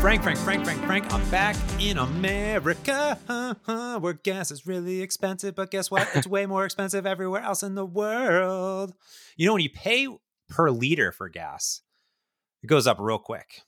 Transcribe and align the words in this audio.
Frank, 0.00 0.22
Frank, 0.22 0.38
Frank, 0.38 0.64
Frank, 0.64 0.84
Frank. 0.84 1.12
I'm 1.12 1.28
back 1.28 1.56
in 1.80 1.98
America, 1.98 3.18
where 4.00 4.12
gas 4.12 4.52
is 4.52 4.64
really 4.64 5.02
expensive. 5.02 5.56
But 5.56 5.72
guess 5.72 5.90
what? 5.90 6.08
It's 6.14 6.26
way 6.26 6.46
more 6.46 6.64
expensive 6.64 7.04
everywhere 7.04 7.42
else 7.42 7.64
in 7.64 7.74
the 7.74 7.84
world. 7.84 8.94
You 9.36 9.46
know, 9.46 9.54
when 9.54 9.62
you 9.62 9.70
pay 9.70 10.06
per 10.48 10.70
liter 10.70 11.10
for 11.10 11.28
gas, 11.28 11.82
it 12.62 12.68
goes 12.68 12.86
up 12.86 12.98
real 13.00 13.18
quick. 13.18 13.62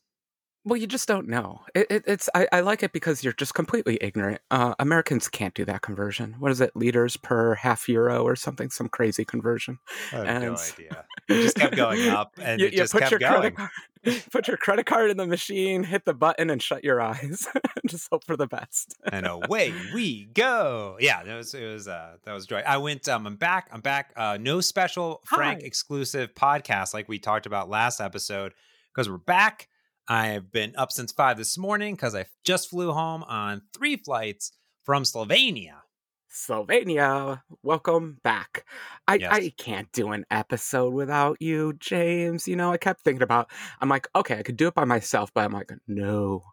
Well, 0.65 0.77
you 0.77 0.87
just 0.87 1.09
don't 1.09 1.27
know. 1.27 1.63
It, 1.75 1.87
it, 1.91 2.05
it's 2.07 2.29
I, 2.35 2.47
I, 2.53 2.61
like 2.61 2.83
it 2.83 2.93
because 2.93 3.25
you're 3.25 3.33
just 3.33 3.55
completely 3.55 3.97
ignorant. 4.01 4.43
Uh, 4.51 4.75
Americans 4.79 5.27
can't 5.27 5.55
do 5.55 5.65
that 5.65 5.81
conversion. 5.81 6.37
What 6.39 6.53
is 6.53 6.61
it, 6.61 6.77
liters 6.77 7.17
per 7.17 7.55
half 7.55 7.89
euro 7.89 8.23
or 8.23 8.37
something? 8.37 8.69
Some 8.69 8.91
crazy 8.91 9.25
conversion. 9.25 9.79
I 10.13 10.17
have 10.17 10.27
and... 10.27 10.45
no 10.45 10.57
idea. 10.57 11.05
It 11.29 11.43
just 11.43 11.57
kept 11.57 11.77
going 11.77 12.09
up, 12.09 12.33
and 12.43 12.61
you, 12.61 12.67
it 12.67 12.73
just 12.75 12.93
put 12.93 13.03
kept 13.03 13.13
your 13.13 13.21
going. 13.21 13.55
Credit 13.55 13.57
card, 13.57 13.71
put 14.33 14.49
your 14.49 14.57
credit 14.57 14.87
card 14.87 15.11
in 15.11 15.17
the 15.17 15.27
machine, 15.27 15.85
hit 15.85 16.05
the 16.05 16.15
button, 16.15 16.51
and 16.51 16.63
shut 16.63 16.85
your 16.85 17.01
eyes. 17.01 17.47
just 17.87 18.09
hope 18.11 18.25
for 18.25 18.37
the 18.37 18.47
best. 18.47 18.97
and 19.13 19.27
away 19.29 19.75
we 19.95 20.27
go. 20.27 20.97
Yeah, 21.01 21.23
it 21.23 21.35
was 21.35 21.55
it 21.55 21.67
was 21.67 21.89
uh, 21.89 22.17
that 22.25 22.33
was 22.33 22.47
joy. 22.47 22.63
I 22.67 22.79
went. 22.79 23.09
Um, 23.09 23.27
I'm 23.27 23.37
back. 23.37 23.69
I'm 23.73 23.81
back. 23.81 24.13
Uh, 24.17 24.39
no 24.41 24.61
special 24.61 25.21
Frank 25.25 25.61
Hi. 25.61 25.67
exclusive 25.67 26.35
podcast 26.35 26.95
like 26.95 27.09
we 27.09 27.19
talked 27.19 27.47
about 27.47 27.69
last 27.69 28.01
episode 28.01 28.55
because 28.95 29.09
we're 29.09 29.19
back 29.19 29.69
I've 30.11 30.51
been 30.51 30.75
up 30.77 30.91
since 30.91 31.13
five 31.13 31.37
this 31.37 31.57
morning 31.57 31.95
because 31.95 32.17
I 32.17 32.27
just 32.45 32.69
flew 32.69 32.91
home 32.91 33.23
on 33.23 33.63
three 33.73 33.95
flights 33.95 34.51
from 34.83 35.05
Slovenia. 35.05 35.83
Slovenia, 36.31 37.43
welcome 37.63 38.19
back. 38.23 38.65
I, 39.09 39.17
yes. 39.17 39.33
I 39.33 39.53
can't 39.57 39.91
do 39.91 40.13
an 40.13 40.25
episode 40.31 40.95
without 40.95 41.37
you, 41.41 41.73
James. 41.81 42.47
You 42.47 42.55
know, 42.55 42.73
I 42.73 42.77
kept 42.77 43.03
thinking 43.03 43.23
about, 43.23 43.51
I'm 43.81 43.89
like, 43.89 44.09
okay, 44.15 44.39
I 44.39 44.43
could 44.43 44.57
do 44.57 44.69
it 44.69 44.75
by 44.75 44.85
myself, 44.85 45.33
but 45.35 45.45
I'm 45.45 45.53
like, 45.53 45.73
no, 45.89 46.45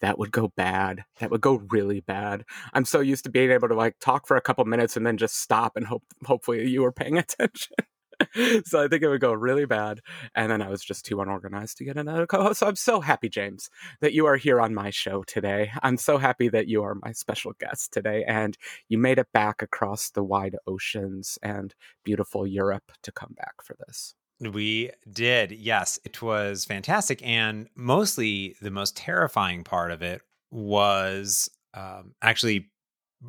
that 0.00 0.18
would 0.18 0.32
go 0.32 0.52
bad. 0.56 1.04
That 1.20 1.30
would 1.30 1.42
go 1.42 1.60
really 1.70 2.00
bad. 2.00 2.44
I'm 2.72 2.86
so 2.86 3.00
used 3.00 3.24
to 3.24 3.30
being 3.30 3.50
able 3.50 3.68
to 3.68 3.74
like 3.74 3.98
talk 4.00 4.26
for 4.26 4.38
a 4.38 4.42
couple 4.42 4.64
minutes 4.64 4.96
and 4.96 5.06
then 5.06 5.18
just 5.18 5.38
stop 5.38 5.76
and 5.76 5.86
hope 5.86 6.04
hopefully 6.24 6.66
you 6.66 6.80
were 6.80 6.92
paying 6.92 7.18
attention. 7.18 7.76
so 8.64 8.82
I 8.82 8.88
think 8.88 9.02
it 9.02 9.08
would 9.08 9.20
go 9.20 9.32
really 9.32 9.66
bad. 9.66 10.00
And 10.34 10.50
then 10.50 10.62
I 10.62 10.68
was 10.68 10.84
just 10.84 11.04
too 11.04 11.20
unorganized 11.20 11.78
to 11.78 11.84
get 11.84 11.96
another 11.96 12.26
co 12.26 12.42
host. 12.42 12.60
So 12.60 12.66
I'm 12.66 12.76
so 12.76 13.00
happy, 13.00 13.28
James, 13.28 13.70
that 14.00 14.12
you 14.12 14.26
are 14.26 14.36
here 14.36 14.60
on 14.60 14.74
my 14.74 14.90
show 14.90 15.22
today. 15.24 15.70
I'm 15.82 15.96
so 15.96 16.18
happy 16.18 16.48
that 16.48 16.68
you 16.68 16.82
are 16.82 16.94
my 16.94 17.12
special 17.12 17.52
guest 17.58 17.92
today. 17.92 18.24
And 18.26 18.56
you 18.88 18.98
made 18.98 19.18
it 19.18 19.32
back 19.32 19.62
across 19.62 20.10
the 20.10 20.24
wide 20.24 20.56
oceans 20.66 21.38
and 21.42 21.74
beautiful 22.04 22.46
Europe 22.46 22.92
to 23.02 23.12
come 23.12 23.34
back 23.36 23.54
for 23.62 23.76
this. 23.86 24.14
We 24.40 24.90
did. 25.10 25.52
Yes, 25.52 25.98
it 26.04 26.20
was 26.20 26.64
fantastic. 26.64 27.26
And 27.26 27.68
mostly 27.74 28.54
the 28.60 28.70
most 28.70 28.96
terrifying 28.96 29.64
part 29.64 29.90
of 29.90 30.02
it 30.02 30.20
was 30.50 31.48
um, 31.74 32.14
actually 32.20 32.70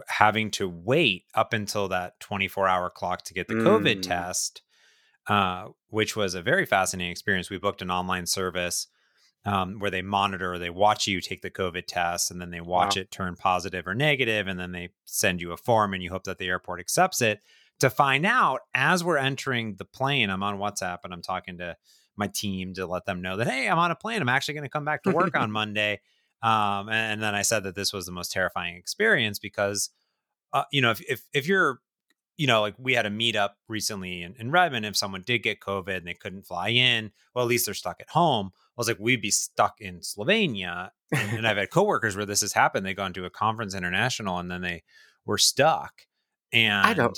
having 0.08 0.52
to 0.52 0.68
wait 0.68 1.24
up 1.34 1.54
until 1.54 1.88
that 1.88 2.20
24 2.20 2.68
hour 2.68 2.90
clock 2.90 3.24
to 3.24 3.34
get 3.34 3.48
the 3.48 3.56
COVID 3.56 3.98
mm. 3.98 4.02
test 4.02 4.62
uh, 5.28 5.67
which 5.89 6.16
was 6.16 6.36
a 6.36 6.42
very 6.42 6.66
fascinating 6.66 7.11
experience. 7.11 7.50
We 7.50 7.58
booked 7.58 7.81
an 7.81 7.92
online 7.92 8.25
service 8.25 8.88
um, 9.45 9.80
where 9.80 9.92
they 9.92 10.02
monitor, 10.02 10.58
they 10.58 10.70
watch 10.70 11.08
you 11.08 11.22
take 11.22 11.42
the 11.42 11.50
COVID 11.50 11.86
test, 11.88 12.31
and 12.31 12.42
then 12.42 12.52
they 12.52 12.61
watch 12.61 12.95
wow. 12.95 13.02
it 13.02 13.11
turn 13.11 13.36
positive 13.36 13.88
or 13.88 13.95
negative, 13.95 14.48
and 14.48 14.59
then 14.59 14.72
they 14.72 14.89
send 15.05 15.42
you 15.42 15.52
a 15.52 15.58
form, 15.58 15.94
and 15.94 16.03
you 16.03 16.09
hope 16.09 16.25
that 16.25 16.38
the 16.38 16.48
airport 16.48 16.80
accepts 16.80 17.22
it. 17.22 17.39
To 17.80 17.89
find 17.89 18.25
out, 18.25 18.61
as 18.73 19.03
we're 19.03 19.17
entering 19.17 19.75
the 19.75 19.86
plane, 19.86 20.30
I'm 20.30 20.44
on 20.44 20.58
WhatsApp 20.58 20.98
and 21.03 21.14
I'm 21.14 21.22
talking 21.22 21.59
to 21.59 21.78
my 22.16 22.28
team 22.28 22.73
to 22.73 22.88
let 22.88 23.05
them 23.05 23.22
know 23.22 23.38
that 23.38 23.48
hey, 23.48 23.70
I'm 23.70 23.78
on 23.78 23.92
a 23.92 23.95
plane. 23.95 24.20
I'm 24.22 24.30
actually 24.30 24.55
going 24.55 24.64
to 24.64 24.70
come 24.70 24.83
back 24.83 25.03
to 25.03 25.11
work 25.11 25.38
on 25.38 25.52
Monday. 25.52 26.02
Um, 26.42 26.89
and 26.89 27.21
then 27.21 27.36
I 27.36 27.43
said 27.43 27.64
that 27.64 27.76
this 27.76 27.93
was 27.93 28.08
the 28.08 28.11
most 28.11 28.32
terrifying 28.32 28.76
experience 28.76 29.37
because, 29.37 29.92
uh, 30.54 30.64
you 30.71 30.82
know, 30.82 30.92
if, 30.92 31.02
if 31.08 31.23
if 31.33 31.48
you're 31.48 31.80
you 32.37 32.45
know, 32.45 32.61
like 32.61 32.75
we 32.77 32.93
had 32.93 33.05
a 33.05 33.09
meetup 33.09 33.52
recently 33.67 34.21
in, 34.21 34.36
in 34.39 34.52
Redmond. 34.52 34.86
If 34.86 34.95
someone 34.95 35.23
did 35.25 35.39
get 35.39 35.59
COVID 35.59 35.98
and 35.98 36.08
they 36.08 36.14
couldn't 36.14 36.45
fly 36.45 36.70
in, 36.70 37.11
well, 37.33 37.43
at 37.43 37.49
least 37.49 37.65
they're 37.65 37.73
stuck 37.73 37.99
at 37.99 38.09
home. 38.09 38.52
I 38.53 38.59
was 38.77 38.87
like, 38.87 38.99
we'd 38.99 39.21
be 39.21 39.31
stuck 39.31 39.81
in 39.81 40.02
Slovenia. 40.02 40.92
And, 41.11 41.37
and 41.37 41.48
I've 41.48 41.58
had 41.58 41.70
coworkers 41.71 42.15
where 42.15 42.25
this 42.27 42.42
has 42.42 42.53
happened. 42.53 42.86
They 42.86 42.93
gone 42.93 43.14
to 43.14 43.25
a 43.25 43.30
conference 43.31 43.73
international 43.73 44.37
and 44.37 44.52
then 44.52 44.61
they 44.61 44.83
were 45.25 45.39
stuck. 45.39 46.03
And 46.53 46.86
I 46.86 46.93
don't 46.93 47.17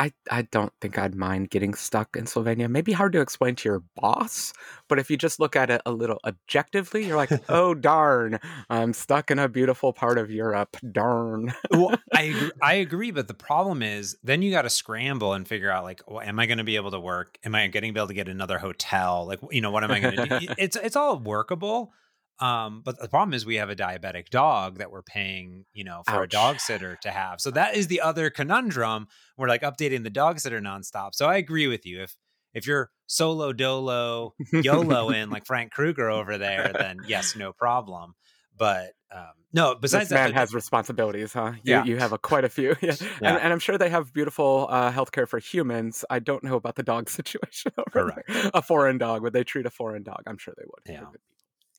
I, 0.00 0.12
I 0.30 0.42
don't 0.42 0.72
think 0.80 0.96
I'd 0.96 1.14
mind 1.14 1.50
getting 1.50 1.74
stuck 1.74 2.16
in 2.16 2.24
Slovenia. 2.24 2.70
Maybe 2.70 2.90
hard 2.90 3.12
to 3.12 3.20
explain 3.20 3.54
to 3.56 3.68
your 3.68 3.82
boss, 3.96 4.54
but 4.88 4.98
if 4.98 5.10
you 5.10 5.18
just 5.18 5.38
look 5.38 5.54
at 5.56 5.68
it 5.68 5.82
a 5.84 5.92
little 5.92 6.18
objectively, 6.24 7.06
you're 7.06 7.18
like, 7.18 7.30
oh 7.50 7.74
darn, 7.74 8.40
I'm 8.70 8.94
stuck 8.94 9.30
in 9.30 9.38
a 9.38 9.46
beautiful 9.46 9.92
part 9.92 10.16
of 10.16 10.30
Europe. 10.30 10.78
Darn. 10.90 11.52
well, 11.70 11.94
I 12.14 12.50
I 12.62 12.74
agree, 12.74 13.10
but 13.10 13.28
the 13.28 13.34
problem 13.34 13.82
is 13.82 14.16
then 14.24 14.40
you 14.40 14.50
got 14.50 14.62
to 14.62 14.70
scramble 14.70 15.34
and 15.34 15.46
figure 15.46 15.70
out 15.70 15.84
like, 15.84 16.00
well, 16.08 16.22
am 16.22 16.40
I 16.40 16.46
going 16.46 16.58
to 16.58 16.64
be 16.64 16.76
able 16.76 16.92
to 16.92 17.00
work? 17.00 17.36
Am 17.44 17.54
I 17.54 17.66
getting 17.66 17.94
able 17.94 18.06
to 18.06 18.14
get 18.14 18.26
another 18.26 18.58
hotel? 18.58 19.26
Like, 19.26 19.40
you 19.50 19.60
know, 19.60 19.70
what 19.70 19.84
am 19.84 19.90
I 19.90 20.00
going 20.00 20.16
to 20.16 20.40
do? 20.40 20.46
It's 20.56 20.76
it's 20.76 20.96
all 20.96 21.18
workable. 21.18 21.92
Um, 22.40 22.82
but 22.84 22.98
the 22.98 23.08
problem 23.08 23.34
is 23.34 23.44
we 23.44 23.56
have 23.56 23.68
a 23.68 23.76
diabetic 23.76 24.30
dog 24.30 24.78
that 24.78 24.90
we're 24.90 25.02
paying, 25.02 25.66
you 25.74 25.84
know, 25.84 26.02
for 26.06 26.22
Ouch. 26.22 26.24
a 26.24 26.26
dog 26.26 26.60
sitter 26.60 26.96
to 27.02 27.10
have. 27.10 27.40
So 27.40 27.50
that 27.50 27.76
is 27.76 27.88
the 27.88 28.00
other 28.00 28.30
conundrum. 28.30 29.08
We're 29.36 29.48
like 29.48 29.62
updating 29.62 30.04
the 30.04 30.10
dog 30.10 30.40
sitter 30.40 30.60
nonstop. 30.60 31.10
So 31.14 31.26
I 31.26 31.36
agree 31.36 31.66
with 31.66 31.84
you. 31.84 32.02
If 32.02 32.16
if 32.52 32.66
you're 32.66 32.90
solo 33.06 33.52
dolo 33.52 34.34
YOLO 34.52 35.10
in 35.10 35.30
like 35.30 35.46
Frank 35.46 35.70
Krueger 35.70 36.10
over 36.10 36.38
there, 36.38 36.72
then 36.76 36.98
yes, 37.06 37.36
no 37.36 37.52
problem. 37.52 38.14
But 38.56 38.92
um, 39.14 39.32
no, 39.52 39.74
besides 39.74 40.10
this 40.10 40.14
man 40.14 40.30
that, 40.30 40.34
has 40.34 40.54
responsibilities, 40.54 41.32
huh? 41.32 41.52
You, 41.62 41.74
yeah, 41.74 41.84
you 41.84 41.96
have 41.96 42.12
a, 42.12 42.18
quite 42.18 42.44
a 42.44 42.48
few. 42.48 42.76
Yeah. 42.80 42.94
yeah. 43.00 43.06
And, 43.22 43.38
and, 43.38 43.52
I'm 43.52 43.58
sure 43.58 43.78
they 43.78 43.88
have 43.88 44.12
beautiful 44.12 44.66
uh, 44.70 44.92
healthcare 44.92 45.26
for 45.26 45.38
humans. 45.38 46.04
I 46.10 46.18
don't 46.18 46.44
know 46.44 46.56
about 46.56 46.76
the 46.76 46.82
dog 46.82 47.08
situation 47.10 47.72
over 47.78 48.12
Correct. 48.12 48.28
there. 48.28 48.50
A 48.54 48.62
foreign 48.62 48.98
dog, 48.98 49.22
would 49.22 49.32
they 49.32 49.44
treat 49.44 49.66
a 49.66 49.70
foreign 49.70 50.02
dog? 50.02 50.22
I'm 50.26 50.38
sure 50.38 50.54
they 50.56 50.64
would. 50.66 50.94
Yeah. 50.94 51.06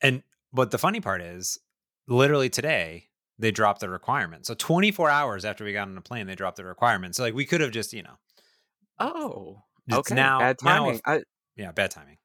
And 0.01 0.23
but 0.53 0.71
the 0.71 0.77
funny 0.77 0.99
part 0.99 1.21
is, 1.21 1.59
literally 2.07 2.49
today, 2.49 3.09
they 3.39 3.51
dropped 3.51 3.79
the 3.79 3.89
requirement. 3.89 4.45
So 4.45 4.53
24 4.53 5.09
hours 5.09 5.45
after 5.45 5.63
we 5.63 5.73
got 5.73 5.87
on 5.87 5.95
the 5.95 6.01
plane, 6.01 6.27
they 6.27 6.35
dropped 6.35 6.57
the 6.57 6.65
requirement. 6.65 7.15
So 7.15 7.23
like 7.23 7.33
we 7.33 7.45
could 7.45 7.61
have 7.61 7.71
just, 7.71 7.93
you 7.93 8.03
know. 8.03 8.17
Oh, 8.99 9.63
okay. 9.91 10.13
Now, 10.13 10.39
bad 10.39 10.59
timing. 10.59 11.01
Now, 11.05 11.13
I, 11.13 11.23
yeah, 11.55 11.71
bad 11.71 11.91
timing. 11.91 12.17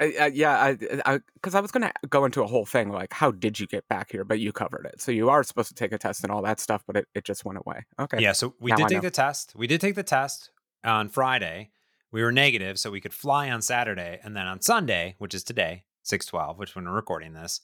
I, 0.00 0.14
I, 0.18 0.26
yeah, 0.28 0.58
I 0.58 1.18
because 1.34 1.54
I, 1.54 1.58
I, 1.58 1.60
was 1.60 1.70
going 1.70 1.82
to 1.82 1.92
go 2.08 2.24
into 2.24 2.42
a 2.42 2.46
whole 2.46 2.64
thing 2.64 2.90
like 2.90 3.12
how 3.12 3.32
did 3.32 3.60
you 3.60 3.66
get 3.66 3.86
back 3.88 4.10
here, 4.10 4.24
but 4.24 4.38
you 4.38 4.50
covered 4.50 4.86
it. 4.86 5.02
So 5.02 5.12
you 5.12 5.28
are 5.28 5.42
supposed 5.42 5.68
to 5.68 5.74
take 5.74 5.92
a 5.92 5.98
test 5.98 6.22
and 6.22 6.32
all 6.32 6.40
that 6.42 6.58
stuff, 6.58 6.82
but 6.86 6.96
it, 6.96 7.08
it 7.14 7.24
just 7.24 7.44
went 7.44 7.58
away. 7.58 7.84
Okay. 7.98 8.18
Yeah. 8.18 8.32
So 8.32 8.54
we 8.60 8.70
now 8.70 8.76
did 8.76 8.88
take 8.88 9.02
the 9.02 9.10
test. 9.10 9.52
We 9.54 9.66
did 9.66 9.80
take 9.80 9.96
the 9.96 10.02
test 10.02 10.50
on 10.84 11.08
Friday. 11.08 11.70
We 12.12 12.22
were 12.22 12.32
negative, 12.32 12.78
so 12.78 12.90
we 12.90 13.00
could 13.00 13.12
fly 13.12 13.50
on 13.50 13.62
Saturday, 13.62 14.18
and 14.24 14.36
then 14.36 14.46
on 14.46 14.60
Sunday, 14.62 15.14
which 15.18 15.32
is 15.34 15.44
today, 15.44 15.84
612, 16.02 16.58
which 16.58 16.74
when 16.74 16.84
we're 16.84 16.92
recording 16.92 17.32
this, 17.32 17.60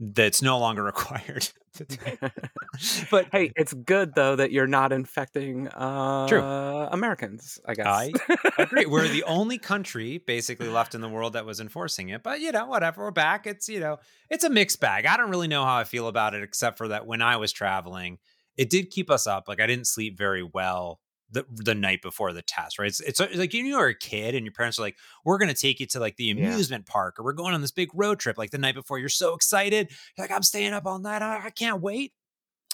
that's 0.00 0.42
no 0.42 0.58
longer 0.58 0.82
required. 0.84 1.48
but 3.10 3.26
hey, 3.32 3.52
it's 3.56 3.72
good 3.72 4.14
though 4.14 4.36
that 4.36 4.50
you're 4.52 4.66
not 4.66 4.92
infecting 4.92 5.68
uh, 5.68 6.26
True. 6.28 6.42
Americans. 6.42 7.60
I 7.66 7.74
guess 7.74 7.86
I 7.86 8.12
agree. 8.58 8.86
We're 8.86 9.08
the 9.08 9.22
only 9.26 9.58
country 9.58 10.18
basically 10.18 10.68
left 10.68 10.94
in 10.94 11.00
the 11.00 11.08
world 11.08 11.34
that 11.34 11.46
was 11.46 11.60
enforcing 11.60 12.08
it. 12.08 12.22
But 12.22 12.40
you 12.40 12.52
know, 12.52 12.66
whatever. 12.66 13.04
We're 13.04 13.10
back. 13.10 13.46
It's 13.46 13.68
you 13.68 13.80
know, 13.80 13.98
it's 14.30 14.44
a 14.44 14.50
mixed 14.50 14.80
bag. 14.80 15.06
I 15.06 15.16
don't 15.16 15.30
really 15.30 15.48
know 15.48 15.64
how 15.64 15.76
I 15.76 15.84
feel 15.84 16.08
about 16.08 16.34
it, 16.34 16.42
except 16.42 16.78
for 16.78 16.88
that 16.88 17.06
when 17.06 17.22
I 17.22 17.36
was 17.36 17.52
traveling, 17.52 18.18
it 18.56 18.70
did 18.70 18.90
keep 18.90 19.10
us 19.10 19.26
up. 19.26 19.44
Like 19.46 19.60
I 19.60 19.66
didn't 19.66 19.86
sleep 19.86 20.16
very 20.16 20.42
well 20.42 21.00
the 21.30 21.44
the 21.50 21.74
night 21.74 22.02
before 22.02 22.32
the 22.32 22.42
test, 22.42 22.78
right? 22.78 22.88
It's, 22.88 23.00
it's 23.00 23.20
uh, 23.20 23.28
like 23.34 23.52
you 23.52 23.76
are 23.76 23.88
a 23.88 23.94
kid 23.94 24.34
and 24.34 24.44
your 24.44 24.52
parents 24.52 24.78
are 24.78 24.82
like, 24.82 24.96
"We're 25.24 25.38
gonna 25.38 25.54
take 25.54 25.80
you 25.80 25.86
to 25.86 26.00
like 26.00 26.16
the 26.16 26.30
amusement 26.30 26.84
yeah. 26.86 26.92
park, 26.92 27.18
or 27.18 27.24
we're 27.24 27.32
going 27.32 27.54
on 27.54 27.60
this 27.60 27.70
big 27.70 27.90
road 27.94 28.18
trip." 28.18 28.38
Like 28.38 28.50
the 28.50 28.58
night 28.58 28.74
before, 28.74 28.98
you're 28.98 29.08
so 29.08 29.34
excited, 29.34 29.90
you're 30.16 30.24
like, 30.24 30.34
"I'm 30.34 30.42
staying 30.42 30.72
up 30.72 30.86
all 30.86 30.98
night, 30.98 31.22
I, 31.22 31.46
I 31.46 31.50
can't 31.50 31.82
wait." 31.82 32.12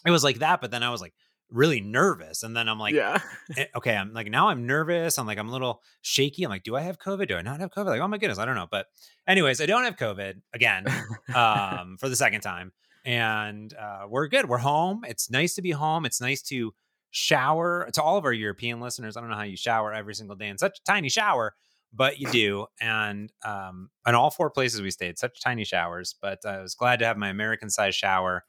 It 0.06 0.10
was 0.10 0.24
like 0.24 0.38
that, 0.38 0.60
but 0.60 0.70
then 0.70 0.82
I 0.82 0.90
was 0.90 1.00
like 1.00 1.14
really 1.50 1.80
nervous, 1.80 2.42
and 2.42 2.56
then 2.56 2.68
I'm 2.68 2.78
like, 2.78 2.94
"Yeah, 2.94 3.18
eh, 3.56 3.66
okay." 3.76 3.96
I'm 3.96 4.12
like 4.12 4.30
now 4.30 4.48
I'm 4.48 4.66
nervous. 4.66 5.18
I'm 5.18 5.26
like 5.26 5.38
I'm 5.38 5.48
a 5.48 5.52
little 5.52 5.82
shaky. 6.02 6.44
I'm 6.44 6.50
like, 6.50 6.64
"Do 6.64 6.76
I 6.76 6.82
have 6.82 6.98
COVID? 6.98 7.28
Do 7.28 7.36
I 7.36 7.42
not 7.42 7.60
have 7.60 7.70
COVID?" 7.70 7.86
Like, 7.86 8.00
oh 8.00 8.08
my 8.08 8.18
goodness, 8.18 8.38
I 8.38 8.44
don't 8.44 8.56
know. 8.56 8.68
But 8.70 8.86
anyways, 9.26 9.60
I 9.60 9.66
don't 9.66 9.84
have 9.84 9.96
COVID 9.96 10.40
again 10.52 10.86
um, 11.34 11.96
for 11.98 12.08
the 12.08 12.16
second 12.16 12.42
time, 12.42 12.72
and 13.04 13.74
uh, 13.74 14.06
we're 14.08 14.28
good. 14.28 14.48
We're 14.48 14.58
home. 14.58 15.04
It's 15.08 15.30
nice 15.30 15.54
to 15.54 15.62
be 15.62 15.72
home. 15.72 16.04
It's 16.04 16.20
nice 16.20 16.42
to 16.42 16.72
shower 17.14 17.88
to 17.92 18.02
all 18.02 18.16
of 18.16 18.24
our 18.24 18.32
European 18.32 18.80
listeners. 18.80 19.16
I 19.16 19.20
don't 19.20 19.30
know 19.30 19.36
how 19.36 19.44
you 19.44 19.56
shower 19.56 19.94
every 19.94 20.16
single 20.16 20.34
day 20.34 20.48
in 20.48 20.58
such 20.58 20.80
a 20.80 20.82
tiny 20.84 21.08
shower, 21.08 21.54
but 21.92 22.18
you 22.18 22.28
do. 22.32 22.66
And 22.80 23.32
um, 23.44 23.90
in 24.04 24.16
all 24.16 24.30
four 24.30 24.50
places 24.50 24.82
we 24.82 24.90
stayed, 24.90 25.16
such 25.16 25.40
tiny 25.40 25.64
showers. 25.64 26.16
But 26.20 26.40
I 26.44 26.60
was 26.60 26.74
glad 26.74 26.98
to 26.98 27.06
have 27.06 27.16
my 27.16 27.28
American 27.28 27.70
sized 27.70 27.96
shower. 27.96 28.44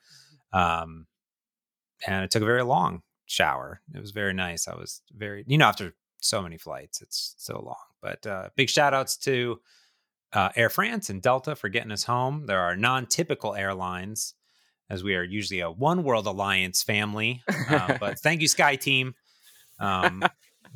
Um, 0.51 1.05
and 2.07 2.25
it 2.25 2.31
took 2.31 2.41
a 2.41 2.47
very 2.47 2.63
long 2.63 3.03
shower. 3.27 3.81
It 3.93 4.01
was 4.01 4.09
very 4.09 4.33
nice. 4.33 4.67
I 4.67 4.73
was 4.73 5.03
very, 5.15 5.43
you 5.45 5.59
know, 5.59 5.67
after 5.67 5.93
so 6.17 6.41
many 6.41 6.57
flights, 6.57 7.03
it's 7.03 7.35
so 7.37 7.61
long. 7.61 7.75
But 8.01 8.25
uh, 8.25 8.49
big 8.55 8.71
shout 8.71 8.95
outs 8.95 9.15
to 9.17 9.59
uh, 10.33 10.49
Air 10.55 10.71
France 10.71 11.11
and 11.11 11.21
Delta 11.21 11.55
for 11.55 11.69
getting 11.69 11.91
us 11.91 12.03
home. 12.03 12.47
There 12.47 12.61
are 12.61 12.75
non 12.75 13.05
typical 13.05 13.53
airlines, 13.53 14.33
as 14.89 15.03
we 15.03 15.15
are 15.15 15.23
usually 15.23 15.59
a 15.59 15.71
One 15.71 16.03
World 16.03 16.27
Alliance 16.27 16.83
family. 16.83 17.43
Uh, 17.69 17.97
but 17.99 18.19
thank 18.19 18.41
you, 18.41 18.47
Sky 18.47 18.75
Team. 18.75 19.15
Um, 19.79 20.23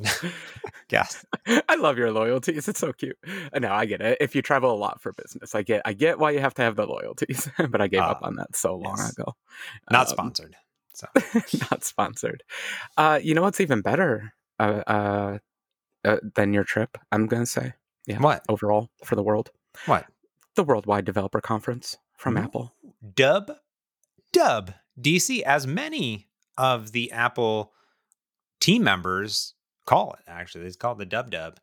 yes, 0.90 1.24
I 1.46 1.76
love 1.76 1.98
your 1.98 2.12
loyalties. 2.12 2.68
It's 2.68 2.80
so 2.80 2.92
cute. 2.92 3.16
Uh, 3.52 3.58
no, 3.58 3.72
I 3.72 3.86
get 3.86 4.00
it. 4.00 4.18
If 4.20 4.34
you 4.34 4.42
travel 4.42 4.72
a 4.72 4.76
lot 4.76 5.00
for 5.00 5.12
business, 5.12 5.54
I 5.54 5.62
get 5.62 5.82
I 5.84 5.92
get 5.92 6.18
why 6.18 6.30
you 6.30 6.40
have 6.40 6.54
to 6.54 6.62
have 6.62 6.76
the 6.76 6.86
loyalties. 6.86 7.48
but 7.70 7.80
I 7.80 7.88
gave 7.88 8.00
uh, 8.00 8.06
up 8.06 8.20
on 8.22 8.36
that 8.36 8.56
so 8.56 8.76
long 8.76 8.96
yes. 8.98 9.12
ago. 9.12 9.34
Not 9.90 10.08
um, 10.08 10.12
sponsored. 10.12 10.56
So 10.94 11.06
not 11.70 11.84
sponsored. 11.84 12.42
Uh, 12.96 13.20
you 13.22 13.34
know 13.34 13.42
what's 13.42 13.60
even 13.60 13.80
better 13.80 14.34
uh, 14.58 14.82
uh, 14.86 15.38
uh, 16.04 16.16
than 16.34 16.52
your 16.52 16.64
trip? 16.64 16.98
I'm 17.12 17.26
gonna 17.26 17.46
say. 17.46 17.74
Yeah. 18.06 18.18
What 18.18 18.44
overall 18.48 18.90
for 19.04 19.16
the 19.16 19.22
world? 19.22 19.50
What 19.86 20.06
the 20.56 20.64
Worldwide 20.64 21.04
Developer 21.04 21.40
Conference 21.40 21.98
from 22.16 22.36
Ooh. 22.36 22.40
Apple. 22.40 22.74
Dub, 23.14 23.52
dub 24.32 24.74
DC, 25.00 25.42
as 25.42 25.66
many 25.66 26.28
of 26.58 26.92
the 26.92 27.10
Apple 27.12 27.72
team 28.60 28.84
members 28.84 29.54
call 29.86 30.14
it. 30.18 30.24
Actually, 30.28 30.66
it's 30.66 30.76
called 30.76 30.98
the 30.98 31.06
Dub 31.06 31.30
Dub. 31.30 31.58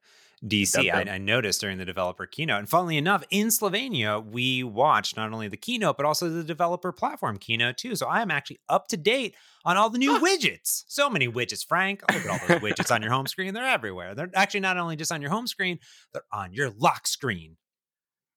DC. 0.46 0.94
I, 0.94 1.14
I, 1.14 1.18
noticed 1.18 1.62
during 1.62 1.80
the 1.80 1.86
developer 1.86 2.28
keynote. 2.28 2.60
And 2.60 2.70
funnily 2.70 2.98
enough, 2.98 3.24
in 3.32 3.48
Slovenia, 3.48 4.24
we 4.24 4.64
watched 4.64 5.18
not 5.18 5.34
only 5.34 5.48
the 5.48 5.58
keynote, 5.58 5.98
but 5.98 6.06
also 6.06 6.30
the 6.30 6.44
developer 6.44 6.92
platform 6.92 7.38
keynote 7.38 7.78
too. 7.78 7.96
So 7.96 8.06
I 8.06 8.22
am 8.22 8.30
actually 8.30 8.60
up 8.70 8.88
to 8.90 8.98
date 8.98 9.36
on 9.66 9.78
all 9.78 9.90
the 9.90 9.98
new 9.98 10.20
widgets. 10.20 10.84
So 10.88 11.10
many 11.10 11.28
widgets, 11.28 11.66
Frank. 11.66 12.04
Look 12.14 12.24
at 12.24 12.30
all 12.30 12.48
those 12.48 12.60
widgets 12.60 12.94
on 12.94 13.02
your 13.02 13.12
home 13.12 13.26
screen. 13.26 13.54
They're 13.54 13.66
everywhere. 13.66 14.14
They're 14.14 14.30
actually 14.36 14.60
not 14.60 14.78
only 14.78 14.96
just 14.96 15.12
on 15.12 15.22
your 15.22 15.32
home 15.32 15.48
screen, 15.48 15.80
they're 16.14 16.22
on 16.32 16.54
your 16.54 16.70
lock 16.78 17.08
screen. 17.08 17.58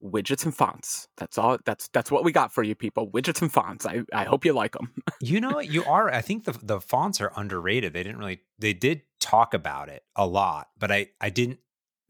Widgets 0.02 0.44
and 0.44 0.54
fonts. 0.54 1.08
That's 1.16 1.38
all. 1.38 1.58
That's 1.64 1.88
that's 1.88 2.10
what 2.10 2.24
we 2.24 2.32
got 2.32 2.52
for 2.52 2.62
you 2.62 2.74
people. 2.74 3.10
Widgets 3.10 3.42
and 3.42 3.52
fonts. 3.52 3.86
I, 3.86 4.02
I 4.12 4.24
hope 4.24 4.44
you 4.44 4.52
like 4.52 4.72
them. 4.72 4.92
you 5.20 5.40
know 5.40 5.50
what? 5.50 5.70
You 5.70 5.84
are. 5.84 6.12
I 6.12 6.20
think 6.20 6.44
the 6.44 6.58
the 6.62 6.80
fonts 6.80 7.20
are 7.20 7.32
underrated. 7.36 7.92
They 7.92 8.02
didn't 8.02 8.18
really. 8.18 8.40
They 8.58 8.72
did 8.72 9.02
talk 9.20 9.54
about 9.54 9.88
it 9.88 10.02
a 10.16 10.26
lot, 10.26 10.68
but 10.78 10.90
I 10.90 11.08
I 11.20 11.30
didn't 11.30 11.58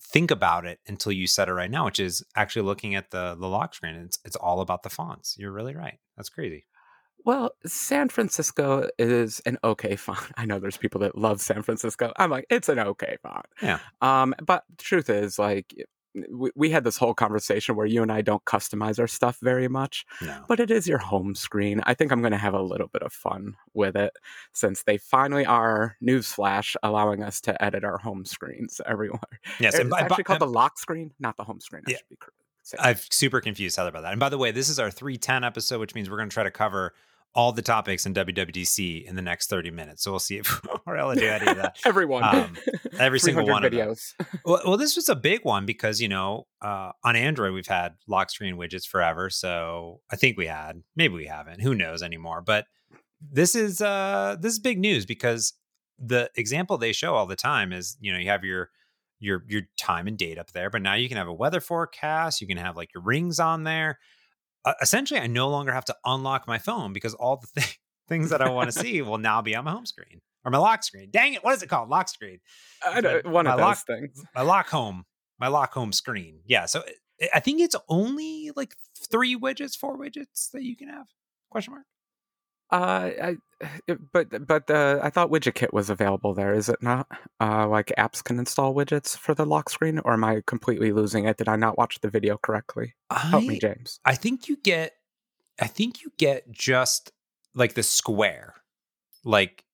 think 0.01 0.31
about 0.31 0.67
it 0.67 0.81
until 0.87 1.13
you 1.13 1.27
said 1.27 1.49
it 1.49 1.53
right 1.53 1.71
now, 1.71 1.85
which 1.85 2.01
is 2.01 2.25
actually 2.37 2.63
looking 2.63 2.95
at 2.95 3.11
the 3.11 3.37
the 3.39 3.49
lock 3.49 3.75
screen. 3.75 3.95
It's 3.97 4.19
it's 4.25 4.37
all 4.37 4.61
about 4.61 4.83
the 4.83 4.91
fonts. 4.91 5.37
You're 5.39 5.53
really 5.53 5.75
right. 5.75 5.99
That's 6.17 6.29
crazy. 6.29 6.67
Well, 7.25 7.51
San 7.67 8.09
Francisco 8.09 8.89
is 8.99 9.41
an 9.45 9.59
okay 9.63 9.97
font. 9.97 10.21
I 10.37 10.47
know 10.47 10.59
there's 10.59 10.77
people 10.77 11.01
that 11.03 11.17
love 11.17 11.41
San 11.41 11.63
Francisco. 11.63 12.13
I'm 12.17 12.31
like, 12.31 12.47
it's 12.51 12.69
an 12.69 12.79
okay 12.79 13.17
font. 13.23 13.47
Yeah. 13.63 13.79
Um, 14.01 14.35
but 14.45 14.65
the 14.77 14.83
truth 14.83 15.11
is, 15.11 15.39
like, 15.39 15.75
we, 16.31 16.51
we 16.55 16.71
had 16.71 16.85
this 16.85 16.97
whole 16.97 17.15
conversation 17.15 17.77
where 17.77 17.87
you 17.87 18.03
and 18.03 18.11
I 18.11 18.23
don't 18.23 18.45
customize 18.45 18.99
our 18.99 19.07
stuff 19.07 19.39
very 19.41 19.69
much, 19.69 20.05
no. 20.21 20.45
but 20.49 20.61
it 20.61 20.71
is 20.71 20.87
your 20.87 20.99
home 20.99 21.35
screen. 21.35 21.81
I 21.85 21.95
think 21.95 22.13
I'm 22.13 22.21
going 22.21 22.33
to 22.33 22.39
have 22.39 22.55
a 22.55 22.63
little 22.63 22.89
bit 22.89 23.03
of 23.03 23.13
fun 23.13 23.57
with 23.75 23.97
it 23.97 24.13
since 24.53 24.83
they 24.83 24.99
finally 24.99 25.47
are 25.47 25.97
newsflash 26.03 26.77
allowing 26.83 27.23
us 27.23 27.41
to 27.43 27.63
edit 27.63 27.85
our 27.85 27.99
home 27.99 28.25
screens 28.25 28.81
everywhere. 28.87 29.21
Yes, 29.59 29.79
it's 29.79 29.89
by, 29.89 30.01
actually 30.01 30.25
called 30.25 30.41
the 30.41 30.47
lock 30.47 30.79
screen, 30.79 31.13
not 31.19 31.37
the 31.37 31.45
home 31.45 31.61
screen. 31.61 31.83
I 31.87 31.93
yeah. 31.93 31.99
I'm 32.79 32.97
super 33.11 33.41
confused 33.41 33.77
Heather 33.77 33.89
about 33.89 34.03
that. 34.03 34.13
And 34.13 34.21
by 34.21 34.29
the 34.29 34.39
way, 34.39 34.53
this 34.53 34.69
is 34.69 34.79
our 34.79 34.91
310 34.91 35.45
episode, 35.45 35.81
which 35.81 35.95
means 35.95 36.09
we're 36.09 36.19
going 36.19 36.29
to 36.29 36.35
try 36.35 36.45
to 36.45 36.51
cover 36.51 36.95
all 37.35 37.53
the 37.53 37.63
topics 37.63 38.07
in 38.07 38.15
WWDC 38.15 39.05
in 39.05 39.15
the 39.15 39.23
next 39.23 39.49
30 39.49 39.71
minutes. 39.71 40.03
So 40.03 40.11
we'll 40.11 40.19
see 40.19 40.39
if 40.39 40.61
we're 40.87 40.97
able 40.97 41.15
to 41.15 41.21
do 41.21 41.27
any 41.27 41.47
of 41.47 41.57
that. 41.59 41.79
Everyone. 41.85 42.25
Um, 42.25 42.57
every 42.99 43.21
single 43.21 43.47
one 43.47 43.63
videos. 43.63 44.15
of 44.19 44.27
them. 44.27 44.41
Well, 44.45 44.61
well, 44.67 44.77
this 44.77 44.97
was 44.97 45.09
a 45.09 45.15
big 45.15 45.45
one 45.45 45.65
because, 45.65 46.01
you 46.01 46.09
know, 46.09 46.47
uh, 46.61 46.91
on 47.05 47.15
Android, 47.15 47.53
we've 47.53 47.67
had 47.67 47.95
lock 48.09 48.31
screen 48.31 48.57
widgets 48.57 48.87
forever. 48.87 49.31
So 49.31 50.01
I 50.11 50.17
think 50.17 50.37
we 50.37 50.47
had, 50.47 50.83
maybe 50.97 51.15
we 51.15 51.27
haven't, 51.27 51.61
who 51.61 51.75
knows 51.75 52.03
anymore. 52.03 52.43
But 52.45 52.67
this 53.21 53.55
is, 53.55 53.81
uh, 53.81 54.37
this 54.41 54.53
is 54.53 54.59
big 54.59 54.79
news 54.79 55.07
because 55.07 55.53
the 55.99 56.31
example 56.35 56.79
they 56.79 56.93
show 56.93 57.15
all 57.15 57.27
the 57.27 57.37
time 57.37 57.73
is, 57.73 57.97
you 58.01 58.13
know, 58.13 58.19
you 58.19 58.29
have 58.29 58.45
your, 58.45 58.71
your, 59.21 59.45
your 59.47 59.63
time 59.77 60.09
and 60.09 60.19
date 60.19 60.39
up 60.39 60.51
there, 60.53 60.71
but 60.71 60.83
now 60.83 60.95
you 60.95 61.09
can 61.09 61.19
have 61.19 61.29
a 61.29 61.33
weather 61.33 61.61
forecast. 61.61 62.41
You 62.41 62.49
can 62.49 62.57
have 62.57 62.77
like 62.77 62.93
your 62.93 63.05
rings 63.05 63.39
on 63.39 63.63
there 63.65 63.99
uh, 64.65 64.75
essentially 64.81 65.21
I 65.21 65.27
no 65.27 65.49
longer 65.49 65.73
have 65.73 65.85
to 65.87 65.97
unlock 66.05 66.47
my 66.47 66.59
phone 66.59 66.93
because 66.93 67.15
all 67.15 67.37
the 67.37 67.49
th- 67.61 67.79
things 68.09 68.31
that 68.31 68.43
I 68.43 68.51
want 68.51 68.71
to 68.71 68.79
see 68.79 69.03
will 69.03 69.19
now 69.19 69.41
be 69.43 69.55
on 69.55 69.65
my 69.65 69.71
home 69.71 69.87
screen 69.87 70.21
or 70.45 70.51
my 70.51 70.59
lock 70.59 70.83
screen. 70.83 71.09
Dang 71.11 71.35
it, 71.35 71.45
what 71.45 71.55
is 71.55 71.63
it 71.63 71.69
called? 71.69 71.89
Lock 71.89 72.09
screen. 72.09 72.41
I 72.85 73.01
know, 73.01 73.21
one 73.25 73.47
of 73.47 73.57
those 73.57 73.65
lock, 73.65 73.79
things. 73.87 74.23
My 74.35 74.43
lock 74.43 74.69
home, 74.69 75.05
my 75.39 75.49
lock 75.49 75.73
home 75.73 75.93
screen. 75.93 76.41
Yeah, 76.47 76.67
so 76.67 76.83
eh, 77.21 77.29
I 77.35 77.41
think 77.41 77.61
it's 77.61 77.77
only 77.89 78.51
like 78.57 78.75
three 79.11 79.37
widgets, 79.37 79.77
four 79.77 79.99
widgets 79.99 80.51
that 80.53 80.63
you 80.63 80.77
can 80.77 80.89
have. 80.89 81.07
Question 81.51 81.75
mark. 81.75 81.85
Uh, 82.73 83.11
I, 83.23 83.37
but 84.13 84.47
but 84.47 84.71
uh, 84.71 85.01
I 85.03 85.11
thought 85.11 85.31
WidgetKit 85.31 85.73
was 85.73 85.91
available 85.91 86.35
there. 86.35 86.55
Is 86.55 86.69
it 86.69 86.83
not? 86.83 87.07
Uh, 87.41 87.69
like 87.69 87.93
apps 87.99 88.23
can 88.23 88.39
install 88.39 88.75
widgets 88.75 89.17
for 89.17 89.35
the 89.35 89.47
lock 89.47 89.71
screen, 89.71 89.99
or 90.01 90.13
am 90.13 90.25
I 90.25 90.43
completely 90.47 90.93
losing 90.93 91.27
it? 91.27 91.37
Did 91.37 91.49
I 91.49 91.57
not 91.57 91.79
watch 91.79 92.01
the 92.01 92.11
video 92.11 92.39
correctly? 92.39 92.95
I, 93.11 93.19
Help 93.19 93.45
me, 93.45 93.59
James. 93.59 94.01
I 94.05 94.15
think 94.15 94.49
you 94.49 94.57
get, 94.63 94.95
I 95.61 95.67
think 95.67 96.03
you 96.03 96.13
get 96.19 96.51
just 96.51 97.13
like 97.55 97.75
the 97.75 97.83
square, 97.83 98.55
like 99.25 99.65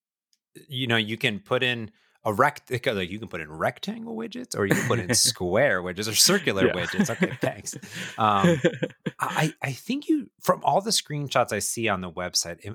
you 0.69 0.87
know 0.87 0.97
you 0.97 1.17
can 1.17 1.39
put 1.39 1.63
in 1.63 1.91
a 2.27 2.33
rect 2.33 2.71
like 2.71 3.09
you 3.09 3.21
can 3.21 3.29
put 3.29 3.41
in 3.41 3.51
rectangle 3.51 4.17
widgets 4.17 4.59
or 4.59 4.67
you 4.67 4.75
can 4.75 4.89
put 4.89 4.99
in 4.99 5.15
square 5.15 5.81
widgets 5.81 6.11
or 6.11 6.15
circular 6.15 6.67
yeah. 6.67 6.73
widgets. 6.73 7.09
Okay, 7.09 7.33
thanks. 7.41 7.77
Um, 8.19 8.61
I 9.21 9.53
I 9.63 9.73
think 9.73 10.09
you 10.09 10.31
from 10.41 10.61
all 10.65 10.81
the 10.81 10.91
screenshots 10.91 11.53
I 11.53 11.61
see 11.61 11.89
on 11.89 12.01
the 12.01 12.11
website, 12.11 12.75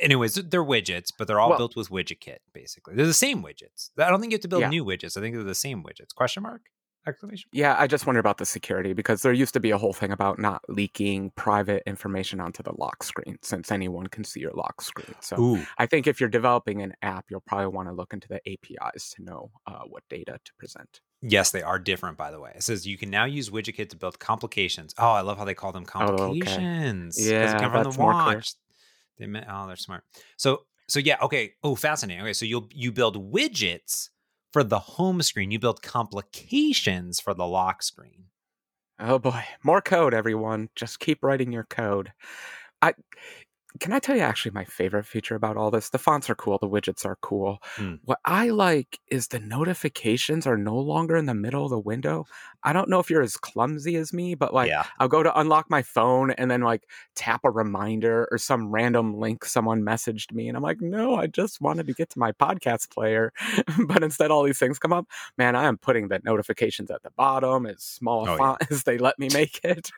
anyways, 0.00 0.34
they're 0.34 0.64
widgets, 0.64 1.08
but 1.16 1.28
they're 1.28 1.40
all 1.40 1.50
well, 1.50 1.58
built 1.58 1.76
with 1.76 1.90
WidgetKit. 1.90 2.38
Basically, 2.52 2.94
they're 2.94 3.06
the 3.06 3.14
same 3.14 3.42
widgets. 3.42 3.90
I 3.98 4.10
don't 4.10 4.20
think 4.20 4.32
you 4.32 4.36
have 4.36 4.42
to 4.42 4.48
build 4.48 4.62
yeah. 4.62 4.68
new 4.68 4.84
widgets. 4.84 5.16
I 5.16 5.20
think 5.20 5.34
they're 5.34 5.44
the 5.44 5.54
same 5.54 5.82
widgets. 5.82 6.14
Question 6.14 6.42
mark? 6.42 6.62
Exclamation. 7.06 7.50
Yeah, 7.52 7.76
I 7.78 7.86
just 7.86 8.06
wonder 8.06 8.18
about 8.18 8.38
the 8.38 8.46
security 8.46 8.94
because 8.94 9.20
there 9.20 9.32
used 9.32 9.52
to 9.54 9.60
be 9.60 9.70
a 9.70 9.78
whole 9.78 9.92
thing 9.92 10.10
about 10.10 10.38
not 10.38 10.62
leaking 10.68 11.32
private 11.36 11.82
information 11.86 12.40
onto 12.40 12.62
the 12.62 12.72
lock 12.78 13.02
screen, 13.02 13.36
since 13.42 13.70
anyone 13.70 14.06
can 14.06 14.24
see 14.24 14.40
your 14.40 14.52
lock 14.52 14.80
screen. 14.80 15.14
So 15.20 15.38
Ooh. 15.38 15.66
I 15.76 15.84
think 15.84 16.06
if 16.06 16.18
you're 16.18 16.30
developing 16.30 16.80
an 16.80 16.94
app, 17.02 17.26
you'll 17.28 17.42
probably 17.46 17.66
want 17.66 17.88
to 17.88 17.94
look 17.94 18.14
into 18.14 18.28
the 18.28 18.40
APIs 18.50 19.10
to 19.16 19.22
know 19.22 19.50
uh, 19.66 19.80
what 19.86 20.02
data 20.08 20.38
to 20.42 20.52
present. 20.58 21.00
Yes, 21.20 21.50
they 21.50 21.62
are 21.62 21.78
different, 21.78 22.16
by 22.16 22.30
the 22.30 22.40
way. 22.40 22.52
It 22.54 22.62
says 22.62 22.86
you 22.86 22.96
can 22.96 23.10
now 23.10 23.24
use 23.24 23.50
WidgetKit 23.50 23.90
to 23.90 23.96
build 23.96 24.18
complications. 24.18 24.94
Oh, 24.98 25.10
I 25.10 25.20
love 25.20 25.38
how 25.38 25.44
they 25.44 25.54
call 25.54 25.72
them 25.72 25.84
complications. 25.84 27.18
Oh, 27.18 27.22
okay. 27.22 27.32
Yeah, 27.32 27.58
come 27.58 27.72
from 27.72 27.92
the 27.92 27.98
watch. 27.98 28.54
They 29.18 29.26
meant, 29.26 29.46
oh, 29.48 29.66
they're 29.66 29.76
smart. 29.76 30.04
So, 30.36 30.62
so 30.88 30.98
yeah, 31.00 31.16
okay. 31.22 31.54
Oh, 31.62 31.74
fascinating. 31.74 32.22
Okay, 32.22 32.32
so 32.32 32.44
you'll 32.44 32.68
you 32.72 32.92
build 32.92 33.32
widgets 33.32 34.10
for 34.52 34.64
the 34.64 34.78
home 34.78 35.22
screen. 35.22 35.50
You 35.50 35.58
build 35.58 35.82
complications 35.82 37.20
for 37.20 37.34
the 37.34 37.46
lock 37.46 37.82
screen. 37.82 38.24
Oh 38.98 39.18
boy, 39.18 39.44
more 39.62 39.80
code, 39.80 40.14
everyone. 40.14 40.68
Just 40.76 41.00
keep 41.00 41.22
writing 41.24 41.52
your 41.52 41.64
code. 41.64 42.12
I 42.80 42.94
can 43.80 43.92
I 43.92 43.98
tell 43.98 44.14
you 44.14 44.22
actually 44.22 44.52
my 44.52 44.64
favorite 44.64 45.04
feature 45.04 45.34
about 45.34 45.56
all 45.56 45.70
this? 45.70 45.90
The 45.90 45.98
fonts 45.98 46.30
are 46.30 46.36
cool, 46.36 46.58
the 46.58 46.68
widgets 46.68 47.04
are 47.04 47.16
cool. 47.20 47.58
Mm. 47.76 47.98
What 48.04 48.20
I 48.24 48.50
like 48.50 49.00
is 49.08 49.28
the 49.28 49.40
notifications 49.40 50.46
are 50.46 50.56
no 50.56 50.76
longer 50.76 51.16
in 51.16 51.26
the 51.26 51.34
middle 51.34 51.64
of 51.64 51.70
the 51.70 51.78
window. 51.78 52.26
I 52.62 52.72
don't 52.72 52.88
know 52.88 53.00
if 53.00 53.10
you're 53.10 53.22
as 53.22 53.36
clumsy 53.36 53.96
as 53.96 54.12
me, 54.12 54.36
but 54.36 54.54
like 54.54 54.68
yeah. 54.68 54.84
I'll 55.00 55.08
go 55.08 55.24
to 55.24 55.38
unlock 55.38 55.68
my 55.70 55.82
phone 55.82 56.30
and 56.30 56.50
then 56.50 56.60
like 56.60 56.88
tap 57.16 57.40
a 57.44 57.50
reminder 57.50 58.28
or 58.30 58.38
some 58.38 58.70
random 58.70 59.18
link 59.18 59.44
someone 59.44 59.82
messaged 59.82 60.32
me 60.32 60.46
and 60.46 60.56
I'm 60.56 60.62
like, 60.62 60.80
"No, 60.80 61.16
I 61.16 61.26
just 61.26 61.60
wanted 61.60 61.88
to 61.88 61.94
get 61.94 62.10
to 62.10 62.18
my 62.18 62.30
podcast 62.30 62.90
player." 62.90 63.32
but 63.86 64.04
instead 64.04 64.30
all 64.30 64.44
these 64.44 64.58
things 64.58 64.78
come 64.78 64.92
up. 64.92 65.06
Man, 65.36 65.56
I 65.56 65.64
am 65.64 65.78
putting 65.78 66.08
the 66.08 66.20
notifications 66.22 66.92
at 66.92 67.02
the 67.02 67.10
bottom 67.16 67.66
as 67.66 67.82
small 67.82 68.28
oh, 68.28 68.36
font 68.36 68.58
yeah. 68.60 68.66
as 68.70 68.84
they 68.84 68.98
let 68.98 69.18
me 69.18 69.28
make 69.32 69.60
it. 69.64 69.90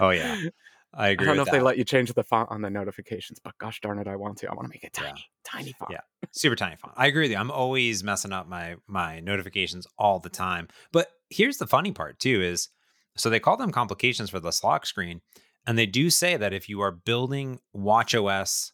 oh 0.00 0.10
yeah. 0.10 0.40
I 0.96 1.08
agree. 1.08 1.26
I 1.26 1.28
don't 1.28 1.36
know 1.36 1.42
if 1.42 1.46
that. 1.46 1.52
they 1.52 1.60
let 1.60 1.78
you 1.78 1.84
change 1.84 2.12
the 2.12 2.22
font 2.22 2.50
on 2.50 2.62
the 2.62 2.70
notifications, 2.70 3.38
but 3.38 3.56
gosh 3.58 3.80
darn 3.80 3.98
it, 3.98 4.06
I 4.06 4.16
want 4.16 4.38
to. 4.38 4.50
I 4.50 4.54
want 4.54 4.66
to 4.66 4.68
make 4.68 4.84
it 4.84 4.92
tiny, 4.92 5.08
yeah. 5.08 5.50
tiny 5.50 5.72
font. 5.72 5.90
Yeah, 5.90 6.00
super 6.30 6.56
tiny 6.56 6.76
font. 6.76 6.94
I 6.96 7.06
agree 7.06 7.22
with 7.22 7.32
you. 7.32 7.36
I'm 7.36 7.50
always 7.50 8.04
messing 8.04 8.32
up 8.32 8.48
my 8.48 8.76
my 8.86 9.20
notifications 9.20 9.86
all 9.98 10.20
the 10.20 10.28
time. 10.28 10.68
But 10.92 11.08
here's 11.30 11.58
the 11.58 11.66
funny 11.66 11.92
part 11.92 12.18
too: 12.18 12.42
is 12.42 12.68
so 13.16 13.28
they 13.28 13.40
call 13.40 13.56
them 13.56 13.72
complications 13.72 14.30
for 14.30 14.40
the 14.40 14.52
lock 14.62 14.86
screen, 14.86 15.20
and 15.66 15.76
they 15.76 15.86
do 15.86 16.10
say 16.10 16.36
that 16.36 16.52
if 16.52 16.68
you 16.68 16.80
are 16.80 16.90
building 16.90 17.60
WatchOS 17.76 18.70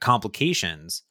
complications, 0.00 1.02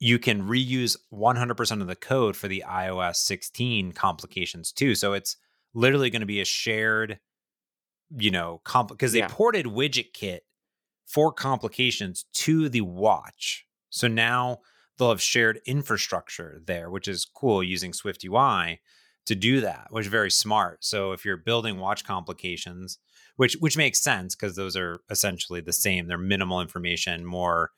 you 0.00 0.18
can 0.18 0.42
reuse 0.42 0.96
100% 1.12 1.80
of 1.80 1.86
the 1.86 1.94
code 1.94 2.36
for 2.36 2.48
the 2.48 2.64
iOS 2.66 3.16
16 3.16 3.92
complications 3.92 4.72
too. 4.72 4.94
So 4.94 5.12
it's 5.12 5.36
literally 5.74 6.10
going 6.10 6.20
to 6.20 6.26
be 6.26 6.40
a 6.40 6.44
shared 6.44 7.20
you 8.16 8.30
know, 8.30 8.60
because 8.88 9.12
they 9.12 9.20
yeah. 9.20 9.28
ported 9.28 9.66
WidgetKit 9.66 10.40
for 11.06 11.32
complications 11.32 12.24
to 12.32 12.68
the 12.68 12.82
watch. 12.82 13.66
So 13.90 14.08
now 14.08 14.58
they'll 14.96 15.10
have 15.10 15.22
shared 15.22 15.60
infrastructure 15.66 16.60
there, 16.64 16.90
which 16.90 17.08
is 17.08 17.24
cool 17.24 17.62
using 17.62 17.92
SwiftUI 17.92 18.78
to 19.26 19.34
do 19.34 19.60
that, 19.60 19.88
which 19.90 20.06
is 20.06 20.10
very 20.10 20.30
smart. 20.30 20.84
So 20.84 21.12
if 21.12 21.24
you're 21.24 21.36
building 21.36 21.78
watch 21.78 22.04
complications, 22.04 22.98
which 23.36 23.54
which 23.54 23.76
makes 23.76 24.00
sense 24.00 24.34
because 24.34 24.56
those 24.56 24.76
are 24.76 25.00
essentially 25.08 25.60
the 25.60 25.72
same. 25.72 26.06
They're 26.06 26.18
minimal 26.18 26.60
information, 26.60 27.24
more 27.24 27.70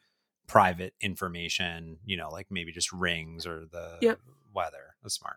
private 0.47 0.95
information, 1.01 1.99
you 2.05 2.17
know, 2.17 2.31
like 2.31 2.49
maybe 2.51 2.73
just 2.73 2.93
rings 2.93 3.47
or 3.47 3.67
the 3.71 3.99
yep. 4.01 4.21
weather. 4.53 4.97
That's 5.03 5.15
smart 5.15 5.37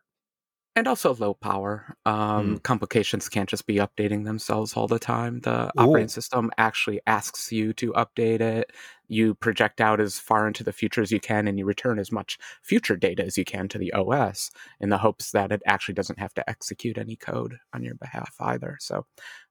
and 0.76 0.88
also 0.88 1.16
low 1.16 1.34
power. 1.34 1.96
Um, 2.06 2.58
mm. 2.58 2.64
Complications 2.64 3.30
can't 3.30 3.48
just 3.48 3.66
be 3.66 3.76
updating 3.76 4.26
themselves 4.26 4.74
all 4.74 4.88
the 4.88 5.00
time. 5.00 5.40
The 5.40 5.68
Ooh. 5.68 5.72
operating 5.78 6.10
system 6.10 6.52
actually 6.58 7.00
asks 7.08 7.52
you 7.52 7.74
to 7.74 7.94
update 7.94 8.42
it. 8.42 8.72
You 9.08 9.36
project 9.36 9.80
out 9.80 10.02
as 10.02 10.20
far 10.20 10.48
into 10.48 10.64
the 10.64 10.74
future 10.74 11.02
as 11.02 11.12
you 11.12 11.20
can, 11.20 11.48
and 11.48 11.58
you 11.58 11.66
return 11.66 12.00
as 12.00 12.12
much 12.12 12.38
future 12.62 12.98
data 12.98 13.24
as 13.24 13.38
you 13.38 13.46
can 13.46 13.68
to 13.70 13.78
the 13.78 13.94
OS 13.94 14.52
in 14.80 14.90
the 14.90 14.98
hopes 14.98 15.32
that 15.32 15.52
it 15.52 15.62
actually 15.66 15.94
doesn't 15.94 16.20
have 16.20 16.34
to 16.34 16.50
execute 16.50 16.98
any 16.98 17.16
code 17.16 17.58
on 17.74 17.84
your 17.84 17.96
behalf 17.96 18.36
either. 18.40 18.78
So, 18.82 19.06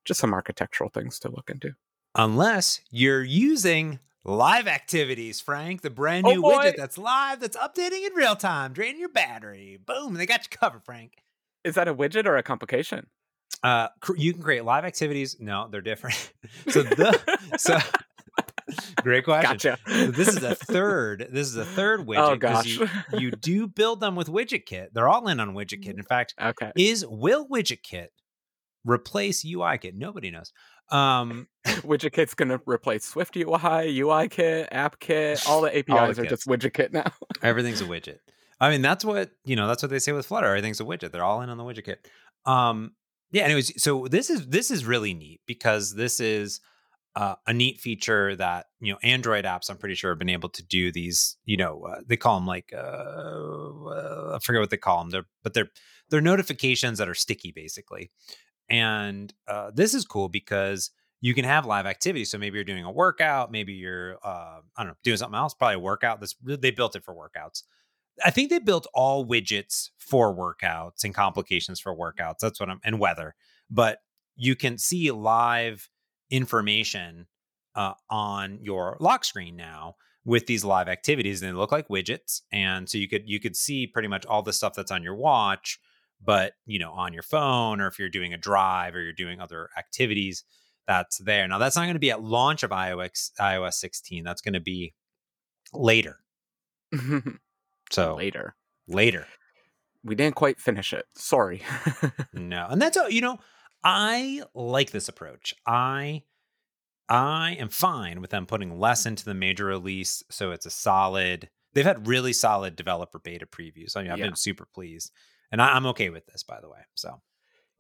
just 0.04 0.21
some 0.21 0.35
architectural 0.35 0.90
things 0.90 1.19
to 1.21 1.31
look 1.31 1.50
into. 1.50 1.73
Unless 2.16 2.81
you're 2.90 3.25
using 3.25 3.99
Live 4.26 4.66
activities, 4.66 5.43
Frank, 5.43 5.83
the 5.83 5.90
brand 5.90 6.26
oh, 6.26 6.33
new 6.33 6.47
oh 6.47 6.59
widget 6.59 6.76
that's 6.78 6.97
live, 6.97 7.40
that's 7.40 7.59
updating 7.59 8.07
in 8.07 8.14
real 8.14 8.35
time, 8.35 8.73
draining 8.73 8.99
your 8.99 9.11
battery. 9.11 9.78
Boom, 9.85 10.14
they 10.14 10.25
got 10.25 10.45
you 10.50 10.57
covered, 10.57 10.83
Frank. 10.83 11.23
Is 11.62 11.75
that 11.75 11.88
a 11.88 11.95
widget 11.95 12.25
or 12.25 12.38
a 12.38 12.43
complication? 12.43 13.07
Uh, 13.62 13.88
you 14.16 14.33
can 14.33 14.43
create 14.43 14.64
live 14.64 14.87
activities. 14.87 15.37
No, 15.38 15.69
they're 15.71 15.83
different. 15.83 16.33
so 16.71 16.83
the 16.83 17.38
so 17.59 17.78
great 19.02 19.25
question. 19.25 19.52
Gotcha. 19.52 19.78
So 19.87 20.07
this 20.07 20.28
is 20.28 20.43
a 20.43 20.54
third. 20.54 21.28
This 21.31 21.49
is 21.49 21.57
a 21.57 21.66
third 21.66 22.00
oh, 22.00 22.04
widget. 22.04 22.31
Oh 22.31 22.37
gosh, 22.37 22.66
you, 22.66 22.88
you, 23.12 23.31
do 23.31 23.66
build 23.66 24.00
them 24.00 24.16
with 24.16 24.28
WidgetKit. 24.28 24.88
They're 24.95 25.09
all 25.09 25.28
in 25.28 25.38
on 25.38 25.54
WidgetKit. 25.54 25.99
In 25.99 26.02
fact, 26.02 26.33
okay, 26.43 26.73
is 26.76 27.04
will 27.07 27.47
WidgetKit 27.47 28.09
replace 28.85 29.45
UIKit? 29.45 29.95
Nobody 29.95 30.31
knows. 30.31 30.53
Um, 30.91 31.49
WidgetKit's 31.67 32.35
going 32.35 32.50
to 32.50 32.61
replace 32.67 33.12
SwiftUI, 33.12 33.97
UIKit, 33.99 34.71
AppKit. 34.71 35.49
All 35.49 35.62
the 35.62 35.76
APIs 35.76 35.88
all 35.91 36.12
the 36.12 36.23
are 36.23 36.26
just 36.26 36.47
WidgetKit 36.47 36.93
now. 36.93 37.11
Everything's 37.43 37.81
a 37.81 37.85
widget. 37.85 38.19
I 38.61 38.71
mean, 38.71 38.83
that's 38.83 39.05
what 39.05 39.31
you 39.45 39.57
know. 39.57 39.67
That's 39.67 39.83
what 39.83 39.91
they 39.91 39.99
say 39.99 40.12
with 40.12 40.26
Flutter. 40.26 40.47
Everything's 40.47 40.81
a 40.81 40.85
widget. 40.85 41.11
They're 41.11 41.25
all 41.25 41.43
in 41.43 41.50
on 41.50 41.59
the 41.59 41.64
WidgetKit. 41.64 41.97
Um, 42.47 42.93
yeah. 43.33 43.43
Anyways, 43.43 43.83
so 43.83 44.07
this 44.09 44.31
is 44.31 44.47
this 44.47 44.71
is 44.71 44.85
really 44.85 45.12
neat 45.12 45.41
because 45.47 45.95
this 45.95 46.21
is 46.21 46.61
uh, 47.17 47.35
a 47.47 47.53
neat 47.53 47.81
feature 47.81 48.37
that 48.37 48.67
you 48.81 48.93
know 48.93 48.99
Android 49.03 49.45
apps. 49.45 49.71
I'm 49.71 49.76
pretty 49.76 49.97
sure 49.97 50.12
have 50.12 50.19
been 50.19 50.29
able 50.29 50.50
to 50.50 50.62
do 50.62 50.93
these. 50.93 51.37
You 51.45 51.57
know, 51.57 51.83
uh, 51.83 52.00
they 52.07 52.17
call 52.17 52.38
them 52.38 52.47
like 52.47 52.73
uh, 52.73 52.79
uh, 52.79 54.33
I 54.37 54.38
forget 54.41 54.61
what 54.61 54.71
they 54.71 54.76
call 54.76 55.00
them. 55.00 55.11
They're 55.11 55.26
but 55.43 55.55
they're 55.55 55.71
they're 56.11 56.21
notifications 56.21 56.99
that 56.99 57.09
are 57.09 57.14
sticky, 57.14 57.53
basically. 57.55 58.11
And 58.68 59.33
uh, 59.47 59.71
this 59.75 59.94
is 59.94 60.04
cool 60.04 60.28
because 60.28 60.90
you 61.21 61.35
can 61.35 61.44
have 61.44 61.66
live 61.66 61.87
activity. 61.87 62.25
So 62.25 62.38
maybe 62.38 62.56
you're 62.56 62.64
doing 62.64 62.85
a 62.85 62.90
workout, 62.90 63.50
maybe 63.50 63.73
you're 63.73 64.18
uh, 64.23 64.61
I 64.76 64.83
don't 64.83 64.88
know 64.88 64.97
doing 65.02 65.16
something 65.16 65.38
else, 65.38 65.54
probably 65.54 65.76
a 65.76 65.80
workout. 65.80 66.21
This 66.21 66.35
they 66.42 66.71
built 66.71 66.97
it 66.97 67.04
for 67.04 67.14
workouts. 67.14 67.62
I 68.25 68.30
think 68.30 68.50
they 68.50 68.59
built 68.59 68.87
all 68.94 69.26
widgets 69.26 69.88
for 69.99 70.35
workouts 70.37 71.02
and 71.02 71.14
complications 71.14 71.80
for 71.80 71.97
workouts. 71.97 72.38
That's 72.40 72.61
what 72.61 72.68
I'm 72.68 72.80
and 72.85 73.00
weather. 73.00 73.35
But 73.71 73.99
you 74.37 74.54
can 74.54 74.78
see 74.78 75.11
live 75.11 75.88
information 76.30 77.26
uh, 77.75 77.94
on 78.11 78.59
your 78.62 78.97
lock 79.00 79.25
screen 79.25 79.56
now 79.56 79.97
with 80.25 80.47
these 80.47 80.64
live 80.64 80.88
activities, 80.88 81.42
and 81.42 81.50
they 81.50 81.56
look 81.56 81.73
like 81.73 81.88
widgets. 81.88 82.42
And 82.52 82.88
so 82.88 82.99
you 82.99 83.09
could 83.09 83.23
you 83.26 83.40
could 83.40 83.56
see 83.56 83.87
pretty 83.87 84.09
much 84.09 84.26
all 84.26 84.42
the 84.42 84.52
stuff 84.52 84.75
that's 84.75 84.90
on 84.90 85.02
your 85.02 85.16
watch 85.16 85.78
but 86.23 86.52
you 86.66 86.78
know 86.78 86.92
on 86.92 87.12
your 87.12 87.23
phone 87.23 87.80
or 87.80 87.87
if 87.87 87.99
you're 87.99 88.09
doing 88.09 88.35
a 88.35 88.38
drive 88.38 88.94
or 88.94 89.00
you're 89.02 89.12
doing 89.12 89.40
other 89.40 89.68
activities 89.78 90.44
that's 90.87 91.18
there. 91.18 91.47
Now 91.49 91.59
that's 91.59 91.76
not 91.76 91.83
going 91.83 91.94
to 91.94 92.00
be 92.00 92.11
at 92.11 92.23
launch 92.23 92.62
of 92.62 92.71
ios 92.71 93.30
ios 93.40 93.75
16 93.75 94.25
that's 94.25 94.40
going 94.40 94.54
to 94.54 94.61
be 94.61 94.94
later. 95.73 96.18
So 97.90 98.16
later. 98.16 98.56
later. 98.88 99.26
We 100.02 100.14
didn't 100.14 100.37
quite 100.37 100.59
finish 100.59 100.92
it. 100.92 101.04
Sorry. 101.14 101.62
No 102.33 102.66
and 102.68 102.80
that's 102.80 102.99
you 103.11 103.21
know 103.21 103.38
i 103.85 104.42
like 104.54 104.90
this 104.90 105.09
approach. 105.09 105.54
I 105.66 106.23
i 107.09 107.56
am 107.59 107.68
fine 107.68 108.21
with 108.21 108.30
them 108.30 108.47
putting 108.47 108.80
less 108.80 109.04
into 109.06 109.25
the 109.26 109.35
major 109.35 109.66
release 109.66 110.23
so 110.30 110.52
it's 110.52 110.64
a 110.64 110.71
solid 110.71 111.50
they've 111.75 111.85
had 111.85 112.09
really 112.09 112.33
solid 112.33 112.75
developer 112.76 113.18
beta 113.18 113.47
previews. 113.47 113.97
I 113.97 114.02
mean 114.02 114.11
i've 114.11 114.18
yeah. 114.18 114.26
been 114.26 114.37
super 114.37 114.66
pleased 114.66 115.12
and 115.54 115.62
I, 115.62 115.76
am 115.76 115.87
okay 115.87 116.11
with 116.11 116.26
this, 116.26 116.42
by 116.42 116.61
the 116.61 116.68
way. 116.68 116.80
So. 116.96 117.20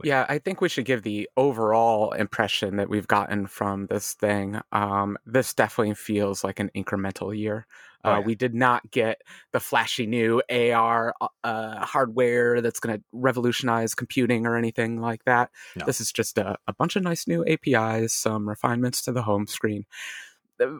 Yeah, 0.04 0.26
I 0.28 0.38
think 0.38 0.60
we 0.60 0.68
should 0.68 0.84
give 0.84 1.02
the 1.02 1.28
overall 1.36 2.12
impression 2.12 2.76
that 2.76 2.88
we've 2.88 3.06
gotten 3.08 3.48
from 3.48 3.86
this 3.86 4.14
thing. 4.14 4.60
Um, 4.70 5.18
this 5.26 5.54
definitely 5.54 5.94
feels 5.94 6.44
like 6.44 6.60
an 6.60 6.70
incremental 6.76 7.36
year. 7.36 7.66
Oh, 8.04 8.12
uh, 8.12 8.18
yeah. 8.18 8.24
We 8.24 8.36
did 8.36 8.54
not 8.54 8.88
get 8.92 9.22
the 9.52 9.58
flashy 9.58 10.06
new 10.06 10.40
AR 10.48 11.14
uh, 11.20 11.26
uh, 11.42 11.84
hardware 11.84 12.60
that's 12.60 12.78
going 12.78 12.98
to 12.98 13.04
revolutionize 13.12 13.94
computing 13.96 14.46
or 14.46 14.56
anything 14.56 15.00
like 15.00 15.24
that. 15.24 15.50
No. 15.74 15.84
This 15.84 16.00
is 16.00 16.12
just 16.12 16.38
a, 16.38 16.56
a 16.68 16.72
bunch 16.72 16.94
of 16.94 17.02
nice 17.02 17.26
new 17.26 17.44
APIs, 17.44 18.12
some 18.12 18.48
refinements 18.48 19.02
to 19.02 19.12
the 19.12 19.22
home 19.22 19.48
screen. 19.48 19.84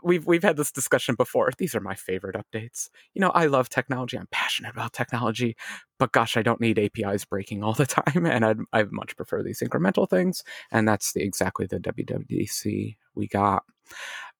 We've 0.02 0.26
we've 0.26 0.42
had 0.42 0.56
this 0.56 0.70
discussion 0.70 1.14
before. 1.16 1.50
These 1.58 1.74
are 1.74 1.80
my 1.80 1.94
favorite 1.94 2.36
updates. 2.36 2.88
You 3.14 3.20
know, 3.20 3.30
I 3.30 3.46
love 3.46 3.68
technology. 3.68 4.16
I'm 4.16 4.28
passionate 4.30 4.72
about 4.72 4.92
technology, 4.92 5.56
but 5.98 6.12
gosh, 6.12 6.36
I 6.36 6.42
don't 6.42 6.60
need 6.60 6.78
APIs 6.78 7.24
breaking 7.24 7.64
all 7.64 7.72
the 7.74 7.86
time, 7.86 8.26
and 8.26 8.44
I'd 8.44 8.58
I 8.72 8.84
much 8.84 9.16
prefer 9.16 9.42
these 9.42 9.60
incremental 9.60 10.08
things. 10.08 10.44
And 10.70 10.86
that's 10.86 11.12
the 11.12 11.22
exactly 11.22 11.66
the 11.66 11.80
WWDC 11.80 12.96
we 13.14 13.26
got. 13.26 13.64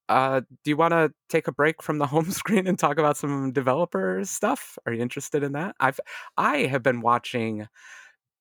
Uh, 0.09 0.43
do 0.63 0.71
you 0.71 0.77
want 0.77 0.93
to 0.93 1.13
take 1.29 1.49
a 1.49 1.53
break 1.53 1.83
from 1.83 1.99
the 1.99 2.07
home 2.15 2.31
screen 2.31 2.67
and 2.67 2.79
talk 2.79 2.99
about 2.99 3.17
some 3.17 3.53
developer 3.53 4.21
stuff? 4.25 4.79
Are 4.87 4.93
you 4.93 5.03
interested 5.03 5.43
in 5.43 5.53
that? 5.53 5.75
I've 5.81 6.01
I 6.37 6.59
have 6.67 6.83
been 6.83 7.01
watching 7.01 7.67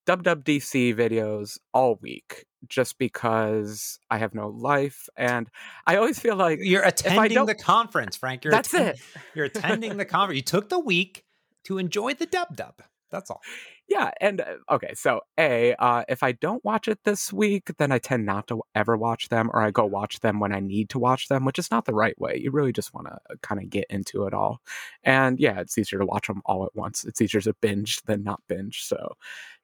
WWDC 0.06 0.94
videos 0.94 1.58
all 1.72 1.98
week 2.00 2.46
just 2.68 2.98
because 2.98 3.98
I 4.10 4.18
have 4.18 4.34
no 4.34 4.48
life, 4.48 5.08
and 5.16 5.48
I 5.86 5.96
always 5.96 6.18
feel 6.18 6.36
like 6.36 6.58
you're 6.62 6.82
attending 6.82 7.46
the 7.46 7.54
conference, 7.54 8.16
Frank. 8.16 8.44
You're 8.44 8.52
that's 8.52 8.74
it. 8.74 8.98
You're 9.34 9.46
attending 9.46 9.96
the 9.96 10.04
conference. 10.04 10.36
You 10.36 10.42
took 10.42 10.68
the 10.68 10.78
week 10.78 11.24
to 11.64 11.78
enjoy 11.78 12.14
the 12.14 12.26
dub 12.26 12.56
dub. 12.56 12.82
That's 13.10 13.30
all. 13.30 13.42
Yeah, 13.86 14.10
and 14.20 14.40
uh, 14.40 14.56
okay, 14.72 14.94
so 14.94 15.20
a 15.38 15.74
uh, 15.78 16.04
if 16.08 16.22
I 16.22 16.32
don't 16.32 16.64
watch 16.64 16.88
it 16.88 16.98
this 17.04 17.32
week, 17.32 17.70
then 17.78 17.92
I 17.92 17.98
tend 17.98 18.24
not 18.24 18.48
to 18.48 18.62
ever 18.74 18.96
watch 18.96 19.28
them, 19.28 19.50
or 19.52 19.60
I 19.60 19.70
go 19.70 19.84
watch 19.84 20.20
them 20.20 20.40
when 20.40 20.54
I 20.54 20.60
need 20.60 20.88
to 20.90 20.98
watch 20.98 21.28
them, 21.28 21.44
which 21.44 21.58
is 21.58 21.70
not 21.70 21.84
the 21.84 21.94
right 21.94 22.18
way. 22.18 22.40
You 22.42 22.50
really 22.50 22.72
just 22.72 22.94
want 22.94 23.08
to 23.08 23.12
uh, 23.12 23.36
kind 23.42 23.62
of 23.62 23.68
get 23.68 23.86
into 23.90 24.24
it 24.24 24.32
all, 24.32 24.60
and 25.04 25.38
yeah, 25.38 25.60
it's 25.60 25.76
easier 25.76 25.98
to 25.98 26.06
watch 26.06 26.26
them 26.26 26.40
all 26.46 26.64
at 26.64 26.74
once. 26.74 27.04
It's 27.04 27.20
easier 27.20 27.42
to 27.42 27.52
binge 27.60 28.02
than 28.02 28.24
not 28.24 28.40
binge. 28.48 28.82
So, 28.84 29.16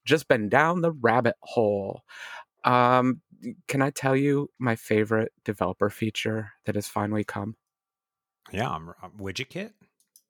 just 0.04 0.28
been 0.28 0.48
down 0.48 0.80
the 0.80 0.92
rabbit 0.92 1.36
hole. 1.42 2.02
Um, 2.64 3.20
can 3.68 3.82
I 3.82 3.90
tell 3.90 4.14
you 4.14 4.48
my 4.58 4.76
favorite 4.76 5.32
developer 5.44 5.90
feature 5.90 6.52
that 6.66 6.74
has 6.74 6.86
finally 6.86 7.24
come? 7.24 7.56
Yeah, 8.52 8.68
I'm, 8.68 8.92
I'm 9.02 9.12
WidgetKit. 9.12 9.72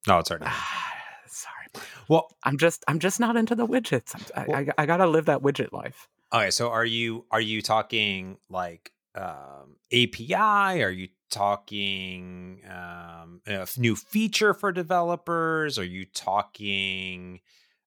No, 0.06 0.18
it's 0.18 0.30
already. 0.30 0.46
Sorry. 1.26 1.84
Well, 2.08 2.28
I'm 2.44 2.58
just 2.58 2.84
I'm 2.88 2.98
just 2.98 3.20
not 3.20 3.36
into 3.36 3.54
the 3.54 3.66
widgets. 3.66 4.14
I, 4.36 4.44
well, 4.46 4.56
I, 4.56 4.66
I 4.82 4.86
gotta 4.86 5.06
live 5.06 5.26
that 5.26 5.42
widget 5.42 5.72
life. 5.72 6.08
Okay, 6.32 6.50
so 6.50 6.70
are 6.70 6.84
you 6.84 7.26
are 7.30 7.40
you 7.40 7.62
talking 7.62 8.38
like 8.48 8.92
um, 9.14 9.76
API? 9.92 10.82
Are 10.82 10.90
you 10.90 11.08
talking 11.30 12.60
um, 12.68 13.40
a 13.46 13.66
new 13.76 13.96
feature 13.96 14.54
for 14.54 14.72
developers? 14.72 15.78
Are 15.78 15.84
you 15.84 16.04
talking 16.04 17.40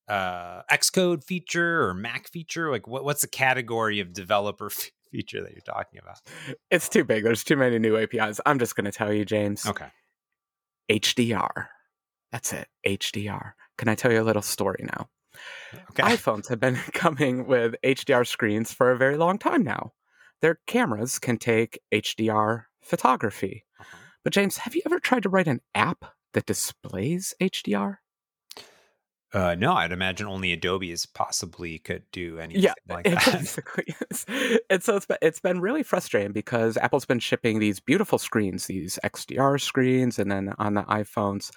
uh, 0.07 0.61
Xcode 0.71 1.23
feature 1.23 1.87
or 1.87 1.93
Mac 1.93 2.29
feature? 2.29 2.69
Like, 2.71 2.87
what, 2.87 3.03
what's 3.03 3.21
the 3.21 3.27
category 3.27 3.99
of 3.99 4.13
developer 4.13 4.65
f- 4.71 4.91
feature 5.11 5.41
that 5.41 5.51
you're 5.51 5.61
talking 5.61 5.99
about? 6.01 6.19
It's 6.71 6.89
too 6.89 7.03
big. 7.03 7.23
There's 7.23 7.43
too 7.43 7.55
many 7.55 7.79
new 7.79 7.97
APIs. 7.97 8.39
I'm 8.45 8.59
just 8.59 8.75
going 8.75 8.85
to 8.85 8.91
tell 8.91 9.13
you, 9.13 9.25
James. 9.25 9.65
Okay. 9.65 9.87
HDR. 10.91 11.67
That's 12.31 12.53
it. 12.53 12.67
HDR. 12.85 13.53
Can 13.77 13.87
I 13.87 13.95
tell 13.95 14.11
you 14.11 14.21
a 14.21 14.23
little 14.23 14.41
story 14.41 14.83
now? 14.83 15.09
Okay. 15.91 16.03
iPhones 16.15 16.49
have 16.49 16.59
been 16.59 16.75
coming 16.93 17.47
with 17.47 17.75
HDR 17.83 18.27
screens 18.27 18.73
for 18.73 18.91
a 18.91 18.97
very 18.97 19.17
long 19.17 19.37
time 19.37 19.63
now. 19.63 19.93
Their 20.41 20.59
cameras 20.67 21.19
can 21.19 21.37
take 21.37 21.79
HDR 21.93 22.65
photography. 22.81 23.63
Uh-huh. 23.79 23.97
But, 24.23 24.33
James, 24.33 24.57
have 24.57 24.75
you 24.75 24.81
ever 24.85 24.99
tried 24.99 25.23
to 25.23 25.29
write 25.29 25.47
an 25.47 25.61
app 25.73 26.05
that 26.33 26.45
displays 26.45 27.33
HDR? 27.41 27.97
Uh, 29.33 29.55
no, 29.55 29.73
I'd 29.73 29.91
imagine 29.91 30.27
only 30.27 30.51
Adobe 30.51 30.91
is 30.91 31.07
possibly 31.07 31.79
could 31.79 32.03
do 32.11 32.37
anything 32.37 32.63
yeah, 32.63 32.73
like 32.87 33.05
that. 33.05 33.25
Basically. 33.39 33.95
And 34.69 34.83
so 34.83 34.95
it's 34.95 35.05
been, 35.07 35.17
it's 35.21 35.39
been 35.39 35.59
really 35.59 35.83
frustrating 35.83 36.31
because 36.31 36.77
Apple's 36.77 37.05
been 37.05 37.19
shipping 37.19 37.59
these 37.59 37.79
beautiful 37.79 38.19
screens, 38.19 38.67
these 38.67 38.99
XDR 39.03 39.59
screens, 39.59 40.19
and 40.19 40.31
then 40.31 40.53
on 40.59 40.75
the 40.75 40.83
iPhones. 40.83 41.51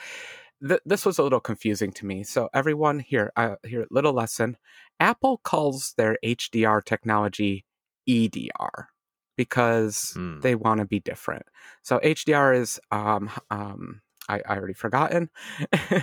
th- 0.66 0.80
this 0.86 1.04
was 1.04 1.18
a 1.18 1.22
little 1.22 1.40
confusing 1.40 1.92
to 1.92 2.06
me. 2.06 2.24
So 2.24 2.48
everyone 2.54 2.98
here, 2.98 3.30
uh, 3.36 3.56
here, 3.64 3.86
little 3.90 4.12
lesson. 4.14 4.56
Apple 4.98 5.38
calls 5.44 5.92
their 5.98 6.16
HDR 6.24 6.82
technology 6.82 7.66
EDR 8.08 8.88
because 9.36 10.14
mm. 10.16 10.40
they 10.40 10.54
want 10.54 10.80
to 10.80 10.86
be 10.86 11.00
different. 11.00 11.44
So 11.82 11.98
HDR 11.98 12.56
is 12.56 12.80
um, 12.90 13.30
um, 13.50 14.00
I, 14.28 14.40
I 14.48 14.56
already 14.56 14.74
forgotten. 14.74 15.30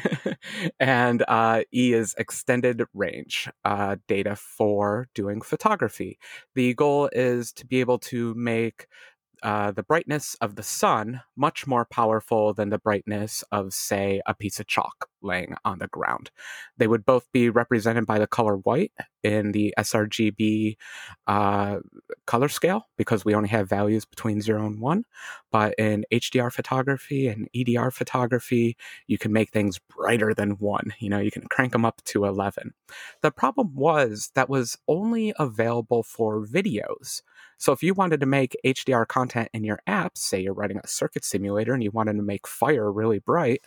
and 0.79 1.23
uh, 1.27 1.63
E 1.73 1.93
is 1.93 2.15
extended 2.17 2.83
range 2.93 3.49
uh, 3.65 3.97
data 4.07 4.35
for 4.35 5.07
doing 5.13 5.41
photography. 5.41 6.19
The 6.55 6.73
goal 6.73 7.09
is 7.11 7.51
to 7.53 7.65
be 7.65 7.79
able 7.79 7.99
to 7.99 8.33
make 8.35 8.87
uh, 9.41 9.71
the 9.71 9.83
brightness 9.83 10.35
of 10.41 10.55
the 10.55 10.63
sun 10.63 11.21
much 11.35 11.67
more 11.67 11.85
powerful 11.85 12.53
than 12.53 12.69
the 12.69 12.79
brightness 12.79 13.43
of, 13.51 13.73
say, 13.73 14.21
a 14.25 14.33
piece 14.33 14.59
of 14.59 14.67
chalk 14.67 15.09
laying 15.23 15.55
on 15.65 15.79
the 15.79 15.87
ground. 15.87 16.31
They 16.77 16.87
would 16.87 17.05
both 17.05 17.31
be 17.31 17.49
represented 17.49 18.05
by 18.05 18.19
the 18.19 18.27
color 18.27 18.57
white 18.57 18.91
in 19.23 19.53
the 19.53 19.73
sRGB 19.77 20.75
uh, 21.27 21.77
color 22.27 22.49
scale 22.49 22.87
because 22.97 23.23
we 23.23 23.33
only 23.33 23.49
have 23.49 23.69
values 23.69 24.05
between 24.05 24.41
0 24.41 24.65
and 24.65 24.79
1. 24.79 25.05
But 25.51 25.75
in 25.77 26.05
HDR 26.11 26.51
photography 26.51 27.27
and 27.27 27.47
EDR 27.55 27.91
photography, 27.91 28.77
you 29.07 29.17
can 29.17 29.31
make 29.31 29.51
things 29.51 29.79
brighter 29.79 30.33
than 30.33 30.51
1. 30.51 30.93
You 30.99 31.09
know, 31.09 31.19
you 31.19 31.31
can 31.31 31.47
crank 31.47 31.71
them 31.71 31.85
up 31.85 32.01
to 32.05 32.25
11. 32.25 32.73
The 33.21 33.31
problem 33.31 33.73
was 33.73 34.31
that 34.35 34.49
was 34.49 34.77
only 34.87 35.33
available 35.39 36.03
for 36.03 36.45
videos. 36.45 37.21
So 37.57 37.71
if 37.71 37.81
you 37.81 37.93
wanted 37.93 38.19
to 38.19 38.25
make 38.25 38.57
HDR 38.65 39.07
content 39.07 39.47
in 39.53 39.63
your 39.63 39.79
app, 39.87 40.17
say 40.17 40.41
you're 40.41 40.53
writing 40.53 40.81
a 40.83 40.87
circuit 40.87 41.23
simulator 41.23 41.73
and 41.73 41.81
you 41.81 41.91
wanted 41.91 42.17
to 42.17 42.21
make 42.21 42.45
fire 42.45 42.91
really 42.91 43.19
bright, 43.19 43.61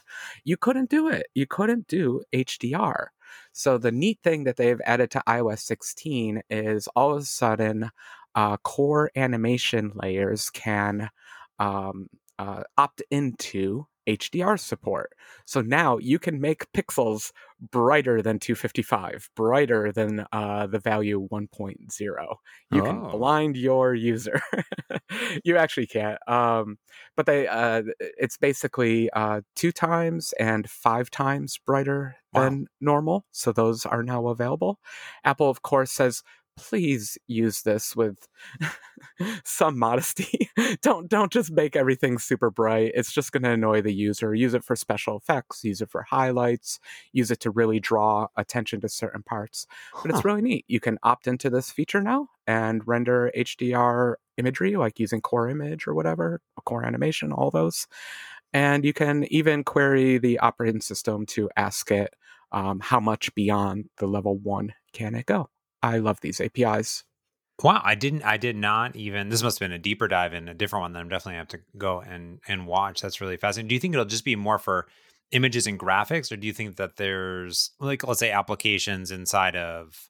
you 0.45 0.59
couldn't 0.59 0.91
do 0.91 1.09
it. 1.09 1.29
You 1.35 1.46
couldn't 1.47 1.89
do 1.89 2.23
HDR. 2.33 3.07
So 3.53 3.79
the 3.79 3.93
neat 3.93 4.19
thing 4.23 4.45
that 4.45 4.57
they've 4.57 4.81
added 4.85 5.11
to 5.13 5.23
iOS 5.27 5.61
16 5.61 6.43
is 6.51 6.89
all 6.89 7.15
of 7.15 7.23
a 7.23 7.25
sudden 7.25 7.91
uh, 8.35 8.57
core 8.59 9.11
animation 9.17 9.93
layers 9.95 10.51
can 10.51 11.11
um, 11.59 12.09
uh, 12.39 12.63
opt 12.77 13.03
into 13.11 13.87
HDR 14.07 14.59
support. 14.59 15.13
So 15.45 15.61
now 15.61 15.99
you 15.99 16.19
can 16.19 16.41
make 16.41 16.71
pixels 16.73 17.33
brighter 17.71 18.23
than 18.23 18.39
255, 18.39 19.31
brighter 19.35 19.93
than 19.93 20.27
uh, 20.33 20.67
the 20.67 20.79
value 20.79 21.27
1.0. 21.31 21.79
You 22.01 22.81
oh. 22.81 22.85
can 22.85 23.01
blind 23.11 23.57
your 23.57 23.95
user. 23.95 24.41
you 25.45 25.57
actually 25.57 25.87
can't. 25.87 26.19
Um, 26.29 26.79
but 27.17 27.27
they, 27.27 27.49
uh, 27.49 27.83
it's 27.99 28.37
basically 28.37 29.11
uh, 29.11 29.41
two 29.55 29.73
times 29.73 30.33
and 30.39 30.69
five 30.69 31.11
times 31.11 31.59
brighter 31.65 32.17
wow. 32.33 32.43
than 32.43 32.67
normal. 32.81 33.25
So 33.33 33.53
those 33.53 33.87
are 33.87 34.03
now 34.03 34.29
available. 34.29 34.79
Apple, 35.25 35.51
of 35.51 35.63
course, 35.63 35.91
says 35.93 36.23
please 36.57 37.19
use 37.27 37.63
this 37.63 37.95
with 37.95 38.29
some 39.45 39.79
modesty. 39.79 40.51
don't 40.83 41.09
don't 41.09 41.33
just 41.33 41.53
make 41.53 41.77
everything 41.77 42.19
super 42.19 42.51
bright. 42.51 42.93
It's 42.95 43.13
just 43.13 43.33
going 43.33 43.43
to 43.43 43.51
annoy 43.51 43.83
the 43.83 43.93
user. 43.93 44.35
Use 44.35 44.55
it 44.55 44.65
for 44.65 44.77
special 44.77 45.17
effects, 45.17 45.65
use 45.65 45.81
it 45.81 45.91
for 45.91 46.03
highlights, 46.03 46.81
use 47.13 47.31
it 47.31 47.41
to 47.41 47.51
really 47.51 47.81
draw 47.81 48.29
attention 48.37 48.81
to 48.81 48.89
certain 48.89 49.23
parts. 49.23 49.67
But 50.03 50.11
huh. 50.11 50.17
it's 50.17 50.25
really 50.25 50.43
neat. 50.43 50.65
You 50.69 50.81
can 50.81 50.99
opt 51.03 51.27
into 51.27 51.51
this 51.51 51.71
feature 51.71 52.03
now 52.03 52.29
and 52.47 52.87
render 52.87 53.31
HDR 53.37 54.15
imagery 54.37 54.77
like 54.77 54.99
using 54.99 55.21
core 55.21 55.49
image 55.49 55.87
or 55.87 55.95
whatever, 55.95 56.41
core 56.65 56.85
animation, 56.85 57.33
all 57.33 57.51
those. 57.51 57.87
And 58.53 58.85
you 58.85 58.93
can 58.93 59.25
even 59.25 59.65
query 59.65 60.19
the 60.19 60.39
operating 60.39 60.81
system 60.81 61.27
to 61.27 61.51
ask 61.57 61.91
it 61.91 62.15
um, 62.53 62.81
how 62.81 63.01
much 63.01 63.35
beyond 63.35 63.91
the 63.99 64.07
level 64.07 64.39
one 64.39 64.73
can 64.93 65.15
it 65.15 65.27
go. 65.27 65.51
I 65.83 65.99
love 65.99 66.21
these 66.21 66.41
APIs. 66.41 67.05
Wow, 67.63 67.81
I 67.83 67.95
didn't 67.95 68.23
I 68.23 68.37
did 68.37 68.57
not 68.57 68.97
even 68.97 69.31
this 69.31 69.43
must 69.43 69.59
have 69.59 69.69
been 69.69 69.75
a 69.75 69.79
deeper 69.79 70.09
dive 70.09 70.35
in 70.35 70.49
a 70.49 70.55
different 70.55 70.83
one 70.83 70.93
that 70.93 71.01
I'm 71.01 71.09
definitely 71.09 71.39
have 71.39 71.49
to 71.49 71.61
go 71.79 72.01
and 72.01 72.39
and 72.47 72.67
watch. 72.67 73.01
That's 73.01 73.21
really 73.21 73.39
fascinating. 73.39 73.69
Do 73.69 73.75
you 73.75 73.81
think 73.81 73.95
it'll 73.95 74.05
just 74.05 74.27
be 74.27 74.37
more 74.37 74.59
for 74.59 74.87
images 75.33 75.67
and 75.67 75.81
graphics 75.81 76.31
or 76.31 76.37
do 76.37 76.47
you 76.47 76.53
think 76.53 76.77
that 76.77 76.97
there's 76.97 77.71
like 77.81 78.07
let's 78.07 78.21
say 78.21 78.31
applications 78.31 79.11
inside 79.11 79.57
of 79.57 80.09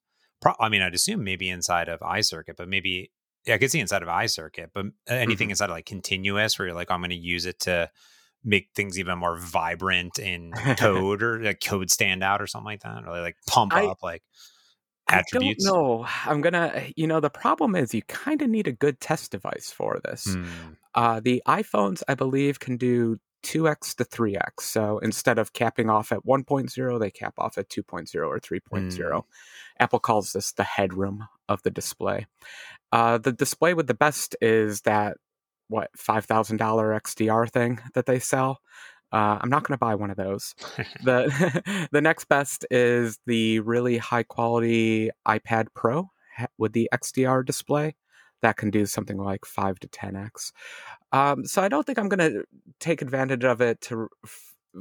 I 0.58 0.68
mean 0.68 0.82
I'd 0.82 0.94
assume 0.94 1.22
maybe 1.22 1.48
inside 1.48 1.88
of 1.88 2.00
iCircuit, 2.00 2.56
but 2.56 2.68
maybe 2.68 3.12
yeah, 3.46 3.54
I 3.54 3.58
could 3.58 3.70
see 3.70 3.78
inside 3.78 4.02
of 4.02 4.08
iCircuit, 4.08 4.70
but 4.74 4.86
anything 5.06 5.46
mm-hmm. 5.46 5.50
inside 5.50 5.70
of 5.70 5.76
like 5.76 5.86
Continuous 5.86 6.58
where 6.58 6.66
you're 6.66 6.74
like 6.74 6.90
I'm 6.90 7.00
going 7.00 7.10
to 7.10 7.16
use 7.16 7.46
it 7.46 7.60
to 7.60 7.90
make 8.44 8.70
things 8.74 8.98
even 8.98 9.18
more 9.18 9.38
vibrant 9.38 10.18
in 10.18 10.52
code 10.78 11.22
or 11.22 11.40
like 11.40 11.60
code 11.60 11.90
stand 11.90 12.24
out 12.24 12.42
or 12.42 12.48
something 12.48 12.66
like 12.66 12.82
that 12.82 13.04
or 13.06 13.20
like 13.20 13.36
pump 13.46 13.72
I, 13.72 13.86
up 13.86 14.02
like 14.02 14.22
attributes? 15.08 15.66
I 15.66 15.70
don't 15.70 15.78
know. 15.78 16.06
I'm 16.24 16.40
gonna, 16.40 16.86
you 16.96 17.06
know, 17.06 17.20
the 17.20 17.30
problem 17.30 17.74
is 17.74 17.94
you 17.94 18.02
kind 18.02 18.42
of 18.42 18.48
need 18.48 18.66
a 18.66 18.72
good 18.72 19.00
test 19.00 19.32
device 19.32 19.70
for 19.70 20.00
this. 20.04 20.26
Mm. 20.28 20.76
Uh, 20.94 21.20
the 21.20 21.42
iPhones, 21.46 22.02
I 22.08 22.14
believe, 22.14 22.60
can 22.60 22.76
do 22.76 23.18
2x 23.46 23.94
to 23.96 24.04
3x. 24.04 24.60
So 24.60 24.98
instead 24.98 25.38
of 25.38 25.52
capping 25.52 25.88
off 25.88 26.10
at 26.10 26.24
1.0, 26.24 27.00
they 27.00 27.10
cap 27.10 27.34
off 27.38 27.58
at 27.58 27.68
2.0 27.68 28.26
or 28.26 28.40
3.0. 28.40 28.60
Mm. 28.90 29.24
Apple 29.78 30.00
calls 30.00 30.32
this 30.32 30.52
the 30.52 30.64
headroom 30.64 31.26
of 31.48 31.62
the 31.62 31.70
display. 31.70 32.26
Uh, 32.92 33.18
the 33.18 33.32
display 33.32 33.74
with 33.74 33.86
the 33.86 33.94
best 33.94 34.36
is 34.40 34.82
that 34.82 35.16
what 35.68 35.90
$5,000 35.96 36.58
XDR 36.58 37.50
thing 37.50 37.80
that 37.94 38.06
they 38.06 38.18
sell. 38.18 38.60
Uh, 39.12 39.38
I'm 39.40 39.50
not 39.50 39.62
going 39.62 39.74
to 39.74 39.78
buy 39.78 39.94
one 39.94 40.10
of 40.10 40.16
those. 40.16 40.54
the 41.04 41.88
The 41.92 42.00
next 42.00 42.28
best 42.28 42.66
is 42.70 43.18
the 43.26 43.60
really 43.60 43.98
high 43.98 44.24
quality 44.24 45.10
iPad 45.26 45.68
Pro 45.74 46.10
with 46.58 46.72
the 46.72 46.88
XDR 46.92 47.44
display 47.44 47.94
that 48.42 48.56
can 48.56 48.70
do 48.70 48.84
something 48.86 49.16
like 49.16 49.44
five 49.44 49.78
to 49.80 49.88
ten 49.88 50.16
x. 50.16 50.52
Um, 51.12 51.46
so 51.46 51.62
I 51.62 51.68
don't 51.68 51.86
think 51.86 51.98
I'm 51.98 52.08
going 52.08 52.32
to 52.32 52.44
take 52.80 53.00
advantage 53.00 53.44
of 53.44 53.60
it 53.60 53.80
to 53.82 54.08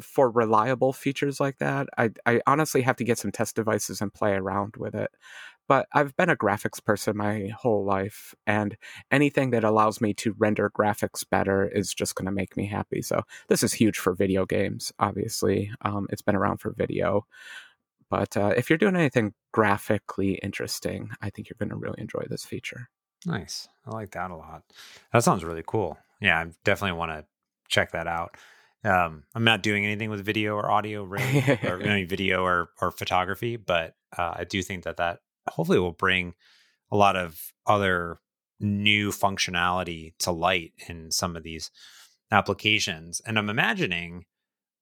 for 0.01 0.29
reliable 0.29 0.93
features 0.93 1.39
like 1.39 1.57
that. 1.59 1.87
I 1.97 2.11
I 2.25 2.41
honestly 2.47 2.81
have 2.81 2.95
to 2.97 3.03
get 3.03 3.17
some 3.17 3.31
test 3.31 3.55
devices 3.55 4.01
and 4.01 4.13
play 4.13 4.33
around 4.33 4.75
with 4.77 4.95
it 4.95 5.11
but 5.67 5.87
I've 5.93 6.15
been 6.15 6.29
a 6.29 6.35
graphics 6.35 6.83
person 6.83 7.17
my 7.17 7.47
whole 7.57 7.83
life, 7.85 8.35
and 8.45 8.77
anything 9.11 9.51
that 9.51 9.63
allows 9.63 9.99
me 9.99 10.13
to 10.15 10.35
render 10.37 10.69
graphics 10.69 11.27
better 11.27 11.67
is 11.67 11.93
just 11.93 12.15
going 12.15 12.25
to 12.25 12.31
make 12.31 12.55
me 12.55 12.67
happy. 12.67 13.01
So 13.01 13.23
this 13.47 13.63
is 13.63 13.73
huge 13.73 13.97
for 13.97 14.13
video 14.13 14.45
games. 14.45 14.91
Obviously, 14.99 15.71
um, 15.81 16.07
it's 16.11 16.21
been 16.21 16.35
around 16.35 16.57
for 16.57 16.71
video, 16.71 17.25
but 18.09 18.37
uh, 18.37 18.53
if 18.55 18.69
you're 18.69 18.77
doing 18.77 18.95
anything 18.95 19.33
graphically 19.51 20.35
interesting, 20.35 21.09
I 21.21 21.29
think 21.29 21.49
you're 21.49 21.57
going 21.59 21.69
to 21.69 21.75
really 21.75 22.01
enjoy 22.01 22.25
this 22.29 22.45
feature. 22.45 22.89
Nice, 23.25 23.67
I 23.85 23.91
like 23.91 24.11
that 24.11 24.31
a 24.31 24.35
lot. 24.35 24.63
That 25.11 25.23
sounds 25.23 25.43
really 25.43 25.63
cool. 25.65 25.97
Yeah, 26.21 26.39
I 26.39 26.51
definitely 26.63 26.97
want 26.97 27.11
to 27.11 27.25
check 27.67 27.91
that 27.91 28.07
out. 28.07 28.37
Um, 28.85 29.23
I'm 29.33 29.43
not 29.43 29.63
doing 29.63 29.85
anything 29.85 30.09
with 30.09 30.23
video 30.23 30.55
or 30.55 30.69
audio, 30.69 31.03
really, 31.05 31.41
or 31.63 31.81
any 31.81 32.05
video 32.05 32.43
or 32.43 32.69
or 32.81 32.91
photography, 32.91 33.57
but 33.57 33.95
uh, 34.17 34.33
I 34.37 34.43
do 34.43 34.61
think 34.61 34.83
that 34.83 34.97
that 34.97 35.19
hopefully 35.49 35.79
will 35.79 35.91
bring 35.91 36.33
a 36.91 36.97
lot 36.97 37.15
of 37.15 37.51
other 37.65 38.19
new 38.59 39.09
functionality 39.11 40.13
to 40.19 40.31
light 40.31 40.73
in 40.87 41.11
some 41.11 41.35
of 41.35 41.43
these 41.43 41.71
applications. 42.31 43.21
And 43.25 43.37
I'm 43.37 43.49
imagining 43.49 44.25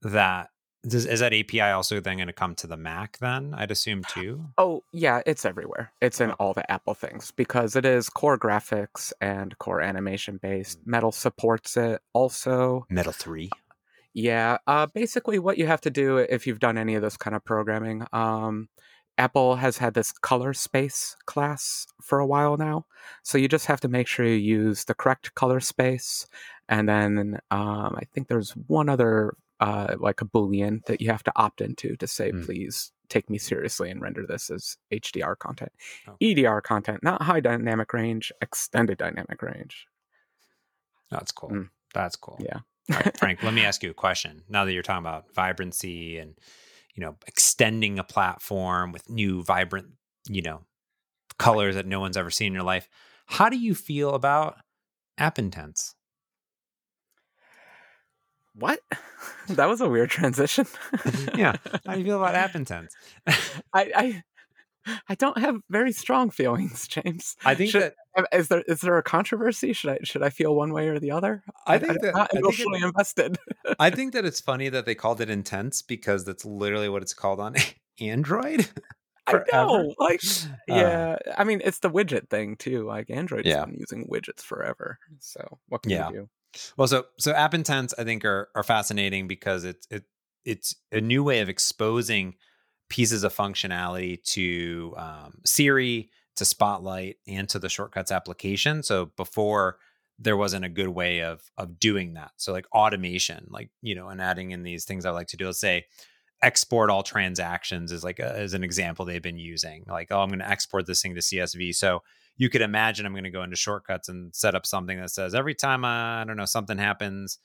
that 0.01 0.49
does, 0.87 1.05
is 1.05 1.21
that 1.21 1.33
API 1.33 1.61
also 1.61 2.01
then 2.01 2.17
going 2.17 2.27
to 2.27 2.33
come 2.33 2.55
to 2.55 2.67
the 2.67 2.75
Mac 2.75 3.17
then? 3.19 3.53
I'd 3.55 3.71
assume 3.71 4.03
too. 4.09 4.45
Oh, 4.57 4.83
yeah, 4.91 5.21
it's 5.25 5.45
everywhere. 5.45 5.93
It's 6.01 6.19
in 6.19 6.31
oh. 6.31 6.35
all 6.39 6.53
the 6.53 6.69
Apple 6.69 6.93
things 6.93 7.31
because 7.31 7.75
it 7.75 7.85
is 7.85 8.09
core 8.09 8.37
graphics 8.37 9.13
and 9.21 9.57
core 9.59 9.81
animation 9.81 10.39
based. 10.41 10.81
Mm. 10.81 10.87
Metal 10.87 11.11
supports 11.11 11.77
it 11.77 12.01
also. 12.13 12.85
Metal 12.89 13.13
3. 13.13 13.49
Yeah, 14.13 14.57
uh, 14.67 14.85
basically 14.87 15.39
what 15.39 15.57
you 15.57 15.65
have 15.67 15.81
to 15.81 15.89
do 15.89 16.17
if 16.17 16.45
you've 16.45 16.59
done 16.59 16.77
any 16.77 16.95
of 16.95 17.01
this 17.01 17.17
kind 17.17 17.35
of 17.35 17.43
programming, 17.43 18.05
um, 18.13 18.69
Apple 19.17 19.55
has 19.55 19.77
had 19.77 19.93
this 19.93 20.11
color 20.11 20.53
space 20.53 21.15
class 21.25 21.85
for 22.01 22.19
a 22.19 22.25
while 22.25 22.57
now. 22.57 22.85
So 23.23 23.37
you 23.37 23.47
just 23.47 23.67
have 23.67 23.79
to 23.81 23.87
make 23.87 24.07
sure 24.07 24.25
you 24.25 24.33
use 24.33 24.85
the 24.85 24.95
correct 24.95 25.35
color 25.35 25.59
space. 25.59 26.27
And 26.69 26.89
then 26.89 27.39
um, 27.51 27.95
I 27.97 28.03
think 28.13 28.27
there's 28.27 28.51
one 28.67 28.89
other, 28.89 29.35
uh, 29.59 29.95
like 29.99 30.21
a 30.21 30.25
Boolean 30.25 30.83
that 30.85 30.99
you 31.01 31.11
have 31.11 31.23
to 31.23 31.31
opt 31.35 31.61
into 31.61 31.95
to 31.97 32.07
say, 32.07 32.31
mm. 32.31 32.45
please 32.45 32.91
take 33.09 33.29
me 33.29 33.37
seriously 33.37 33.91
and 33.91 34.01
render 34.01 34.25
this 34.25 34.49
as 34.49 34.77
HDR 34.91 35.37
content. 35.37 35.71
Oh. 36.07 36.15
EDR 36.19 36.61
content, 36.61 37.03
not 37.03 37.21
high 37.21 37.39
dynamic 37.39 37.93
range, 37.93 38.31
extended 38.41 38.97
dynamic 38.97 39.41
range. 39.41 39.85
That's 41.11 41.31
cool. 41.31 41.49
Mm. 41.49 41.69
That's 41.93 42.15
cool. 42.15 42.39
Yeah. 42.39 42.59
All 42.91 42.97
right, 42.97 43.17
Frank, 43.17 43.43
let 43.43 43.53
me 43.53 43.65
ask 43.65 43.83
you 43.83 43.91
a 43.91 43.93
question. 43.93 44.43
Now 44.49 44.65
that 44.65 44.73
you're 44.73 44.83
talking 44.83 45.05
about 45.05 45.33
vibrancy 45.33 46.17
and 46.17 46.35
you 46.95 47.01
know, 47.01 47.15
extending 47.25 47.97
a 47.97 48.03
platform 48.03 48.91
with 48.91 49.09
new, 49.09 49.43
vibrant, 49.43 49.87
you 50.29 50.43
know, 50.43 50.61
colors 51.39 51.75
that 51.75 51.87
no 51.87 51.99
one's 51.99 52.17
ever 52.17 52.29
seen 52.29 52.47
in 52.47 52.53
your 52.53 52.63
life. 52.63 52.87
How 53.25 53.49
do 53.49 53.57
you 53.57 53.73
feel 53.73 54.13
about 54.13 54.57
app 55.17 55.39
intents? 55.39 55.95
what? 58.55 58.79
that 59.49 59.65
was 59.67 59.81
a 59.81 59.89
weird 59.89 60.09
transition. 60.09 60.65
yeah. 61.35 61.55
How 61.85 61.93
do 61.93 61.99
you 61.99 62.05
feel 62.05 62.17
about 62.17 62.35
app 62.35 62.55
intents? 62.55 62.95
I, 63.27 63.43
I 63.73 64.23
I 65.07 65.15
don't 65.15 65.37
have 65.37 65.57
very 65.69 65.91
strong 65.91 66.29
feelings, 66.29 66.87
James. 66.87 67.35
I 67.45 67.55
think 67.55 67.71
should, 67.71 67.81
that 67.81 67.95
is 68.31 68.47
there 68.47 68.61
is 68.67 68.81
there 68.81 68.97
a 68.97 69.03
controversy? 69.03 69.73
Should 69.73 69.91
I 69.91 69.97
should 70.03 70.23
I 70.23 70.29
feel 70.29 70.55
one 70.55 70.73
way 70.73 70.87
or 70.87 70.99
the 70.99 71.11
other? 71.11 71.43
I 71.65 71.79
think 71.79 71.91
I, 71.91 71.97
that 72.01 72.15
I'm 72.15 72.37
emotionally 72.37 72.79
it, 72.79 72.85
invested. 72.85 73.37
I 73.79 73.89
think 73.91 74.13
that 74.13 74.25
it's 74.25 74.39
funny 74.39 74.69
that 74.69 74.85
they 74.85 74.95
called 74.95 75.21
it 75.21 75.29
intents 75.29 75.81
because 75.81 76.25
that's 76.25 76.45
literally 76.45 76.89
what 76.89 77.01
it's 77.01 77.13
called 77.13 77.39
on 77.39 77.55
Android. 77.99 78.69
I 79.25 79.39
know, 79.53 79.93
like, 79.99 80.21
uh, 80.43 80.47
yeah. 80.67 81.17
I 81.37 81.45
mean, 81.45 81.61
it's 81.63 81.79
the 81.79 81.89
widget 81.89 82.29
thing 82.29 82.57
too. 82.57 82.85
Like, 82.85 83.09
Android's 83.09 83.47
yeah. 83.47 83.63
been 83.63 83.75
using 83.75 84.05
widgets 84.07 84.41
forever. 84.41 84.99
So, 85.19 85.59
what 85.69 85.83
can 85.83 85.91
yeah. 85.91 86.09
you 86.09 86.13
do? 86.13 86.29
Well, 86.77 86.87
so 86.87 87.05
so 87.17 87.31
app 87.31 87.53
intents, 87.53 87.93
I 87.97 88.03
think, 88.03 88.25
are 88.25 88.49
are 88.53 88.63
fascinating 88.63 89.27
because 89.27 89.63
it's 89.63 89.87
it 89.89 90.03
it's 90.45 90.75
a 90.91 91.01
new 91.01 91.23
way 91.23 91.39
of 91.39 91.49
exposing 91.49 92.35
pieces 92.89 93.23
of 93.23 93.33
functionality 93.33 94.21
to 94.23 94.93
um, 94.97 95.39
Siri, 95.45 96.09
to 96.35 96.45
Spotlight, 96.45 97.17
and 97.27 97.47
to 97.49 97.59
the 97.59 97.69
Shortcuts 97.69 98.11
application. 98.11 98.83
So 98.83 99.11
before 99.17 99.77
there 100.19 100.37
wasn't 100.37 100.65
a 100.65 100.69
good 100.69 100.89
way 100.89 101.21
of 101.21 101.41
of 101.57 101.79
doing 101.79 102.13
that. 102.13 102.31
So 102.37 102.51
like 102.51 102.67
automation, 102.71 103.47
like 103.49 103.69
you 103.81 103.95
know, 103.95 104.09
and 104.09 104.21
adding 104.21 104.51
in 104.51 104.63
these 104.63 104.85
things 104.85 105.05
I 105.05 105.11
like 105.11 105.27
to 105.27 105.37
do. 105.37 105.47
Let's 105.47 105.59
say 105.59 105.85
export 106.41 106.89
all 106.89 107.03
transactions 107.03 107.91
is 107.91 108.03
like 108.03 108.19
as 108.19 108.53
an 108.53 108.63
example 108.63 109.05
they've 109.05 109.21
been 109.21 109.37
using. 109.37 109.83
Like, 109.87 110.09
oh, 110.11 110.19
I'm 110.19 110.29
going 110.29 110.39
to 110.39 110.49
export 110.49 110.85
this 110.85 111.01
thing 111.01 111.15
to 111.15 111.21
CSV. 111.21 111.73
So 111.73 112.03
you 112.35 112.49
could 112.49 112.61
imagine 112.61 113.05
I'm 113.05 113.13
going 113.13 113.23
to 113.23 113.29
go 113.29 113.43
into 113.43 113.55
shortcuts 113.55 114.09
and 114.09 114.35
set 114.35 114.53
up 114.53 114.65
something 114.65 114.99
that 114.99 115.09
says 115.09 115.33
every 115.33 115.55
time 115.55 115.85
uh, 115.85 116.21
I 116.21 116.23
don't 116.25 116.37
know 116.37 116.45
something 116.45 116.77
happens, 116.77 117.39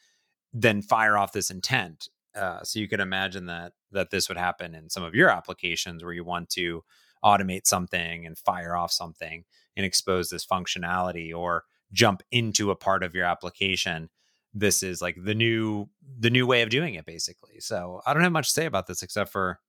then 0.52 0.82
fire 0.82 1.16
off 1.16 1.32
this 1.32 1.50
intent. 1.50 2.08
Uh, 2.34 2.62
so 2.62 2.78
you 2.78 2.88
could 2.88 3.00
imagine 3.00 3.46
that 3.46 3.72
that 3.92 4.10
this 4.10 4.28
would 4.28 4.38
happen 4.38 4.74
in 4.74 4.90
some 4.90 5.02
of 5.02 5.14
your 5.14 5.30
applications 5.30 6.04
where 6.04 6.12
you 6.12 6.24
want 6.24 6.50
to 6.50 6.84
automate 7.24 7.66
something 7.66 8.26
and 8.26 8.38
fire 8.38 8.76
off 8.76 8.92
something 8.92 9.44
and 9.76 9.86
expose 9.86 10.28
this 10.28 10.46
functionality 10.46 11.34
or 11.34 11.64
jump 11.92 12.22
into 12.30 12.70
a 12.70 12.76
part 12.76 13.02
of 13.02 13.14
your 13.14 13.24
application 13.24 14.10
this 14.54 14.82
is 14.82 15.02
like 15.02 15.16
the 15.22 15.34
new 15.34 15.88
the 16.18 16.30
new 16.30 16.46
way 16.46 16.62
of 16.62 16.70
doing 16.70 16.94
it 16.94 17.06
basically. 17.06 17.60
So 17.60 18.00
i 18.06 18.12
don't 18.14 18.22
have 18.22 18.32
much 18.32 18.48
to 18.48 18.52
say 18.52 18.66
about 18.66 18.86
this 18.86 19.02
except 19.02 19.30
for 19.30 19.60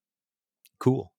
cool. 0.80 1.14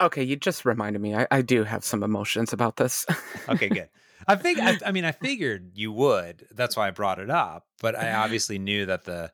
Okay 0.00 0.22
you 0.22 0.36
just 0.36 0.64
reminded 0.64 1.00
me 1.00 1.14
i, 1.14 1.26
I 1.30 1.42
do 1.42 1.64
have 1.64 1.84
some 1.84 2.02
emotions 2.02 2.52
about 2.52 2.76
this. 2.76 3.06
Okay 3.48 3.68
good. 3.68 3.88
I 4.28 4.36
think 4.36 4.58
I, 4.58 4.78
I 4.84 4.92
mean 4.92 5.04
i 5.04 5.12
figured 5.26 5.72
you 5.74 5.92
would 5.92 6.46
that's 6.52 6.76
why 6.76 6.88
i 6.88 6.90
brought 6.90 7.18
it 7.18 7.30
up 7.30 7.66
but 7.80 7.96
i 7.96 8.04
mm-hmm. 8.04 8.20
obviously 8.20 8.58
knew 8.58 8.86
that 8.86 9.04
the 9.04 9.32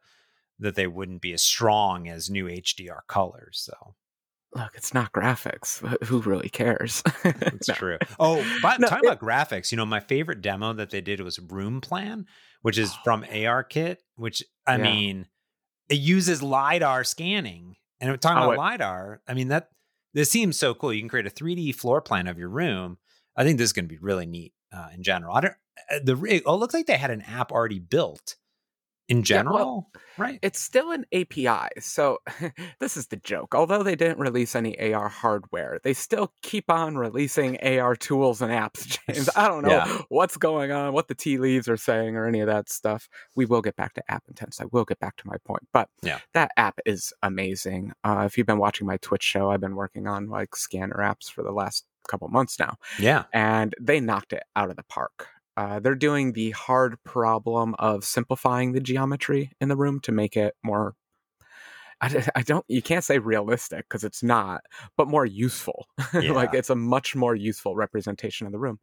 that 0.58 0.74
they 0.74 0.86
wouldn't 0.86 1.20
be 1.20 1.32
as 1.34 1.42
strong 1.42 2.08
as 2.08 2.30
new 2.30 2.46
hdr 2.46 3.00
colors 3.08 3.60
so 3.60 3.94
look, 4.56 4.72
it's 4.74 4.94
not 4.94 5.12
graphics. 5.12 5.78
Who 6.04 6.20
really 6.20 6.48
cares? 6.48 7.02
That's 7.22 7.68
no. 7.68 7.74
true. 7.74 7.98
Oh, 8.18 8.44
but 8.62 8.80
no, 8.80 8.88
talking 8.88 9.08
it, 9.08 9.12
about 9.12 9.20
graphics, 9.20 9.70
you 9.70 9.76
know, 9.76 9.86
my 9.86 10.00
favorite 10.00 10.40
demo 10.40 10.72
that 10.72 10.90
they 10.90 11.00
did 11.00 11.20
was 11.20 11.38
RoomPlan, 11.38 12.24
which 12.62 12.78
is 12.78 12.94
from 13.04 13.22
ARKit, 13.30 13.98
which 14.16 14.42
I 14.66 14.76
yeah. 14.76 14.82
mean, 14.82 15.26
it 15.88 15.98
uses 15.98 16.42
LiDAR 16.42 17.04
scanning. 17.04 17.76
And 18.00 18.20
talking 18.20 18.42
oh, 18.42 18.52
about 18.52 18.54
it, 18.54 18.58
LiDAR, 18.58 19.22
I 19.26 19.34
mean, 19.34 19.48
that 19.48 19.70
this 20.14 20.30
seems 20.30 20.58
so 20.58 20.74
cool. 20.74 20.92
You 20.92 21.00
can 21.00 21.08
create 21.08 21.26
a 21.26 21.30
3D 21.30 21.74
floor 21.74 22.00
plan 22.00 22.26
of 22.26 22.38
your 22.38 22.48
room. 22.48 22.98
I 23.36 23.44
think 23.44 23.58
this 23.58 23.66
is 23.66 23.72
going 23.72 23.84
to 23.84 23.94
be 23.94 23.98
really 23.98 24.26
neat 24.26 24.52
uh, 24.72 24.88
in 24.94 25.02
general. 25.02 25.34
I 25.34 25.40
don't, 25.42 25.54
uh, 25.90 25.98
the, 26.02 26.42
oh, 26.46 26.54
it 26.54 26.58
looks 26.58 26.74
like 26.74 26.86
they 26.86 26.96
had 26.96 27.10
an 27.10 27.22
app 27.22 27.52
already 27.52 27.78
built 27.78 28.36
in 29.08 29.22
general, 29.22 29.56
yeah, 29.56 29.64
well, 29.64 29.90
right? 30.18 30.38
It's 30.42 30.60
still 30.60 30.90
an 30.90 31.04
API. 31.12 31.68
So 31.80 32.18
this 32.80 32.96
is 32.96 33.06
the 33.08 33.16
joke. 33.16 33.54
Although 33.54 33.82
they 33.82 33.94
didn't 33.94 34.18
release 34.18 34.54
any 34.56 34.92
AR 34.92 35.08
hardware, 35.08 35.78
they 35.84 35.92
still 35.92 36.32
keep 36.42 36.70
on 36.70 36.96
releasing 36.96 37.58
AR 37.60 37.94
tools 37.94 38.42
and 38.42 38.50
apps. 38.50 38.98
James, 39.06 39.28
I 39.36 39.48
don't 39.48 39.62
know 39.62 39.70
yeah. 39.70 39.98
what's 40.08 40.36
going 40.36 40.72
on, 40.72 40.92
what 40.92 41.08
the 41.08 41.14
tea 41.14 41.38
leaves 41.38 41.68
are 41.68 41.76
saying, 41.76 42.16
or 42.16 42.26
any 42.26 42.40
of 42.40 42.48
that 42.48 42.68
stuff. 42.68 43.08
We 43.34 43.46
will 43.46 43.62
get 43.62 43.76
back 43.76 43.94
to 43.94 44.10
app 44.10 44.24
intents. 44.28 44.60
I 44.60 44.64
will 44.72 44.84
get 44.84 44.98
back 44.98 45.16
to 45.18 45.26
my 45.26 45.36
point, 45.44 45.66
but 45.72 45.88
yeah, 46.02 46.18
that 46.34 46.50
app 46.56 46.80
is 46.84 47.12
amazing. 47.22 47.92
Uh, 48.04 48.24
if 48.26 48.36
you've 48.36 48.46
been 48.46 48.58
watching 48.58 48.86
my 48.86 48.96
Twitch 48.98 49.22
show, 49.22 49.50
I've 49.50 49.60
been 49.60 49.76
working 49.76 50.06
on 50.06 50.28
like 50.28 50.56
scanner 50.56 50.98
apps 50.98 51.30
for 51.30 51.42
the 51.42 51.52
last 51.52 51.84
couple 52.08 52.28
months 52.28 52.58
now. 52.58 52.76
Yeah, 52.98 53.24
and 53.32 53.74
they 53.80 54.00
knocked 54.00 54.32
it 54.32 54.42
out 54.56 54.70
of 54.70 54.76
the 54.76 54.84
park. 54.84 55.28
Uh, 55.56 55.80
they're 55.80 55.94
doing 55.94 56.32
the 56.32 56.50
hard 56.50 57.02
problem 57.04 57.74
of 57.78 58.04
simplifying 58.04 58.72
the 58.72 58.80
geometry 58.80 59.50
in 59.60 59.68
the 59.68 59.76
room 59.76 60.00
to 60.00 60.12
make 60.12 60.36
it 60.36 60.54
more 60.62 60.94
I, 62.00 62.26
I 62.34 62.42
don't 62.42 62.64
you 62.68 62.82
can't 62.82 63.04
say 63.04 63.18
realistic 63.18 63.86
because 63.88 64.04
it's 64.04 64.22
not 64.22 64.62
but 64.96 65.08
more 65.08 65.26
useful. 65.26 65.86
Yeah. 66.14 66.32
like 66.32 66.54
it's 66.54 66.70
a 66.70 66.76
much 66.76 67.14
more 67.14 67.34
useful 67.34 67.76
representation 67.76 68.46
of 68.46 68.52
the 68.52 68.58
room. 68.58 68.78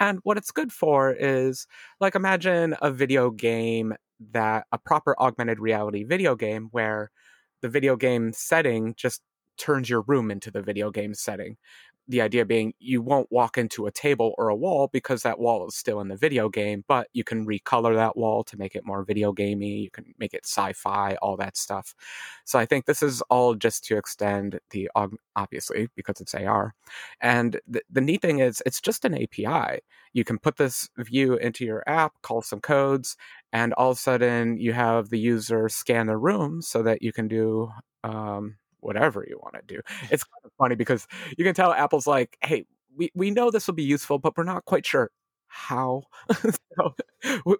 And 0.00 0.20
what 0.22 0.38
it's 0.38 0.50
good 0.50 0.72
for 0.72 1.12
is 1.12 1.66
like 2.00 2.14
imagine 2.14 2.74
a 2.80 2.90
video 2.90 3.30
game 3.30 3.94
that 4.32 4.66
a 4.72 4.78
proper 4.78 5.14
augmented 5.20 5.60
reality 5.60 6.04
video 6.04 6.34
game 6.34 6.68
where 6.70 7.10
the 7.60 7.68
video 7.68 7.96
game 7.96 8.32
setting 8.32 8.94
just 8.96 9.22
turns 9.58 9.90
your 9.90 10.02
room 10.02 10.30
into 10.30 10.50
the 10.50 10.62
video 10.62 10.90
game 10.90 11.12
setting 11.14 11.56
the 12.08 12.22
idea 12.22 12.44
being 12.44 12.72
you 12.78 13.02
won't 13.02 13.30
walk 13.30 13.58
into 13.58 13.86
a 13.86 13.92
table 13.92 14.34
or 14.38 14.48
a 14.48 14.56
wall 14.56 14.88
because 14.92 15.22
that 15.22 15.38
wall 15.38 15.68
is 15.68 15.76
still 15.76 16.00
in 16.00 16.08
the 16.08 16.16
video 16.16 16.48
game, 16.48 16.82
but 16.88 17.08
you 17.12 17.22
can 17.22 17.46
recolor 17.46 17.94
that 17.94 18.16
wall 18.16 18.42
to 18.44 18.56
make 18.56 18.74
it 18.74 18.86
more 18.86 19.04
video 19.04 19.32
gamey. 19.32 19.80
You 19.80 19.90
can 19.90 20.14
make 20.18 20.32
it 20.32 20.46
sci-fi, 20.46 21.16
all 21.20 21.36
that 21.36 21.56
stuff. 21.56 21.94
So 22.44 22.58
I 22.58 22.64
think 22.64 22.86
this 22.86 23.02
is 23.02 23.20
all 23.28 23.54
just 23.54 23.84
to 23.84 23.98
extend 23.98 24.58
the 24.70 24.88
obviously 25.36 25.88
because 25.94 26.20
it's 26.20 26.34
AR. 26.34 26.74
And 27.20 27.60
the, 27.66 27.82
the 27.90 28.00
neat 28.00 28.22
thing 28.22 28.38
is 28.38 28.62
it's 28.64 28.80
just 28.80 29.04
an 29.04 29.14
API. 29.14 29.80
You 30.14 30.24
can 30.24 30.38
put 30.38 30.56
this 30.56 30.88
view 30.96 31.34
into 31.34 31.64
your 31.64 31.82
app, 31.86 32.14
call 32.22 32.40
some 32.40 32.60
codes, 32.60 33.16
and 33.52 33.74
all 33.74 33.90
of 33.90 33.98
a 33.98 34.00
sudden 34.00 34.56
you 34.56 34.72
have 34.72 35.10
the 35.10 35.18
user 35.18 35.68
scan 35.68 36.06
the 36.06 36.16
room 36.16 36.62
so 36.62 36.82
that 36.82 37.02
you 37.02 37.12
can 37.12 37.28
do 37.28 37.70
um, 38.02 38.56
whatever 38.80 39.24
you 39.28 39.38
want 39.42 39.54
to 39.54 39.62
do. 39.74 39.80
It's 40.10 40.24
kind 40.24 40.44
of 40.44 40.52
funny 40.58 40.74
because 40.74 41.06
you 41.36 41.44
can 41.44 41.54
tell 41.54 41.72
Apple's 41.72 42.06
like, 42.06 42.36
hey, 42.42 42.64
we, 42.96 43.10
we 43.14 43.30
know 43.30 43.50
this 43.50 43.66
will 43.66 43.74
be 43.74 43.84
useful, 43.84 44.18
but 44.18 44.36
we're 44.36 44.44
not 44.44 44.64
quite 44.64 44.84
sure 44.84 45.10
how. 45.48 46.02
so 46.76 46.94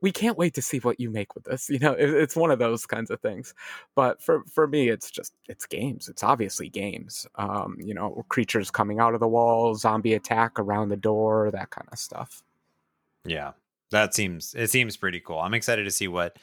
we 0.02 0.12
can't 0.12 0.38
wait 0.38 0.54
to 0.54 0.62
see 0.62 0.78
what 0.78 1.00
you 1.00 1.11
make 1.11 1.35
with 1.35 1.44
this. 1.44 1.68
You 1.68 1.78
know, 1.78 1.92
it, 1.92 2.11
it's 2.11 2.37
one 2.37 2.50
of 2.50 2.59
those 2.59 2.87
kinds 2.87 3.11
of 3.11 3.20
things. 3.20 3.54
But 3.94 4.22
for 4.22 4.44
for 4.44 4.66
me, 4.66 4.88
it's 4.88 5.11
just 5.11 5.33
it's 5.48 5.66
games. 5.66 6.09
It's 6.09 6.22
obviously 6.22 6.68
games. 6.68 7.26
Um, 7.37 7.76
you 7.81 7.94
know, 7.94 8.24
creatures 8.28 8.70
coming 8.70 9.00
out 9.00 9.14
of 9.14 9.20
the 9.20 9.28
wall, 9.28 9.74
zombie 9.74 10.14
attack 10.14 10.59
around 10.59 10.90
the 10.90 10.96
door, 10.96 11.50
that 11.50 11.70
kind 11.70 11.88
of 11.90 11.98
stuff. 11.98 12.42
Yeah, 13.24 13.52
that 13.90 14.14
seems 14.14 14.54
it 14.54 14.70
seems 14.70 14.96
pretty 14.96 15.20
cool. 15.20 15.38
I'm 15.38 15.54
excited 15.54 15.85
to 15.85 15.90
see 15.90 16.09
what 16.09 16.37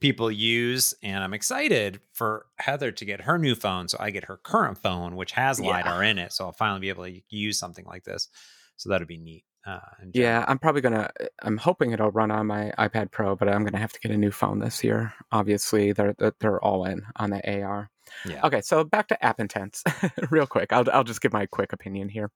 people 0.00 0.30
use. 0.30 0.94
And 1.02 1.22
I'm 1.22 1.34
excited 1.34 2.00
for 2.12 2.46
Heather 2.58 2.90
to 2.92 3.04
get 3.04 3.22
her 3.22 3.38
new 3.38 3.54
phone. 3.54 3.88
So 3.88 3.98
I 4.00 4.10
get 4.10 4.24
her 4.24 4.38
current 4.38 4.78
phone, 4.78 5.16
which 5.16 5.32
has 5.32 5.60
yeah. 5.60 5.68
LiDAR 5.68 6.02
in 6.04 6.18
it. 6.18 6.32
So 6.32 6.46
I'll 6.46 6.52
finally 6.52 6.80
be 6.80 6.88
able 6.88 7.04
to 7.04 7.20
use 7.28 7.58
something 7.58 7.84
like 7.84 8.04
this. 8.04 8.28
So 8.76 8.88
that'd 8.88 9.06
be 9.06 9.18
neat. 9.18 9.44
Uh, 9.66 9.78
yeah, 10.14 10.44
I'm 10.48 10.58
probably 10.58 10.80
gonna. 10.80 11.10
I'm 11.42 11.58
hoping 11.58 11.90
it'll 11.90 12.10
run 12.10 12.30
on 12.30 12.46
my 12.46 12.72
iPad 12.78 13.10
Pro, 13.10 13.36
but 13.36 13.46
I'm 13.46 13.62
gonna 13.62 13.78
have 13.78 13.92
to 13.92 14.00
get 14.00 14.10
a 14.10 14.16
new 14.16 14.30
phone 14.30 14.58
this 14.58 14.82
year. 14.82 15.12
Obviously, 15.32 15.92
they're 15.92 16.14
they're 16.40 16.64
all 16.64 16.86
in 16.86 17.02
on 17.16 17.28
the 17.28 17.62
AR. 17.62 17.90
Yeah. 18.24 18.40
Okay, 18.46 18.62
so 18.62 18.84
back 18.84 19.08
to 19.08 19.24
app 19.24 19.38
intents, 19.38 19.84
real 20.30 20.46
quick. 20.46 20.72
I'll 20.72 20.86
I'll 20.90 21.04
just 21.04 21.20
give 21.20 21.34
my 21.34 21.44
quick 21.44 21.74
opinion 21.74 22.08
here. 22.08 22.30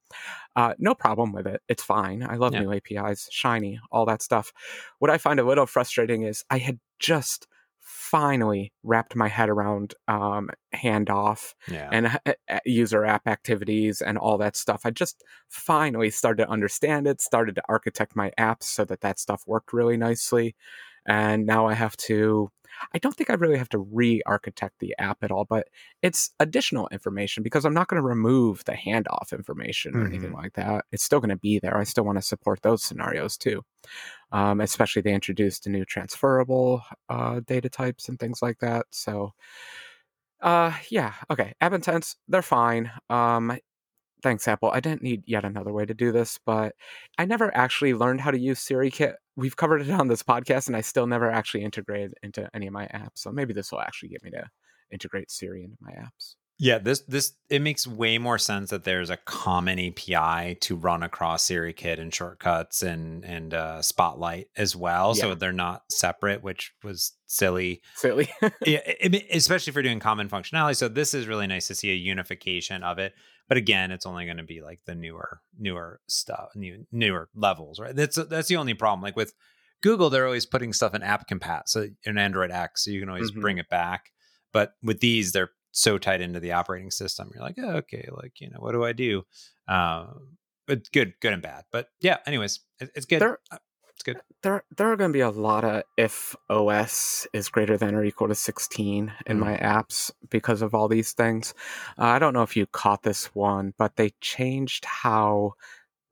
Uh, 0.55 0.75
no 0.79 0.95
problem 0.95 1.33
with 1.33 1.47
it. 1.47 1.63
It's 1.67 1.83
fine. 1.83 2.23
I 2.23 2.37
love 2.37 2.53
yeah. 2.53 2.61
new 2.61 2.73
APIs, 2.73 3.27
shiny, 3.33 3.81
all 3.91 4.05
that 4.05 4.21
stuff. 4.21 4.53
What 4.99 5.11
I 5.11 5.17
find 5.17 5.41
a 5.41 5.45
little 5.45 5.67
frustrating 5.67 6.25
is 6.25 6.45
I 6.51 6.59
had 6.59 6.79
just 6.99 7.47
finally 7.85 8.73
wrapped 8.83 9.15
my 9.15 9.29
head 9.29 9.51
around 9.51 9.95
um, 10.09 10.49
handoff 10.75 11.55
yeah. 11.69 11.91
and 11.93 12.19
uh, 12.27 12.59
user 12.65 13.05
app 13.05 13.29
activities 13.29 14.01
and 14.01 14.17
all 14.17 14.39
that 14.39 14.57
stuff. 14.57 14.83
I 14.85 14.91
just 14.91 15.23
finally 15.49 16.11
started 16.11 16.45
to 16.45 16.51
understand 16.51 17.07
it, 17.07 17.21
started 17.21 17.55
to 17.57 17.63
architect 17.69 18.17
my 18.17 18.33
apps 18.41 18.65
so 18.65 18.85
that 18.87 19.03
that 19.03 19.19
stuff 19.19 19.43
worked 19.47 19.73
really 19.75 19.99
nicely. 19.99 20.57
And 21.07 21.45
now 21.45 21.67
I 21.67 21.75
have 21.75 21.97
to 21.99 22.51
I 22.93 22.99
don't 22.99 23.15
think 23.15 23.31
I 23.31 23.35
really 23.35 23.59
have 23.59 23.69
to 23.71 23.79
re-architect 23.79 24.79
the 24.79 24.95
app 24.99 25.19
at 25.23 25.31
all, 25.31 25.45
but 25.45 25.69
it's 26.03 26.31
additional 26.41 26.89
information 26.89 27.43
because 27.43 27.65
I'm 27.65 27.75
not 27.75 27.89
going 27.89 28.01
to 28.01 28.07
remove 28.07 28.65
the 28.65 28.73
handoff 28.73 29.33
information 29.33 29.95
or 29.95 29.99
mm-hmm. 29.99 30.15
anything 30.15 30.33
like 30.33 30.55
that. 30.55 30.85
It's 30.93 31.03
still 31.03 31.21
going 31.21 31.31
to 31.31 31.37
be 31.37 31.59
there. 31.59 31.77
I 31.77 31.85
still 31.85 32.05
want 32.05 32.19
to 32.19 32.23
support 32.23 32.63
those 32.63 32.83
scenarios 32.83 33.37
too. 33.37 33.63
Um, 34.33 34.61
especially 34.61 35.03
they 35.03 35.15
introduced 35.15 35.67
a 35.67 35.71
new 35.71 35.85
transferable 35.85 36.83
uh, 37.09 37.41
data 37.47 37.69
types 37.69 38.09
and 38.09 38.19
things 38.19 38.43
like 38.43 38.59
that. 38.61 38.87
So, 38.91 39.33
uh, 40.41 40.73
yeah, 40.91 41.15
okay. 41.31 41.55
App 41.61 41.73
intents, 41.73 42.17
they're 42.29 42.43
fine. 42.43 42.91
Um, 43.11 43.59
thanks 44.23 44.49
apple 44.49 44.71
i 44.71 44.81
didn't 44.81 45.03
need 45.03 45.23
yet 45.27 45.45
another 45.45 45.71
way 45.71 45.85
to 45.85 45.93
do 45.93 46.11
this 46.11 46.39
but 46.47 46.75
i 47.19 47.27
never 47.27 47.55
actually 47.55 47.93
learned 47.93 48.23
how 48.23 48.31
to 48.31 48.39
use 48.39 48.59
SiriKit 48.59 49.17
we've 49.37 49.57
covered 49.57 49.83
it 49.83 49.91
on 49.91 50.09
this 50.09 50.23
podcast, 50.23 50.67
and 50.67 50.77
I 50.77 50.81
still 50.81 51.07
never 51.07 51.31
actually 51.31 51.65
integrated 51.65 52.15
into 52.23 52.49
any 52.55 52.67
of 52.67 52.73
my 52.73 52.87
apps. 52.87 53.17
So 53.17 53.33
maybe 53.33 53.53
this 53.53 53.73
will 53.73 53.81
actually 53.81 54.11
get 54.11 54.23
me 54.23 54.31
to 54.31 54.49
integrate 54.91 55.31
Siri 55.31 55.65
into 55.65 55.77
my 55.81 55.93
apps. 55.93 56.37
Yeah, 56.65 56.79
this 56.79 57.01
this 57.01 57.35
it 57.51 57.61
makes 57.61 57.87
way 57.87 58.17
more 58.17 58.39
sense 58.39 58.71
that 58.71 58.85
there's 58.85 59.11
a 59.11 59.19
common 59.19 59.79
API 59.79 60.55
to 60.63 60.77
run 60.77 61.03
across 61.03 61.47
SiriKit 61.47 62.01
and 62.01 62.13
shortcuts 62.13 62.83
and 62.83 63.23
and 63.23 63.53
uh, 63.53 63.83
Spotlight 63.83 64.49
as 64.57 64.75
well, 64.75 65.13
yeah. 65.15 65.21
so 65.21 65.35
they're 65.35 65.53
not 65.53 65.83
separate, 65.91 66.43
which 66.43 66.73
was 66.83 67.13
silly. 67.27 67.83
Silly, 67.97 68.31
yeah, 68.65 68.81
it, 68.87 69.27
especially 69.31 69.75
for 69.75 69.83
doing 69.83 70.01
common 70.01 70.31
functionality. 70.31 70.75
So 70.75 70.89
this 70.89 71.13
is 71.13 71.27
really 71.27 71.47
nice 71.47 71.67
to 71.67 71.75
see 71.75 71.91
a 71.91 71.97
unification 71.97 72.83
of 72.83 72.99
it. 72.99 73.13
But 73.47 73.59
again, 73.59 73.91
it's 73.91 74.07
only 74.07 74.25
going 74.25 74.39
to 74.39 74.43
be 74.43 74.63
like 74.63 74.81
the 74.87 74.95
newer 74.95 75.43
newer 75.59 76.01
stuff, 76.09 76.53
new 76.55 76.87
newer 76.91 77.29
levels, 77.35 77.79
right? 77.79 77.95
That's 77.95 78.17
that's 78.17 78.49
the 78.49 78.57
only 78.57 78.73
problem. 78.73 79.03
Like 79.03 79.17
with 79.17 79.35
Google, 79.83 80.09
they're 80.09 80.25
always 80.25 80.47
putting 80.47 80.73
stuff 80.73 80.95
in 80.95 81.03
AppCompat, 81.03 81.65
so 81.67 81.89
in 82.05 82.15
AndroidX, 82.15 82.69
so 82.77 82.91
you 82.91 83.01
can 83.01 83.11
always 83.11 83.33
mm-hmm. 83.33 83.43
bring 83.43 83.59
it 83.59 83.69
back. 83.69 84.13
But 84.51 84.77
with 84.83 85.01
these, 85.01 85.33
they're 85.33 85.51
so 85.75 85.99
tied 85.99 86.21
into 86.21 86.41
the 86.41 86.53
operating 86.53 86.91
system. 86.91 87.31
You're 87.35 87.43
like, 87.43 87.57
oh, 87.59 87.77
okay, 87.79 88.09
like 88.17 88.41
you 88.41 88.49
know, 88.49 88.59
what 88.61 88.73
do 88.73 88.85
I 88.85 88.93
do? 88.93 89.25
Um, 89.69 90.39
but 90.67 90.91
good, 90.93 91.15
good 91.21 91.33
and 91.33 91.43
bad. 91.43 91.65
But 91.71 91.89
yeah, 92.01 92.19
anyways, 92.27 92.61
it, 92.81 92.91
it's 92.95 93.07
good. 93.07 93.21
There, 93.21 93.39
uh, 93.51 93.59
it's 93.91 94.03
good. 94.03 94.19
There, 94.43 94.65
there 94.77 94.91
are 94.93 94.97
going 94.97 95.11
to 95.11 95.17
be 95.17 95.21
a 95.21 95.31
lot 95.31 95.65
of 95.65 95.83
if 95.97 96.35
OS 96.49 97.27
is 97.33 97.49
greater 97.49 97.77
than 97.77 97.95
or 97.95 98.05
equal 98.05 98.29
to 98.29 98.35
16 98.35 99.13
in 99.27 99.37
mm. 99.37 99.41
my 99.41 99.57
apps 99.57 100.11
because 100.31 100.63
of 100.63 100.75
all 100.75 100.89
these 100.89 101.13
things. 101.13 101.55
Uh, 101.99 102.05
I 102.05 102.19
don't 102.19 102.35
know 102.35 102.43
if 102.43 102.57
you 102.57 102.67
caught 102.67 103.03
this 103.03 103.27
one, 103.35 103.75
but 103.77 103.97
they 103.97 104.13
changed 104.21 104.85
how 104.85 105.55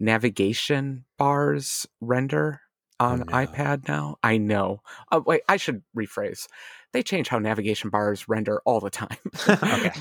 navigation 0.01 1.05
bars 1.19 1.87
render 2.01 2.61
oh, 2.99 3.07
on 3.07 3.23
oh, 3.23 3.25
no. 3.25 3.47
iPad 3.47 3.89
now. 3.89 4.17
I 4.25 4.39
know. 4.39 4.83
Oh, 5.13 5.21
wait, 5.21 5.43
I 5.49 5.57
should 5.57 5.83
rephrase 5.97 6.49
they 6.93 7.03
change 7.03 7.29
how 7.29 7.39
navigation 7.39 7.91
bars 7.91 8.29
render 8.29 8.61
all 8.65 8.81
the 8.81 8.91
time. 8.91 9.17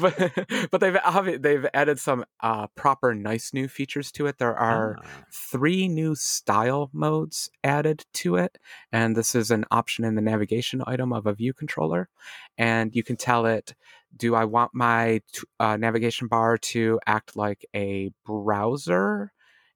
but, 0.02 0.70
but 0.72 0.82
they've 0.82 1.42
they've 1.42 1.66
added 1.74 2.00
some 2.00 2.26
uh, 2.42 2.68
proper 2.76 3.16
nice 3.16 3.54
new 3.54 3.68
features 3.68 4.12
to 4.14 4.28
it. 4.28 4.38
There 4.38 4.56
are 4.56 4.98
ah. 5.00 5.08
three 5.32 5.88
new 5.88 6.16
style 6.16 6.90
modes 6.94 7.50
added 7.64 8.06
to 8.16 8.36
it, 8.36 8.58
and 8.92 9.16
this 9.16 9.36
is 9.36 9.52
an 9.52 9.66
option 9.72 10.04
in 10.06 10.16
the 10.16 10.22
navigation 10.22 10.84
item 10.86 11.14
of 11.14 11.26
a 11.26 11.34
view 11.34 11.54
controller, 11.54 12.10
and 12.58 12.96
you 12.96 13.04
can 13.04 13.16
tell 13.16 13.46
it. 13.46 13.74
Do 14.16 14.36
I 14.36 14.44
want 14.44 14.72
my 14.74 15.22
uh, 15.58 15.78
navigation 15.78 16.28
bar 16.28 16.58
to 16.58 17.00
act 17.08 17.38
like 17.38 17.66
a 17.74 18.12
browser, 18.26 19.32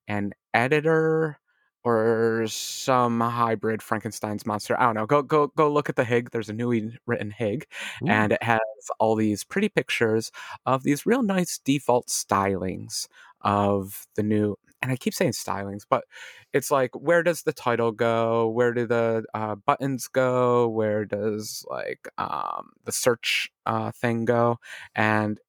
an 0.09 0.33
editor, 0.53 1.39
or 1.85 2.47
some 2.47 3.21
hybrid 3.21 3.81
Frankenstein's 3.81 4.45
monster. 4.45 4.77
I 4.79 4.85
don't 4.85 4.95
know. 4.95 5.05
Go 5.05 5.21
go 5.21 5.47
go 5.55 5.71
look 5.71 5.87
at 5.87 5.95
the 5.95 6.03
HIG. 6.03 6.31
There's 6.31 6.49
a 6.49 6.53
newly 6.53 6.97
written 7.05 7.31
HIG, 7.31 7.67
Ooh. 8.03 8.07
and 8.07 8.33
it 8.33 8.43
has 8.43 8.59
all 8.99 9.15
these 9.15 9.43
pretty 9.43 9.69
pictures 9.69 10.31
of 10.65 10.83
these 10.83 11.05
real 11.05 11.21
nice 11.21 11.59
default 11.59 12.07
stylings 12.07 13.07
of 13.41 14.07
the 14.15 14.23
new. 14.23 14.55
And 14.81 14.91
I 14.91 14.97
keep 14.97 15.13
saying 15.13 15.31
stylings, 15.31 15.83
but 15.87 16.03
it's 16.53 16.71
like 16.71 16.91
where 16.95 17.23
does 17.23 17.43
the 17.43 17.53
title 17.53 17.91
go? 17.91 18.49
Where 18.49 18.73
do 18.73 18.87
the 18.87 19.23
uh, 19.33 19.55
buttons 19.55 20.07
go? 20.07 20.67
Where 20.67 21.05
does 21.05 21.65
like 21.69 22.07
um, 22.17 22.71
the 22.83 22.91
search 22.91 23.51
uh, 23.67 23.91
thing 23.91 24.25
go? 24.25 24.57
And 24.95 25.39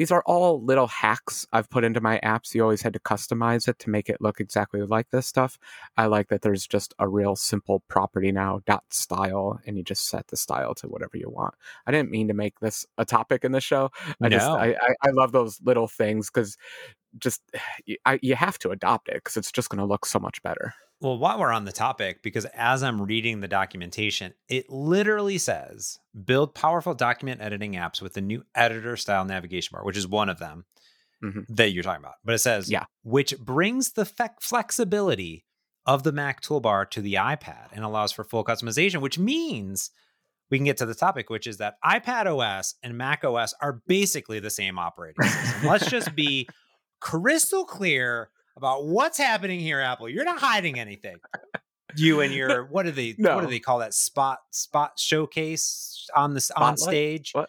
these 0.00 0.10
are 0.10 0.22
all 0.24 0.64
little 0.64 0.86
hacks 0.86 1.46
I've 1.52 1.68
put 1.68 1.84
into 1.84 2.00
my 2.00 2.18
apps. 2.24 2.54
You 2.54 2.62
always 2.62 2.80
had 2.80 2.94
to 2.94 2.98
customize 2.98 3.68
it 3.68 3.78
to 3.80 3.90
make 3.90 4.08
it 4.08 4.16
look 4.18 4.40
exactly 4.40 4.80
like 4.80 5.10
this 5.10 5.26
stuff. 5.26 5.58
I 5.94 6.06
like 6.06 6.28
that 6.28 6.40
there's 6.40 6.66
just 6.66 6.94
a 6.98 7.06
real 7.06 7.36
simple 7.36 7.80
property 7.86 8.32
now, 8.32 8.62
dot 8.64 8.84
style, 8.88 9.60
and 9.66 9.76
you 9.76 9.84
just 9.84 10.08
set 10.08 10.28
the 10.28 10.38
style 10.38 10.74
to 10.76 10.88
whatever 10.88 11.18
you 11.18 11.28
want. 11.28 11.52
I 11.86 11.90
didn't 11.90 12.10
mean 12.10 12.28
to 12.28 12.34
make 12.34 12.60
this 12.60 12.86
a 12.96 13.04
topic 13.04 13.44
in 13.44 13.52
the 13.52 13.60
show. 13.60 13.90
I 14.22 14.28
no. 14.28 14.28
just 14.30 14.48
I, 14.48 14.68
I, 14.70 15.08
I 15.08 15.10
love 15.10 15.32
those 15.32 15.60
little 15.62 15.86
things 15.86 16.30
because 16.30 16.56
just 17.18 17.42
I, 18.06 18.18
you 18.22 18.36
have 18.36 18.58
to 18.60 18.70
adopt 18.70 19.10
it 19.10 19.16
because 19.16 19.36
it's 19.36 19.52
just 19.52 19.68
going 19.68 19.80
to 19.80 19.84
look 19.84 20.06
so 20.06 20.18
much 20.18 20.42
better. 20.42 20.72
Well, 21.00 21.18
while 21.18 21.38
we're 21.38 21.52
on 21.52 21.64
the 21.64 21.72
topic, 21.72 22.22
because 22.22 22.44
as 22.46 22.82
I'm 22.82 23.00
reading 23.00 23.40
the 23.40 23.48
documentation, 23.48 24.34
it 24.48 24.68
literally 24.68 25.38
says 25.38 25.98
build 26.24 26.54
powerful 26.54 26.94
document 26.94 27.40
editing 27.40 27.72
apps 27.72 28.02
with 28.02 28.12
the 28.12 28.20
new 28.20 28.44
editor 28.54 28.96
style 28.96 29.24
navigation 29.24 29.74
bar, 29.74 29.84
which 29.84 29.96
is 29.96 30.06
one 30.06 30.28
of 30.28 30.38
them 30.38 30.66
mm-hmm. 31.24 31.40
that 31.48 31.70
you're 31.70 31.82
talking 31.82 32.02
about. 32.02 32.16
But 32.24 32.34
it 32.34 32.40
says, 32.40 32.70
yeah, 32.70 32.84
which 33.02 33.38
brings 33.38 33.92
the 33.92 34.04
fe- 34.04 34.28
flexibility 34.40 35.46
of 35.86 36.02
the 36.02 36.12
Mac 36.12 36.42
toolbar 36.42 36.88
to 36.90 37.00
the 37.00 37.14
iPad 37.14 37.68
and 37.72 37.82
allows 37.82 38.12
for 38.12 38.22
full 38.22 38.44
customization, 38.44 39.00
which 39.00 39.18
means 39.18 39.90
we 40.50 40.58
can 40.58 40.66
get 40.66 40.76
to 40.78 40.86
the 40.86 40.94
topic, 40.94 41.30
which 41.30 41.46
is 41.46 41.56
that 41.58 41.76
iPad 41.84 42.26
OS 42.26 42.74
and 42.82 42.98
Mac 42.98 43.24
OS 43.24 43.54
are 43.62 43.80
basically 43.86 44.40
the 44.40 44.50
same 44.50 44.78
operating 44.78 45.24
system. 45.24 45.68
Let's 45.68 45.88
just 45.88 46.14
be 46.14 46.48
crystal 47.00 47.64
clear 47.64 48.30
about 48.56 48.84
what's 48.84 49.18
happening 49.18 49.60
here, 49.60 49.80
Apple. 49.80 50.08
You're 50.08 50.24
not 50.24 50.38
hiding 50.38 50.78
anything. 50.78 51.16
You 51.96 52.20
and 52.20 52.32
your 52.34 52.64
what 52.66 52.84
do 52.84 52.92
they 52.92 53.14
no. 53.18 53.36
what 53.36 53.42
do 53.42 53.48
they 53.48 53.60
call 53.60 53.78
that 53.80 53.94
spot 53.94 54.38
spot 54.50 54.92
showcase 54.98 56.08
on 56.14 56.34
the 56.34 56.50
on 56.56 56.76
stage? 56.76 57.30
What? 57.32 57.48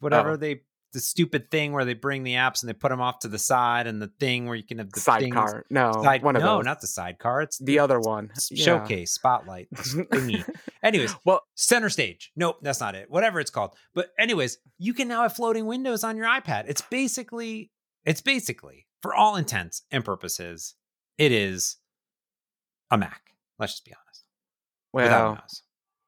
Whatever 0.00 0.30
oh. 0.30 0.36
they 0.36 0.62
the 0.92 1.00
stupid 1.00 1.50
thing 1.50 1.72
where 1.72 1.84
they 1.84 1.94
bring 1.94 2.24
the 2.24 2.34
apps 2.34 2.62
and 2.62 2.68
they 2.68 2.72
put 2.72 2.88
them 2.88 3.00
off 3.00 3.20
to 3.20 3.28
the 3.28 3.38
side, 3.38 3.86
and 3.86 4.00
the 4.00 4.10
thing 4.18 4.46
where 4.46 4.56
you 4.56 4.64
can 4.64 4.78
have 4.78 4.90
the 4.90 5.00
sidecar. 5.00 5.64
No, 5.70 5.92
side, 6.02 6.22
one 6.22 6.36
of 6.36 6.42
no, 6.42 6.56
those. 6.56 6.64
not 6.64 6.80
the 6.80 6.86
sidecar. 6.86 7.42
It's 7.42 7.58
the, 7.58 7.64
the 7.66 7.78
other 7.78 8.00
one. 8.00 8.30
Showcase 8.54 8.90
yeah. 8.90 9.04
spotlight 9.04 9.68
thingy. 9.74 10.44
anyways, 10.82 11.14
well, 11.24 11.42
center 11.54 11.88
stage. 11.88 12.32
Nope, 12.36 12.58
that's 12.62 12.80
not 12.80 12.94
it. 12.94 13.10
Whatever 13.10 13.40
it's 13.40 13.50
called. 13.50 13.74
But 13.94 14.10
anyways, 14.18 14.58
you 14.78 14.94
can 14.94 15.08
now 15.08 15.22
have 15.22 15.34
floating 15.34 15.66
windows 15.66 16.04
on 16.04 16.16
your 16.16 16.26
iPad. 16.26 16.64
It's 16.68 16.82
basically 16.82 17.70
it's 18.04 18.20
basically 18.20 18.86
for 19.02 19.14
all 19.14 19.36
intents 19.36 19.82
and 19.90 20.04
purposes, 20.04 20.74
it 21.18 21.32
is 21.32 21.76
a 22.90 22.98
Mac. 22.98 23.34
Let's 23.58 23.74
just 23.74 23.84
be 23.84 23.92
honest. 23.92 24.24
Well, 24.92 25.42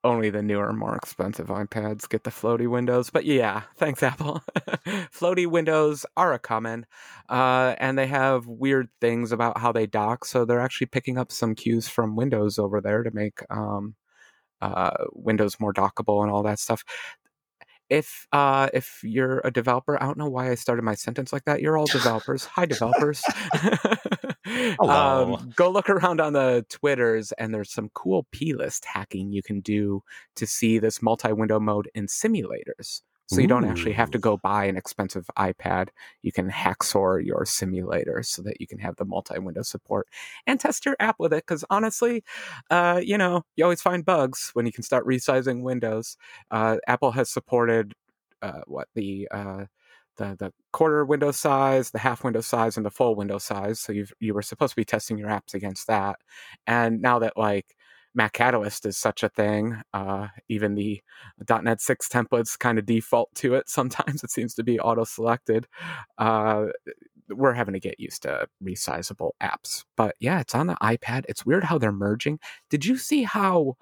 only 0.05 0.31
the 0.31 0.43
newer, 0.43 0.73
more 0.73 0.97
expensive 0.97 1.47
iPads 1.47 2.09
get 2.09 2.25
the 2.25 2.31
floaty 2.31 2.69
windows. 2.69 3.11
But 3.11 3.25
yeah, 3.25 3.63
thanks, 3.77 4.03
Apple. 4.03 4.43
floaty 4.87 5.47
windows 5.47 6.05
are 6.17 6.33
a 6.33 6.39
common, 6.39 6.87
uh, 7.29 7.75
and 7.79 7.97
they 7.97 8.07
have 8.09 8.47
weird 8.47 8.89
things 9.01 9.33
about 9.33 9.59
how 9.59 9.73
they 9.73 9.87
dock. 9.87 10.25
So 10.25 10.45
they're 10.45 10.61
actually 10.61 10.89
picking 10.89 11.19
up 11.19 11.31
some 11.31 11.55
cues 11.55 11.89
from 11.89 12.17
Windows 12.17 12.59
over 12.59 12.81
there 12.81 13.03
to 13.03 13.11
make 13.13 13.41
um, 13.51 13.95
uh, 14.61 14.91
Windows 15.13 15.61
more 15.61 15.73
dockable 15.73 16.23
and 16.23 16.33
all 16.33 16.43
that 16.45 16.59
stuff 16.59 16.85
if 17.93 18.27
uh, 18.33 18.71
if 18.73 19.01
you're 19.05 19.43
a 19.45 19.51
developer, 19.51 20.03
I 20.03 20.07
don't 20.07 20.17
know 20.17 20.31
why 20.31 20.51
I 20.51 20.55
started 20.55 20.83
my 20.83 20.95
sentence 20.95 21.31
like 21.31 21.45
that. 21.45 21.61
You're 21.61 21.77
all 21.77 21.85
developers. 21.85 22.47
Hi, 22.47 22.65
developers. 22.65 23.23
um, 24.81 25.53
go 25.55 25.71
look 25.71 25.91
around 25.91 26.19
on 26.19 26.33
the 26.33 26.65
Twitters, 26.71 27.33
and 27.33 27.53
there's 27.53 27.71
some 27.71 27.91
cool 27.93 28.27
plist 28.33 28.87
hacking 28.87 29.31
you 29.31 29.43
can 29.43 29.61
do 29.61 30.03
to 30.37 30.47
see 30.47 30.79
this 30.79 31.03
multi-window 31.03 31.61
mode 31.61 31.91
in 31.95 32.07
simulators. 32.07 33.03
So 33.33 33.41
you 33.41 33.49
don't 33.49 33.65
actually 33.65 33.93
have 33.93 34.11
to 34.13 34.19
go 34.19 34.37
buy 34.37 34.67
an 34.67 34.77
expensive 34.77 35.29
iPad. 35.39 35.89
You 36.23 36.33
can 36.33 36.51
hacksaw 36.51 37.25
your 37.25 37.45
simulator 37.47 38.23
so 38.23 38.43
that 38.43 38.61
you 38.61 38.67
can 38.67 38.79
have 38.79 38.97
the 38.97 39.05
multi-window 39.05 39.63
support 39.63 40.07
and 40.47 40.61
test 40.61 40.85
your 40.85 40.97
app 41.01 41.17
with 41.19 41.33
it. 41.33 41.45
Because 41.47 41.65
honestly, 41.71 42.25
uh, 42.71 43.01
you 43.03 43.17
know, 43.17 43.43
you 43.57 43.65
always 43.65 43.83
find 43.83 44.05
bugs 44.05 44.51
when 44.55 44.67
you 44.67 44.73
can 44.73 44.83
start 44.83 45.07
resizing 45.07 45.63
windows. 45.63 46.17
Uh, 46.51 46.77
Apple 46.87 47.13
has 47.13 47.31
supported 47.31 47.95
uh, 48.43 48.63
what 48.67 48.89
the 48.95 49.29
uh, 49.31 49.65
the 50.17 50.37
the 50.39 50.53
quarter 50.73 51.05
window 51.05 51.31
size, 51.33 51.91
the 51.91 51.99
half 51.99 52.25
window 52.25 52.41
size, 52.41 52.77
and 52.77 52.85
the 52.85 52.91
full 52.91 53.15
window 53.15 53.39
size. 53.39 53.81
So 53.81 53.93
you 53.93 54.07
you 54.21 54.35
were 54.35 54.43
supposed 54.43 54.73
to 54.73 54.77
be 54.77 54.85
testing 54.85 55.19
your 55.19 55.29
apps 55.29 55.55
against 55.55 55.87
that. 55.87 56.17
And 56.67 57.01
now 57.01 57.19
that 57.21 57.37
like 57.37 57.77
Mac 58.15 58.33
Catalyst 58.33 58.87
is 58.87 58.97
such 58.97 59.23
a 59.23 59.29
thing. 59.29 59.81
Uh, 59.93 60.29
even 60.49 60.75
the 60.75 61.03
.NET 61.49 61.81
6 61.81 62.09
templates 62.09 62.59
kind 62.59 62.79
of 62.79 62.87
default 62.87 63.35
to 63.37 63.55
it. 63.55 63.69
Sometimes 63.69 64.23
it 64.23 64.31
seems 64.31 64.55
to 64.55 64.63
be 64.63 64.79
auto-selected. 64.79 65.67
Uh, 66.19 66.67
we're 67.29 67.55
having 67.55 67.75
to 67.75 67.81
get 67.81 67.99
used 67.99 68.23
to 68.23 68.47
resizable 68.63 69.31
apps. 69.43 69.85
But 69.97 70.17
yeah, 70.21 70.41
it's 70.41 70.55
on 70.55 70.67
the 70.67 70.77
iPad. 70.83 71.25
It's 71.29 71.47
weird 71.47 71.65
how 71.65 71.79
they're 71.79 71.93
merging. 71.93 72.39
Did 72.69 72.85
you 72.85 72.97
see 72.97 73.23
how 73.23 73.77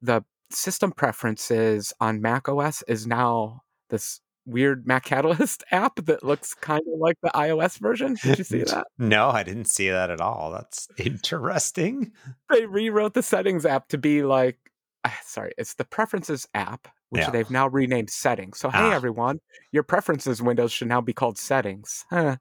the 0.00 0.22
system 0.50 0.92
preferences 0.92 1.92
on 2.00 2.22
Mac 2.22 2.48
OS 2.48 2.82
is 2.88 3.06
now 3.06 3.62
this 3.90 4.20
weird 4.46 4.86
Mac 4.86 5.04
Catalyst 5.04 5.64
app 5.70 5.96
that 6.04 6.22
looks 6.22 6.54
kind 6.54 6.82
of 6.92 6.98
like 6.98 7.16
the 7.22 7.30
iOS 7.34 7.78
version. 7.78 8.16
Did 8.22 8.38
you 8.38 8.44
see 8.44 8.58
that? 8.64 8.86
no, 8.98 9.28
I 9.28 9.42
didn't 9.42 9.66
see 9.66 9.90
that 9.90 10.10
at 10.10 10.20
all. 10.20 10.52
That's 10.52 10.88
interesting. 10.98 12.12
They 12.50 12.66
rewrote 12.66 13.14
the 13.14 13.22
settings 13.22 13.66
app 13.66 13.88
to 13.88 13.98
be 13.98 14.22
like, 14.22 14.58
uh, 15.04 15.10
sorry, 15.22 15.52
it's 15.58 15.74
the 15.74 15.84
preferences 15.84 16.48
app, 16.54 16.88
which 17.10 17.22
yeah. 17.22 17.30
they've 17.30 17.50
now 17.50 17.68
renamed 17.68 18.10
settings. 18.10 18.58
So, 18.58 18.70
hey, 18.70 18.78
ah. 18.78 18.92
everyone, 18.92 19.40
your 19.72 19.82
preferences 19.82 20.40
windows 20.42 20.72
should 20.72 20.88
now 20.88 21.00
be 21.00 21.12
called 21.12 21.38
settings. 21.38 22.04
Huh. 22.10 22.36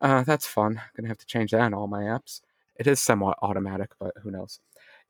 Uh, 0.00 0.22
that's 0.24 0.46
fun. 0.46 0.72
I'm 0.78 0.90
going 0.96 1.04
to 1.04 1.08
have 1.08 1.18
to 1.18 1.26
change 1.26 1.50
that 1.50 1.66
in 1.66 1.74
all 1.74 1.88
my 1.88 2.02
apps. 2.02 2.40
It 2.78 2.86
is 2.86 3.00
somewhat 3.00 3.38
automatic, 3.42 3.90
but 3.98 4.12
who 4.22 4.30
knows? 4.30 4.60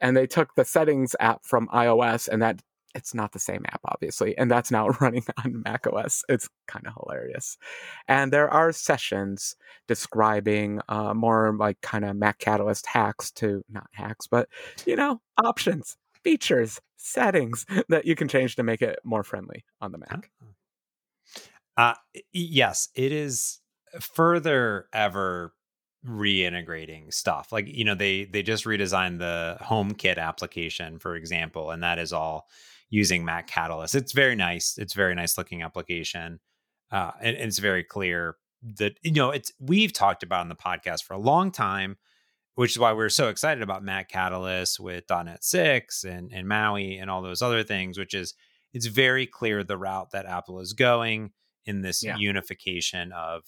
and 0.01 0.17
they 0.17 0.27
took 0.27 0.55
the 0.55 0.65
settings 0.65 1.17
app 1.21 1.45
from 1.45 1.69
iOS 1.69 2.29
and 2.29 2.43
that 2.43 2.61
it's 2.97 3.15
not 3.15 3.33
the 3.33 3.39
same 3.39 3.65
app, 3.67 3.81
obviously, 3.85 4.37
and 4.37 4.51
that's 4.51 4.71
now 4.71 4.89
running 5.01 5.25
on 5.45 5.63
Mac 5.63 5.87
OS. 5.87 6.25
It's 6.29 6.49
kind 6.67 6.87
of 6.87 6.95
hilarious. 6.95 7.59
And 8.09 8.33
there 8.33 8.49
are 8.49 8.73
sessions 8.73 9.55
describing 9.87 10.81
uh, 10.89 11.15
more 11.15 11.55
like 11.57 11.81
kind 11.83 12.05
of 12.05 12.17
Mac 12.17 12.39
Catalyst 12.39 12.87
hacks 12.87 13.31
to 13.33 13.63
not 13.69 13.89
hacks, 13.93 14.27
but 14.27 14.49
you 14.87 14.97
know, 14.97 15.21
options, 15.43 15.97
features, 16.25 16.81
settings 16.97 17.67
that 17.89 18.07
you 18.07 18.17
can 18.17 18.29
change 18.29 18.57
to 18.57 18.63
make 18.63 18.83
it 18.83 18.99
more 19.05 19.23
friendly 19.23 19.65
on 19.81 19.93
the 19.93 19.99
Mac. 19.99 20.31
Uh, 21.77 21.95
yes, 22.33 22.89
it 22.95 23.13
is 23.13 23.61
further 24.01 24.89
ever 24.93 25.53
reintegrating 26.07 27.13
stuff 27.13 27.51
like 27.51 27.67
you 27.67 27.85
know 27.85 27.95
they 27.95 28.27
they 28.27 28.41
just 28.41 28.65
redesigned 28.65 29.19
the 29.19 29.57
HomeKit 29.61 30.19
application 30.19 31.01
for 31.01 31.17
example 31.17 31.73
and 31.73 31.83
that 31.83 31.99
is 31.99 32.13
all 32.13 32.47
using 32.89 33.25
Mac 33.25 33.47
Catalyst. 33.47 33.95
It's 33.95 34.13
very 34.13 34.37
nice. 34.37 34.77
It's 34.79 34.95
very 34.95 35.15
nice 35.15 35.37
looking 35.37 35.63
application. 35.63 36.41
Uh, 36.91 37.13
and, 37.21 37.37
and, 37.37 37.49
it's 37.49 37.59
very 37.59 37.83
clear 37.83 38.37
that 38.79 38.97
you 39.03 39.11
know 39.13 39.31
it's 39.31 39.53
we've 39.59 39.93
talked 39.93 40.23
about 40.23 40.43
in 40.43 40.49
the 40.49 40.55
podcast 40.55 41.03
for 41.03 41.15
a 41.15 41.19
long 41.19 41.51
time, 41.51 41.97
which 42.55 42.71
is 42.73 42.79
why 42.79 42.93
we're 42.93 43.09
so 43.09 43.29
excited 43.29 43.63
about 43.63 43.83
Mac 43.83 44.09
Catalyst 44.09 44.79
with 44.79 45.05
.NET 45.11 45.43
6 45.43 46.05
and, 46.05 46.33
and 46.33 46.49
Maui 46.49 46.97
and 46.97 47.11
all 47.11 47.23
those 47.23 47.43
other 47.43 47.65
things, 47.65 47.99
which 47.99 48.15
is 48.15 48.35
it's 48.73 48.87
very 48.87 49.27
clear 49.27 49.65
the 49.65 49.77
route 49.77 50.11
that 50.13 50.27
Apple 50.27 50.61
is 50.61 50.73
going 50.73 51.33
in 51.65 51.83
this 51.83 52.05
yeah. 52.05 52.17
unification 52.19 53.13
of 53.13 53.43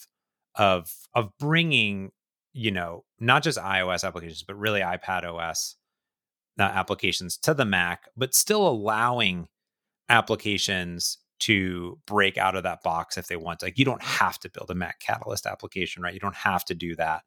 of 0.57 0.91
of 1.15 1.31
bringing 1.39 2.11
you 2.53 2.71
know 2.71 3.05
not 3.21 3.43
just 3.43 3.59
iOS 3.59 4.05
applications 4.05 4.43
but 4.43 4.59
really 4.59 4.81
iPad 4.81 5.25
OS 5.25 5.77
uh, 6.59 6.63
applications 6.63 7.37
to 7.39 7.55
the 7.55 7.65
Mac, 7.65 8.09
but 8.17 8.35
still 8.35 8.67
allowing 8.67 9.49
applications 10.09 11.19
to 11.41 11.99
break 12.07 12.37
out 12.37 12.57
of 12.57 12.65
that 12.65 12.83
box 12.83 13.17
if 13.17 13.29
they 13.29 13.37
want. 13.37 13.63
Like 13.63 13.79
you 13.79 13.85
don't 13.85 14.03
have 14.03 14.39
to 14.41 14.51
build 14.51 14.71
a 14.71 14.75
Mac 14.75 15.01
Catalyst 15.01 15.47
application, 15.47 16.03
right? 16.03 16.15
You 16.15 16.21
don't 16.21 16.35
have 16.35 16.65
to 16.67 16.75
do 16.75 16.97
that. 16.97 17.23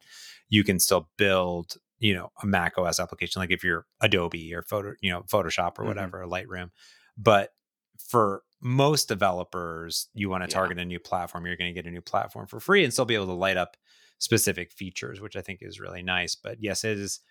You 0.50 0.63
can 0.63 0.80
still 0.80 1.10
build, 1.17 1.76
you 2.00 2.13
know, 2.13 2.30
a 2.44 2.46
Mac 2.46 2.78
OS 2.78 3.00
application, 3.00 3.39
like 3.39 3.52
if 3.52 3.63
you're 3.63 3.86
Adobe 4.02 4.54
or 4.54 4.63
photo, 4.63 4.94
you 5.02 5.12
know, 5.12 5.22
Photoshop 5.22 5.78
or 5.78 5.84
mm-hmm. 5.84 5.88
whatever, 5.88 6.26
mm-hmm. 6.26 6.34
Lightroom. 6.34 6.72
But 7.17 7.52
for 7.98 8.44
most 8.62 9.08
developers, 9.08 10.08
you 10.13 10.30
want 10.30 10.44
to 10.44 10.50
target 10.50 10.78
a 10.78 10.86
new 10.86 11.00
platform, 11.00 11.46
you're 11.46 11.56
going 11.56 11.74
to 11.74 11.82
get 11.82 11.88
a 11.88 11.94
new 11.94 12.02
platform 12.02 12.48
for 12.48 12.60
free 12.60 12.84
and 12.84 12.91
still 12.91 13.06
be 13.06 13.15
able 13.15 13.28
to 13.28 13.34
light 13.34 13.58
up 13.58 13.78
specific 14.20 14.72
features, 14.72 15.22
which 15.22 15.36
I 15.36 15.41
think 15.41 15.60
is 15.62 15.80
really 15.80 16.04
nice. 16.04 16.36
But 16.36 16.58
yes, 16.60 16.84
it 16.84 17.00
is 17.00 17.22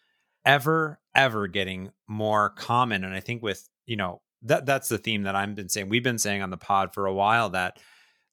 ever 0.44 1.00
ever 1.14 1.46
getting 1.46 1.90
more 2.09 2.50
common 2.50 3.05
and 3.05 3.14
i 3.14 3.20
think 3.20 3.42
with 3.42 3.68
you 3.87 3.96
know 3.96 4.20
that 4.42 4.66
that's 4.66 4.88
the 4.88 4.98
theme 4.98 5.22
that 5.22 5.35
i've 5.35 5.55
been 5.55 5.68
saying 5.68 5.88
we've 5.88 6.05
been 6.05 6.18
saying 6.18 6.42
on 6.42 6.50
the 6.50 6.57
pod 6.57 6.94
for 6.94 7.07
a 7.07 7.14
while 7.14 7.50
that 7.50 7.79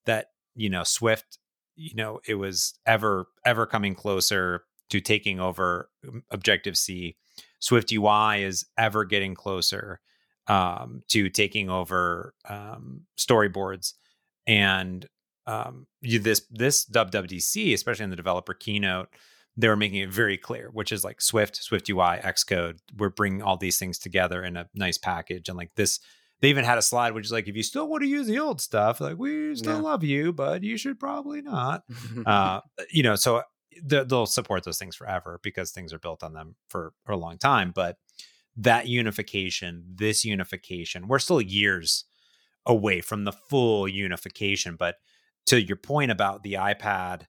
that 0.05 0.27
you 0.55 0.69
know 0.69 0.83
swift 0.83 1.39
you 1.75 1.95
know 1.95 2.19
it 2.27 2.35
was 2.35 2.77
ever 2.85 3.27
ever 3.45 3.65
coming 3.65 3.95
closer 3.95 4.63
to 4.89 5.01
taking 5.01 5.39
over 5.39 5.89
um, 6.07 6.23
objective 6.31 6.77
c. 6.77 7.17
SwiftUI 7.61 8.41
is 8.41 8.65
ever 8.77 9.03
getting 9.03 9.35
closer 9.35 9.99
um, 10.47 11.01
to 11.09 11.29
taking 11.29 11.69
over 11.69 12.33
um, 12.47 13.01
storyboards 13.17 13.93
and 14.45 15.07
um, 15.47 15.87
you, 16.01 16.19
this 16.19 16.41
this 16.51 16.85
WWDC, 16.85 17.73
especially 17.73 18.03
in 18.03 18.09
the 18.09 18.15
developer 18.15 18.53
keynote, 18.53 19.09
they 19.57 19.67
were 19.67 19.75
making 19.75 19.99
it 19.99 20.09
very 20.09 20.37
clear, 20.37 20.69
which 20.71 20.91
is 20.91 21.03
like 21.03 21.19
Swift, 21.19 21.59
SwiftUI, 21.59 22.21
Xcode. 22.21 22.77
We're 22.95 23.09
bringing 23.09 23.41
all 23.41 23.57
these 23.57 23.79
things 23.79 23.97
together 23.97 24.43
in 24.43 24.55
a 24.55 24.69
nice 24.75 24.99
package. 24.99 25.49
And 25.49 25.57
like 25.57 25.73
this, 25.75 25.99
they 26.41 26.49
even 26.49 26.63
had 26.63 26.77
a 26.77 26.83
slide 26.83 27.13
which 27.13 27.25
is 27.25 27.31
like, 27.31 27.47
if 27.47 27.55
you 27.55 27.63
still 27.63 27.87
want 27.87 28.03
to 28.03 28.07
use 28.07 28.27
the 28.27 28.37
old 28.37 28.61
stuff, 28.61 29.01
like 29.01 29.17
we 29.17 29.55
still 29.55 29.77
yeah. 29.77 29.81
love 29.81 30.03
you, 30.03 30.31
but 30.31 30.61
you 30.61 30.77
should 30.77 30.99
probably 30.99 31.41
not. 31.41 31.83
uh, 32.25 32.61
you 32.91 33.01
know, 33.01 33.15
so 33.15 33.41
they'll 33.83 34.27
support 34.27 34.63
those 34.63 34.77
things 34.77 34.95
forever 34.95 35.39
because 35.41 35.71
things 35.71 35.91
are 35.91 35.99
built 35.99 36.23
on 36.23 36.33
them 36.33 36.55
for, 36.69 36.93
for 37.03 37.13
a 37.13 37.17
long 37.17 37.39
time. 37.39 37.71
But 37.73 37.97
that 38.55 38.87
unification, 38.87 39.85
this 39.95 40.23
unification, 40.23 41.07
we're 41.07 41.19
still 41.19 41.41
years 41.41 42.05
away 42.63 43.01
from 43.01 43.23
the 43.23 43.31
full 43.31 43.87
unification. 43.87 44.75
But 44.75 44.97
to 45.47 45.59
your 45.59 45.77
point 45.77 46.11
about 46.11 46.43
the 46.43 46.53
iPad 46.53 47.23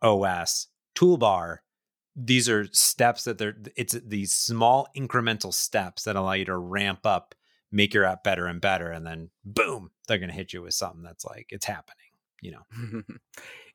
OS, 0.00 0.68
toolbar 0.98 1.58
these 2.20 2.48
are 2.48 2.66
steps 2.72 3.24
that 3.24 3.38
they're 3.38 3.56
it's 3.76 3.94
these 4.04 4.32
small 4.32 4.88
incremental 4.96 5.54
steps 5.54 6.02
that 6.02 6.16
allow 6.16 6.32
you 6.32 6.44
to 6.44 6.56
ramp 6.56 7.00
up 7.04 7.34
make 7.70 7.94
your 7.94 8.04
app 8.04 8.24
better 8.24 8.46
and 8.46 8.60
better 8.60 8.90
and 8.90 9.06
then 9.06 9.30
boom 9.44 9.90
they're 10.06 10.18
going 10.18 10.30
to 10.30 10.34
hit 10.34 10.52
you 10.52 10.62
with 10.62 10.74
something 10.74 11.02
that's 11.02 11.24
like 11.24 11.46
it's 11.50 11.66
happening 11.66 12.06
you 12.40 12.52
know? 12.52 13.02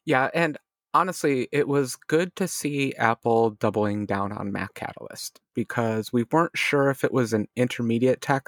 Yeah 0.05 0.29
and 0.33 0.57
honestly 0.93 1.47
it 1.53 1.69
was 1.69 1.95
good 1.95 2.35
to 2.35 2.45
see 2.45 2.93
apple 2.95 3.51
doubling 3.51 4.05
down 4.05 4.33
on 4.33 4.51
Mac 4.51 4.73
Catalyst 4.73 5.39
because 5.53 6.11
we 6.11 6.25
weren't 6.29 6.57
sure 6.57 6.89
if 6.89 7.05
it 7.05 7.13
was 7.13 7.31
an 7.31 7.47
intermediate 7.55 8.19
tech 8.19 8.47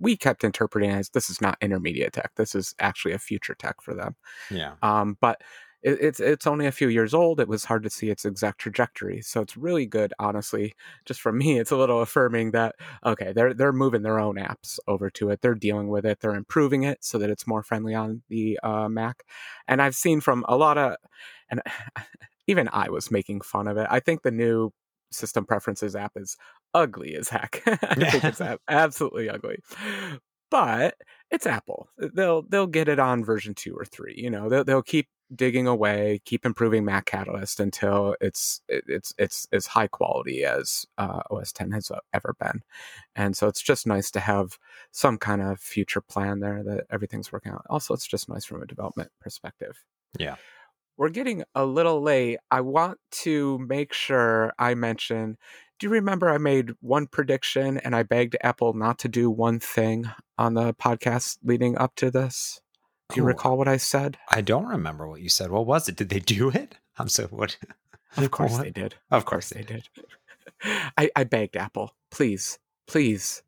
we 0.00 0.16
kept 0.16 0.42
interpreting 0.42 0.90
as 0.90 1.10
this 1.10 1.30
is 1.30 1.40
not 1.40 1.56
intermediate 1.60 2.12
tech 2.12 2.32
this 2.34 2.56
is 2.56 2.74
actually 2.80 3.14
a 3.14 3.18
future 3.18 3.54
tech 3.54 3.76
for 3.80 3.94
them. 3.94 4.16
Yeah. 4.50 4.72
Um 4.82 5.16
but 5.20 5.42
it, 5.84 5.98
it's 6.00 6.18
it's 6.20 6.46
only 6.46 6.66
a 6.66 6.72
few 6.72 6.88
years 6.88 7.14
old. 7.14 7.38
It 7.38 7.48
was 7.48 7.64
hard 7.64 7.82
to 7.84 7.90
see 7.90 8.10
its 8.10 8.24
exact 8.24 8.60
trajectory, 8.60 9.20
so 9.20 9.40
it's 9.42 9.56
really 9.56 9.86
good. 9.86 10.12
Honestly, 10.18 10.74
just 11.04 11.20
for 11.20 11.32
me, 11.42 11.58
it's 11.58 11.70
a 11.70 11.76
little 11.76 12.00
affirming 12.00 12.52
that 12.52 12.74
okay, 13.04 13.32
they're 13.32 13.54
they're 13.54 13.72
moving 13.72 14.02
their 14.02 14.18
own 14.18 14.36
apps 14.36 14.78
over 14.88 15.10
to 15.10 15.30
it. 15.30 15.40
They're 15.42 15.54
dealing 15.54 15.88
with 15.88 16.06
it. 16.06 16.20
They're 16.20 16.34
improving 16.34 16.82
it 16.84 17.04
so 17.04 17.18
that 17.18 17.30
it's 17.30 17.46
more 17.46 17.62
friendly 17.62 17.94
on 17.94 18.22
the 18.28 18.58
uh, 18.62 18.88
Mac. 18.88 19.22
And 19.68 19.80
I've 19.82 19.94
seen 19.94 20.20
from 20.20 20.44
a 20.48 20.56
lot 20.56 20.78
of, 20.78 20.96
and 21.50 21.62
even 22.48 22.68
I 22.72 22.88
was 22.90 23.10
making 23.10 23.42
fun 23.42 23.68
of 23.68 23.76
it. 23.76 23.86
I 23.90 24.00
think 24.00 24.22
the 24.22 24.30
new 24.30 24.70
system 25.12 25.44
preferences 25.44 25.94
app 25.94 26.12
is 26.16 26.36
ugly 26.72 27.14
as 27.14 27.28
heck. 27.28 27.62
I 27.66 27.94
think 28.10 28.24
it's 28.24 28.40
absolutely 28.68 29.28
ugly. 29.30 29.58
But 30.50 30.94
it's 31.30 31.46
Apple. 31.46 31.88
They'll 31.98 32.42
they'll 32.42 32.66
get 32.66 32.88
it 32.88 32.98
on 32.98 33.24
version 33.24 33.54
two 33.54 33.74
or 33.74 33.84
three. 33.84 34.14
You 34.16 34.30
know, 34.30 34.48
they'll 34.48 34.64
they'll 34.64 34.82
keep 34.82 35.08
digging 35.34 35.66
away, 35.66 36.20
keep 36.24 36.44
improving 36.44 36.84
Mac 36.84 37.06
Catalyst 37.06 37.60
until 37.60 38.16
it's 38.20 38.60
it's 38.68 39.14
it's 39.18 39.46
as 39.52 39.66
high 39.66 39.86
quality 39.86 40.44
as 40.44 40.86
uh, 40.98 41.20
OS 41.30 41.52
10 41.52 41.72
has 41.72 41.90
ever 42.12 42.34
been. 42.38 42.62
And 43.14 43.36
so 43.36 43.48
it's 43.48 43.62
just 43.62 43.86
nice 43.86 44.10
to 44.12 44.20
have 44.20 44.58
some 44.90 45.18
kind 45.18 45.42
of 45.42 45.60
future 45.60 46.00
plan 46.00 46.40
there 46.40 46.62
that 46.64 46.86
everything's 46.90 47.32
working 47.32 47.52
out. 47.52 47.64
Also, 47.70 47.94
it's 47.94 48.06
just 48.06 48.28
nice 48.28 48.44
from 48.44 48.62
a 48.62 48.66
development 48.66 49.10
perspective. 49.20 49.84
Yeah. 50.18 50.36
We're 50.96 51.08
getting 51.08 51.42
a 51.56 51.64
little 51.64 52.00
late. 52.02 52.38
I 52.50 52.60
want 52.60 52.98
to 53.22 53.58
make 53.58 53.92
sure 53.92 54.52
I 54.58 54.74
mention 54.74 55.36
do 55.80 55.88
you 55.88 55.92
remember 55.92 56.30
I 56.30 56.38
made 56.38 56.70
one 56.80 57.08
prediction 57.08 57.78
and 57.78 57.96
I 57.96 58.04
begged 58.04 58.36
Apple 58.42 58.74
not 58.74 59.00
to 59.00 59.08
do 59.08 59.28
one 59.28 59.58
thing 59.58 60.08
on 60.38 60.54
the 60.54 60.72
podcast 60.74 61.38
leading 61.42 61.76
up 61.76 61.96
to 61.96 62.12
this? 62.12 62.60
Do 63.14 63.20
you 63.20 63.26
recall 63.26 63.56
what 63.56 63.68
I 63.68 63.76
said? 63.76 64.18
I 64.28 64.40
don't 64.40 64.66
remember 64.66 65.08
what 65.08 65.20
you 65.20 65.28
said. 65.28 65.50
What 65.50 65.66
was 65.66 65.88
it? 65.88 65.96
Did 65.96 66.08
they 66.08 66.18
do 66.18 66.50
it? 66.50 66.76
I'm 66.98 67.08
so 67.08 67.26
what? 67.28 67.56
Of 68.16 68.30
course 68.30 68.52
what? 68.52 68.62
they 68.62 68.70
did. 68.70 68.94
Of 69.10 69.24
course 69.24 69.50
they 69.50 69.62
did. 69.62 69.88
I, 70.96 71.10
I 71.16 71.24
begged 71.24 71.56
Apple, 71.56 71.94
please, 72.10 72.58
please, 72.86 73.42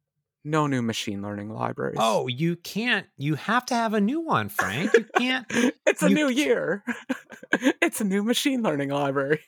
no 0.47 0.67
new 0.67 0.81
machine 0.81 1.23
learning 1.23 1.51
libraries. 1.51 1.97
Oh, 1.99 2.29
you 2.29 2.57
can't. 2.57 3.07
You 3.17 3.35
have 3.35 3.67
to 3.67 3.75
have 3.75 3.95
a 3.95 4.01
new 4.01 4.21
one, 4.21 4.49
Frank. 4.49 4.93
You 4.95 5.05
can't. 5.17 5.47
it's 5.87 6.03
a 6.03 6.09
new 6.09 6.29
year. 6.29 6.85
it's 7.53 8.01
a 8.01 8.05
new 8.05 8.23
machine 8.23 8.63
learning 8.63 8.91
library. 8.91 9.41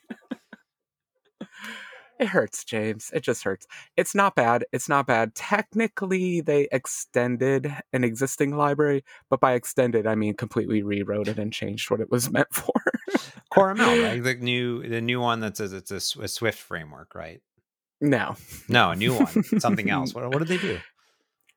It 2.19 2.29
hurts, 2.29 2.65
James. 2.65 3.13
It 3.15 3.23
just 3.23 3.45
hurts. 3.45 3.67
It's 3.97 4.15
not 4.15 4.35
bad. 4.35 4.65
It's 4.73 4.89
not 4.89 5.07
bad. 5.07 5.37
Technically, 5.37 6.41
they 6.41 6.67
extended 6.73 7.73
an 7.93 8.03
existing 8.03 8.57
library, 8.57 9.05
but 9.31 9.39
by 9.39 9.53
extended, 9.53 10.07
I 10.07 10.17
mean 10.17 10.35
completely 10.35 10.83
rewrote 10.83 11.29
it 11.29 11.39
and 11.39 11.53
changed 11.53 11.91
what 11.91 12.01
it 12.01 12.11
was 12.11 12.31
meant 12.33 12.53
for. 12.53 12.75
CoreML, 13.53 14.03
right? 14.03 14.23
The 14.23 14.35
new, 14.35 14.83
the 14.89 15.01
new 15.01 15.21
one 15.21 15.41
that 15.41 15.57
says 15.57 15.73
it's 15.73 15.93
a, 15.93 16.23
a 16.23 16.29
Swift 16.29 16.59
framework, 16.59 17.15
right? 17.15 17.41
No, 18.01 18.37
no, 18.69 18.91
a 18.91 18.97
new 18.97 19.15
one, 19.15 19.43
something 19.61 19.91
else. 19.91 20.13
What, 20.15 20.29
what 20.33 20.39
did 20.39 20.49
they 20.49 20.59
do? 20.59 20.79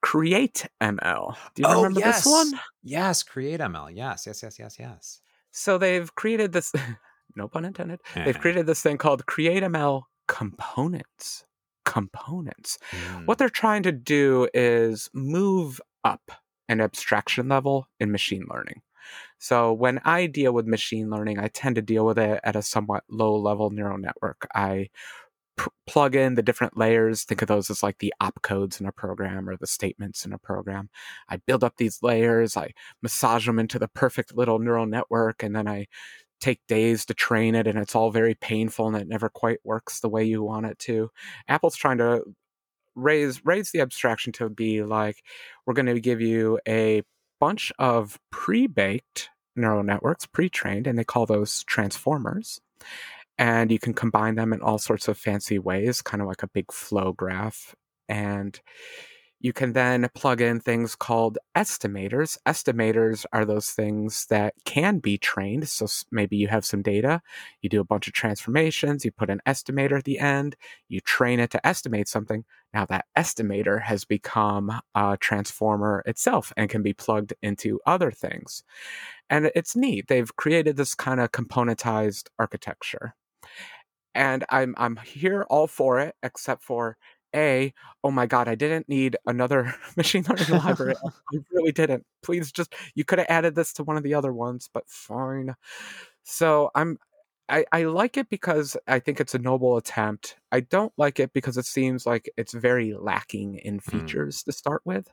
Create 0.02 0.68
ML. 0.82 1.36
Do 1.54 1.62
you 1.62 1.68
oh, 1.68 1.76
remember 1.78 2.00
yes. 2.00 2.24
this 2.24 2.32
one? 2.32 2.60
Yes, 2.84 3.22
Create 3.22 3.60
ML. 3.60 3.92
Yes, 3.94 4.26
yes, 4.26 4.42
yes, 4.42 4.58
yes, 4.58 4.78
yes. 4.80 5.22
So 5.52 5.78
they've 5.78 6.14
created 6.16 6.52
this. 6.52 6.74
no 7.36 7.48
pun 7.48 7.66
intended. 7.66 8.00
They've 8.16 8.30
uh-huh. 8.30 8.40
created 8.42 8.66
this 8.66 8.82
thing 8.82 8.98
called 8.98 9.28
Create 9.28 9.62
ML 9.62 10.04
components. 10.32 11.44
Components. 11.84 12.78
Mm. 12.92 13.28
What 13.28 13.38
they're 13.38 13.50
trying 13.50 13.84
to 13.84 13.92
do 13.92 14.48
is 14.54 15.10
move 15.14 15.82
up 16.06 16.32
an 16.70 16.80
abstraction 16.80 17.50
level 17.50 17.88
in 18.00 18.12
machine 18.12 18.46
learning. 18.50 18.82
So 19.40 19.74
when 19.74 20.00
I 20.06 20.28
deal 20.28 20.54
with 20.54 20.68
machine 20.68 21.10
learning, 21.10 21.38
I 21.38 21.50
tend 21.50 21.76
to 21.76 21.82
deal 21.82 22.06
with 22.06 22.18
it 22.18 22.40
at 22.46 22.56
a 22.56 22.62
somewhat 22.62 23.04
low 23.10 23.36
level 23.36 23.72
neural 23.72 23.98
network. 23.98 24.48
I 24.56 24.90
plug 25.86 26.16
in 26.16 26.36
the 26.36 26.42
different 26.42 26.78
layers. 26.78 27.24
Think 27.24 27.42
of 27.42 27.48
those 27.50 27.70
as 27.70 27.84
like 27.84 28.00
the 28.00 28.14
opcodes 28.22 28.80
in 28.80 28.86
a 28.86 28.92
program 28.92 29.50
or 29.50 29.58
the 29.58 29.68
statements 29.68 30.26
in 30.26 30.32
a 30.32 30.38
program. 30.38 30.90
I 31.28 31.38
build 31.38 31.64
up 31.64 31.76
these 31.78 32.02
layers, 32.02 32.56
I 32.56 32.72
massage 33.02 33.46
them 33.46 33.60
into 33.60 33.78
the 33.78 33.90
perfect 33.90 34.36
little 34.36 34.60
neural 34.60 34.86
network, 34.86 35.44
and 35.44 35.56
then 35.56 35.68
I 35.68 35.88
take 36.42 36.60
days 36.68 37.06
to 37.06 37.14
train 37.14 37.56
it 37.56 37.68
and 37.68 37.80
it's 37.80 37.96
all 37.96 38.12
very 38.12 38.36
painful 38.36 38.88
and 38.88 38.98
it 38.98 39.08
never 39.08 39.30
quite 39.30 39.60
works 39.64 40.00
the 40.00 40.10
way 40.10 40.24
you 40.24 40.44
want 40.44 40.66
it 40.66 40.78
to. 40.80 41.10
Apple's 41.48 41.76
trying 41.76 42.00
to 42.00 42.24
raise 42.96 43.46
raise 43.46 43.72
the 43.72 43.80
abstraction 43.80 44.34
to 44.34 44.50
be 44.50 44.84
like 44.84 45.24
we're 45.66 45.74
going 45.74 45.86
to 45.86 46.00
give 46.02 46.20
you 46.20 46.60
a 46.68 47.02
bunch 47.40 47.72
of 47.80 48.20
pre-baked 48.32 49.30
neural 49.56 49.84
networks, 49.84 50.26
pre-trained 50.26 50.88
and 50.88 50.98
they 50.98 51.04
call 51.04 51.26
those 51.26 51.64
transformers. 51.66 52.60
And 53.38 53.72
you 53.72 53.80
can 53.80 53.94
combine 53.94 54.36
them 54.36 54.54
in 54.54 54.62
all 54.62 54.78
sorts 54.78 55.08
of 55.08 55.18
fancy 55.18 55.58
ways, 55.58 56.02
kind 56.02 56.22
of 56.22 56.28
like 56.28 56.44
a 56.44 56.50
big 56.50 56.72
flow 56.72 57.12
graph. 57.12 57.76
And 58.08 58.60
you 59.42 59.54
can 59.54 59.74
then 59.74 60.08
plug 60.14 60.40
in 60.40 60.60
things 60.60 60.96
called 60.96 61.40
estimators. 61.58 62.38
Estimators 62.46 63.26
are 63.34 63.44
those 63.44 63.72
things 63.72 64.28
that 64.28 64.54
can 64.66 65.00
be 65.00 65.18
trained. 65.18 65.68
So 65.68 65.88
maybe 66.12 66.38
you 66.38 66.48
have 66.48 66.64
some 66.64 66.84
data, 66.84 67.22
you 67.62 67.70
do 67.70 67.82
a 67.82 67.86
bunch 67.86 68.08
of 68.08 68.14
transformations, 68.14 69.04
you 69.04 69.12
put 69.12 69.32
an 69.32 69.42
estimator 69.48 69.98
at 69.98 70.04
the 70.04 70.20
end, 70.20 70.56
you 70.90 71.02
train 71.02 71.40
it 71.40 71.50
to 71.52 71.68
estimate 71.68 72.08
something. 72.08 72.46
Now 72.72 72.86
that 72.86 73.06
estimator 73.18 73.82
has 73.82 74.06
become 74.06 74.72
a 74.94 75.18
transformer 75.20 76.04
itself 76.06 76.54
and 76.56 76.70
can 76.70 76.84
be 76.84 76.94
plugged 76.94 77.34
into 77.42 77.80
other 77.88 78.12
things. 78.12 78.64
And 79.30 79.52
it's 79.56 79.76
neat. 79.76 80.08
They've 80.08 80.36
created 80.36 80.78
this 80.78 80.94
kind 80.94 81.20
of 81.20 81.32
componentized 81.32 82.28
architecture. 82.38 83.16
And 84.14 84.44
I'm 84.50 84.76
I'm 84.78 84.98
here 84.98 85.46
all 85.50 85.68
for 85.68 86.00
it, 86.00 86.16
except 86.22 86.64
for 86.64 86.98
a, 87.36 87.74
oh 88.04 88.12
my 88.12 88.26
God, 88.26 88.48
I 88.48 88.56
didn't 88.56 88.90
need 88.90 89.18
another 89.26 89.76
machine 89.96 90.26
learning 90.28 90.50
library. 90.50 90.96
I 91.06 91.38
really 91.52 91.72
didn't. 91.72 92.06
Please 92.24 92.52
just, 92.52 92.74
you 92.96 93.04
could 93.04 93.20
have 93.20 93.28
added 93.30 93.56
this 93.56 93.74
to 93.74 93.84
one 93.84 93.98
of 93.98 94.04
the 94.04 94.14
other 94.14 94.34
ones, 94.34 94.70
but 94.74 94.88
fine. 94.88 95.56
So 96.24 96.72
I'm, 96.76 96.98
I, 97.50 97.66
I 97.72 97.84
like 97.84 98.18
it 98.18 98.30
because 98.30 98.78
I 98.88 99.00
think 99.00 99.20
it's 99.20 99.36
a 99.36 99.40
noble 99.40 99.78
attempt. 99.78 100.38
I 100.52 100.62
don't 100.62 100.94
like 100.98 101.20
it 101.20 101.34
because 101.34 101.58
it 101.58 101.66
seems 101.66 102.06
like 102.06 102.30
it's 102.38 102.54
very 102.54 102.94
lacking 102.98 103.56
in 103.56 103.80
hmm. 103.80 104.00
features 104.00 104.42
mm. 104.42 104.46
to 104.46 104.52
start 104.54 104.82
with. 104.86 105.12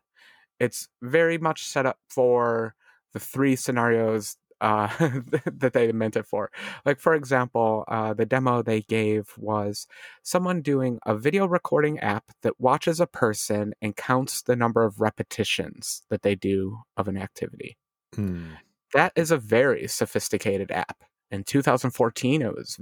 It's 0.60 0.88
very 1.02 1.38
much 1.38 1.64
set 1.64 1.86
up 1.86 1.98
for 2.08 2.74
the 3.12 3.20
three 3.20 3.56
scenarios 3.56 4.36
uh, 4.60 4.88
that 5.46 5.72
they 5.72 5.92
meant 5.92 6.16
it 6.16 6.26
for. 6.26 6.50
Like, 6.84 7.00
for 7.00 7.14
example, 7.14 7.84
uh, 7.88 8.14
the 8.14 8.26
demo 8.26 8.62
they 8.62 8.82
gave 8.82 9.32
was 9.36 9.86
someone 10.22 10.62
doing 10.62 10.98
a 11.06 11.16
video 11.16 11.46
recording 11.46 11.98
app 12.00 12.24
that 12.42 12.60
watches 12.60 13.00
a 13.00 13.06
person 13.06 13.74
and 13.80 13.96
counts 13.96 14.42
the 14.42 14.56
number 14.56 14.84
of 14.84 15.00
repetitions 15.00 16.02
that 16.10 16.22
they 16.22 16.34
do 16.34 16.78
of 16.96 17.08
an 17.08 17.16
activity. 17.16 17.76
Mm. 18.16 18.56
That 18.94 19.12
is 19.16 19.30
a 19.30 19.38
very 19.38 19.86
sophisticated 19.86 20.70
app. 20.70 21.04
In 21.30 21.44
2014, 21.44 22.42
it 22.42 22.54
was 22.54 22.78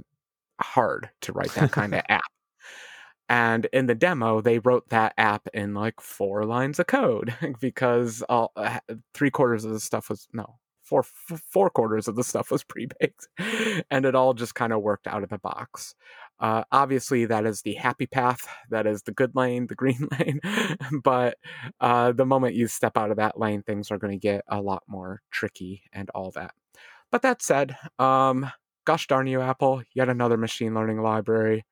hard 0.61 1.09
to 1.21 1.33
write 1.33 1.51
that 1.51 1.71
kind 1.71 1.93
of 1.93 2.01
app. 2.09 2.21
And 3.29 3.67
in 3.73 3.87
the 3.87 3.95
demo, 3.95 4.39
they 4.39 4.59
wrote 4.59 4.87
that 4.89 5.13
app 5.17 5.47
in 5.53 5.73
like 5.73 5.99
four 5.99 6.45
lines 6.45 6.79
of 6.79 6.87
code 6.87 7.33
because 7.59 8.23
all, 8.29 8.51
uh, 8.55 8.79
three 9.13 9.31
quarters 9.31 9.65
of 9.65 9.71
the 9.71 9.79
stuff 9.79 10.09
was 10.09 10.27
no, 10.31 10.55
four 10.87 11.03
four 11.03 11.69
quarters 11.69 12.07
of 12.07 12.15
the 12.15 12.23
stuff 12.23 12.51
was 12.51 12.63
pre-baked 12.67 13.27
and 13.91 14.05
it 14.05 14.15
all 14.15 14.33
just 14.33 14.55
kind 14.55 14.73
of 14.73 14.81
worked 14.81 15.07
out 15.07 15.23
of 15.23 15.29
the 15.29 15.37
box. 15.37 15.95
Uh, 16.39 16.63
obviously 16.71 17.25
that 17.25 17.45
is 17.45 17.63
the 17.63 17.73
happy 17.73 18.05
path 18.05 18.47
that 18.69 18.85
is 18.85 19.01
the 19.03 19.11
good 19.11 19.35
lane 19.35 19.65
the 19.65 19.75
green 19.81 20.07
lane 20.19 20.39
but 21.03 21.35
uh, 21.81 22.11
the 22.11 22.27
moment 22.27 22.53
you 22.53 22.67
step 22.67 22.95
out 22.95 23.09
of 23.09 23.17
that 23.17 23.39
lane 23.39 23.63
things 23.63 23.89
are 23.89 23.97
going 23.97 24.13
to 24.13 24.19
get 24.19 24.43
a 24.47 24.61
lot 24.61 24.83
more 24.87 25.21
tricky 25.31 25.81
and 25.91 26.09
all 26.11 26.31
that. 26.31 26.53
But 27.11 27.23
that 27.23 27.41
said 27.41 27.75
um, 27.97 28.51
gosh 28.85 29.07
darn 29.07 29.27
you 29.27 29.41
apple 29.41 29.81
yet 29.93 30.09
another 30.09 30.37
machine 30.37 30.73
learning 30.75 31.01
library 31.01 31.65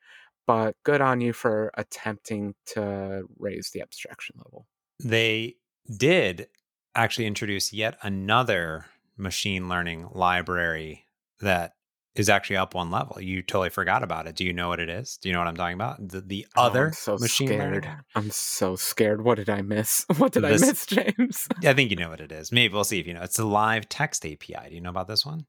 but 0.48 0.76
good 0.84 1.02
on 1.02 1.22
you 1.22 1.34
for 1.34 1.72
attempting 1.76 2.54
to 2.68 3.24
raise 3.40 3.72
the 3.72 3.82
abstraction 3.82 4.36
level. 4.38 4.68
They 5.04 5.56
did 5.98 6.48
actually 6.96 7.28
introduce 7.28 7.74
yet 7.74 7.98
another 8.02 8.86
machine 9.18 9.70
learning 9.70 10.10
library 10.12 11.08
that 11.42 11.74
is 12.16 12.30
actually 12.30 12.56
up 12.56 12.74
one 12.74 12.90
level. 12.90 13.20
You 13.20 13.42
totally 13.42 13.70
forgot 13.70 14.04
about 14.04 14.26
it. 14.26 14.36
Do 14.36 14.46
you 14.46 14.54
know 14.54 14.70
what 14.70 14.80
it 14.80 14.90
is? 14.90 15.18
Do 15.18 15.28
you 15.28 15.34
know 15.34 15.40
what 15.40 15.48
I'm 15.48 15.58
talking 15.58 15.76
about? 15.76 16.08
The, 16.08 16.22
the 16.22 16.48
oh, 16.56 16.64
other 16.64 16.94
so 16.94 17.18
machine 17.18 17.48
scared. 17.48 17.86
learning. 17.86 18.00
I'm 18.16 18.32
so 18.32 18.76
scared. 18.76 19.24
What 19.24 19.36
did 19.36 19.50
I 19.50 19.62
miss? 19.62 20.06
What 20.18 20.32
did 20.32 20.44
this, 20.44 20.64
I 20.64 20.66
miss, 20.66 20.86
James? 20.86 21.48
I 21.66 21.74
think 21.74 21.92
you 21.92 21.98
know 21.98 22.10
what 22.10 22.22
it 22.22 22.32
is. 22.32 22.52
Maybe 22.52 22.74
we'll 22.74 22.86
see 22.86 23.00
if 23.00 23.08
you 23.08 23.14
know. 23.14 23.22
It's 23.22 23.38
the 23.38 23.46
live 23.46 23.90
text 23.90 24.26
API. 24.26 24.70
Do 24.70 24.76
you 24.76 24.82
know 24.82 24.90
about 24.90 25.08
this 25.08 25.26
one? 25.26 25.46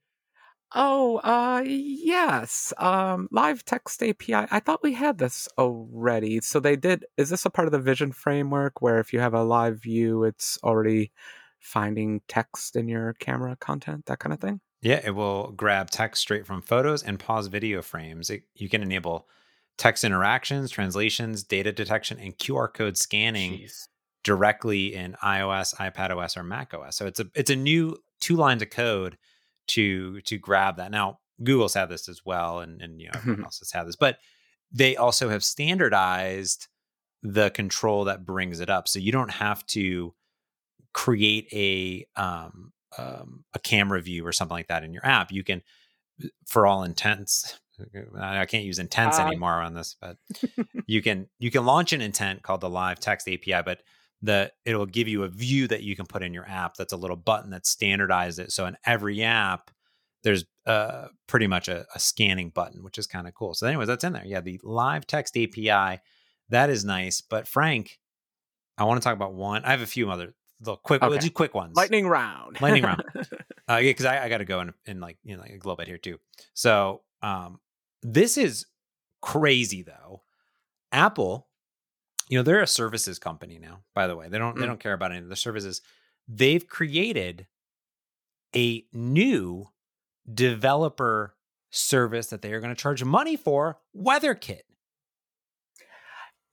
Oh, 0.75 1.19
uh 1.19 1.62
yes. 1.64 2.73
Um 2.79 3.29
live 3.31 3.64
text 3.64 4.03
API. 4.03 4.35
I 4.35 4.59
thought 4.59 4.83
we 4.83 4.93
had 4.93 5.19
this 5.19 5.49
already. 5.57 6.41
So 6.41 6.59
they 6.59 6.75
did 6.75 7.05
is 7.17 7.31
this 7.31 7.47
a 7.47 7.51
part 7.51 7.69
of 7.69 7.73
the 7.73 7.79
vision 7.79 8.11
framework 8.11 8.83
where 8.83 8.99
if 8.99 9.12
you 9.12 9.21
have 9.21 9.35
a 9.35 9.45
live 9.45 9.81
view 9.81 10.25
it's 10.25 10.59
already 10.64 11.12
finding 11.67 12.21
text 12.29 12.77
in 12.77 12.89
your 12.89 13.14
camera 13.14 13.57
content, 13.57 14.07
that 14.07 14.21
kind 14.21 14.33
of 14.33 14.41
thing? 14.41 14.61
Yeah, 14.83 15.01
it 15.05 15.11
will 15.11 15.53
grab 15.53 15.91
text 15.91 16.23
straight 16.23 16.47
from 16.47 16.62
photos 16.62 17.03
and 17.03 17.19
pause 17.19 17.49
video 17.49 17.83
frames. 17.83 18.31
It, 18.31 18.45
you 18.55 18.69
can 18.69 18.83
enable 18.83 19.27
text 19.79 20.05
interactions, 20.05 20.71
translations, 20.71 21.43
data 21.43 21.73
detection, 21.73 22.19
and 22.21 22.39
QR 22.39 22.73
code 22.73 22.97
scanning 22.97 23.55
Jeez. 23.55 23.89
directly 24.23 24.95
in 24.95 25.17
iOS, 25.25 25.75
iPad 25.75 26.17
OS, 26.17 26.37
or 26.37 26.45
Mac 26.45 26.73
OS. 26.73 26.97
So 26.97 27.07
it's 27.07 27.21
a 27.21 27.27
it's 27.35 27.51
a 27.51 27.57
new 27.57 27.97
two 28.21 28.37
lines 28.37 28.62
of 28.62 28.71
code 28.71 29.19
to 29.69 30.21
to 30.23 30.39
grab 30.39 30.77
that. 30.77 30.91
Now 30.91 31.19
Google's 31.43 31.75
had 31.75 31.89
this 31.89 32.09
as 32.09 32.25
well, 32.25 32.61
and 32.61 32.81
and 32.81 33.01
you 33.01 33.09
know 33.09 33.12
everyone 33.17 33.45
else 33.45 33.59
has 33.59 33.73
had 33.73 33.89
this, 33.89 33.97
but 33.97 34.19
they 34.71 34.97
also 34.97 35.29
have 35.29 35.45
standardized 35.45 36.69
the 37.23 37.51
control 37.51 38.05
that 38.05 38.25
brings 38.25 38.61
it 38.61 38.71
up, 38.71 38.87
so 38.87 38.99
you 38.99 39.11
don't 39.11 39.33
have 39.33 39.67
to 39.67 40.14
create 40.93 41.49
a 41.53 42.07
um, 42.20 42.72
um, 42.99 43.45
a 43.55 43.59
camera 43.59 44.01
view 44.01 44.27
or 44.27 44.33
something 44.33 44.55
like 44.55 44.68
that 44.68 44.85
in 44.85 44.93
your 44.93 45.05
app, 45.05 45.31
you 45.31 45.45
can, 45.45 45.62
for 46.47 46.66
all 46.66 46.83
intents, 46.83 47.59
I 48.18 48.47
can't 48.47 48.64
use 48.64 48.79
intents 48.79 49.18
uh, 49.18 49.27
anymore 49.27 49.61
on 49.61 49.74
this, 49.74 49.97
but 50.01 50.16
you 50.87 51.03
can 51.03 51.29
you 51.39 51.51
can 51.51 51.64
launch 51.66 51.93
an 51.93 52.01
intent 52.01 52.43
called 52.43 52.61
the 52.61 52.70
Live 52.70 53.01
Text 53.01 53.29
API, 53.29 53.62
but 53.64 53.83
the 54.22 54.51
it'll 54.64 54.87
give 54.87 55.09
you 55.09 55.24
a 55.24 55.29
view 55.29 55.68
that 55.68 55.83
you 55.83 55.95
can 55.95 56.07
put 56.07 56.22
in 56.22 56.33
your 56.33 56.49
app. 56.49 56.74
That's 56.74 56.95
a 56.95 56.97
little 56.97 57.16
button 57.16 57.51
that 57.51 57.64
standardizes 57.64 58.39
it. 58.39 58.53
So 58.53 58.64
in 58.64 58.77
every 58.87 59.22
app, 59.22 59.70
there's 60.22 60.47
uh, 60.64 61.09
pretty 61.27 61.47
much 61.47 61.68
a, 61.68 61.85
a 61.95 61.99
scanning 61.99 62.49
button, 62.51 62.83
which 62.83 62.97
is 62.97 63.07
kind 63.07 63.29
of 63.29 63.35
cool. 63.35 63.53
So, 63.53 63.66
anyways, 63.66 63.89
that's 63.89 64.05
in 64.05 64.14
there. 64.14 64.24
Yeah, 64.24 64.41
the 64.41 64.59
Live 64.64 65.07
Text 65.07 65.37
API 65.37 66.01
that 66.51 66.70
is 66.70 66.85
nice. 66.85 67.20
But 67.20 67.49
Frank, 67.49 67.99
I 68.79 68.85
want 68.85 69.01
to 69.01 69.05
talk 69.05 69.14
about 69.14 69.35
one. 69.35 69.64
I 69.64 69.70
have 69.70 69.83
a 69.83 69.87
few 69.87 70.11
other 70.11 70.35
the 70.61 70.77
quick 70.77 71.03
okay. 71.03 71.09
we'll 71.09 71.19
do 71.19 71.31
quick 71.31 71.55
ones. 71.55 71.77
Lightning 71.77 72.07
round. 72.07 72.61
Lightning 72.61 72.85
round. 72.85 73.03
Uh 73.69 73.79
yeah 73.79 73.91
because 73.91 74.05
I, 74.07 74.25
I 74.25 74.29
got 74.29 74.39
to 74.39 74.45
go 74.45 74.61
in, 74.61 74.73
in 74.87 75.01
like 75.01 75.19
you 75.25 75.35
know 75.35 75.43
like 75.43 75.51
a 75.51 75.55
little 75.55 75.75
bit 75.75 75.89
here 75.89 75.99
too. 75.99 76.19
So 76.55 77.03
um 77.21 77.59
this 78.01 78.39
is 78.39 78.67
crazy 79.21 79.83
though. 79.83 80.23
Apple 80.93 81.49
you 82.29 82.39
know 82.39 82.45
they're 82.45 82.63
a 82.63 82.67
services 82.69 83.19
company 83.19 83.59
now 83.59 83.81
by 83.93 84.07
the 84.07 84.15
way. 84.15 84.29
They 84.29 84.39
don't 84.39 84.57
mm. 84.57 84.61
they 84.61 84.67
don't 84.67 84.79
care 84.79 84.93
about 84.93 85.11
any 85.11 85.21
of 85.21 85.29
the 85.29 85.35
services. 85.35 85.83
They've 86.29 86.65
created 86.65 87.49
a 88.55 88.85
new 88.93 89.67
developer 90.33 91.35
service 91.71 92.29
that 92.29 92.43
they 92.43 92.53
are 92.53 92.61
going 92.61 92.75
to 92.75 92.81
charge 92.81 93.03
money 93.03 93.37
for 93.37 93.79
WeatherKit 93.97 94.61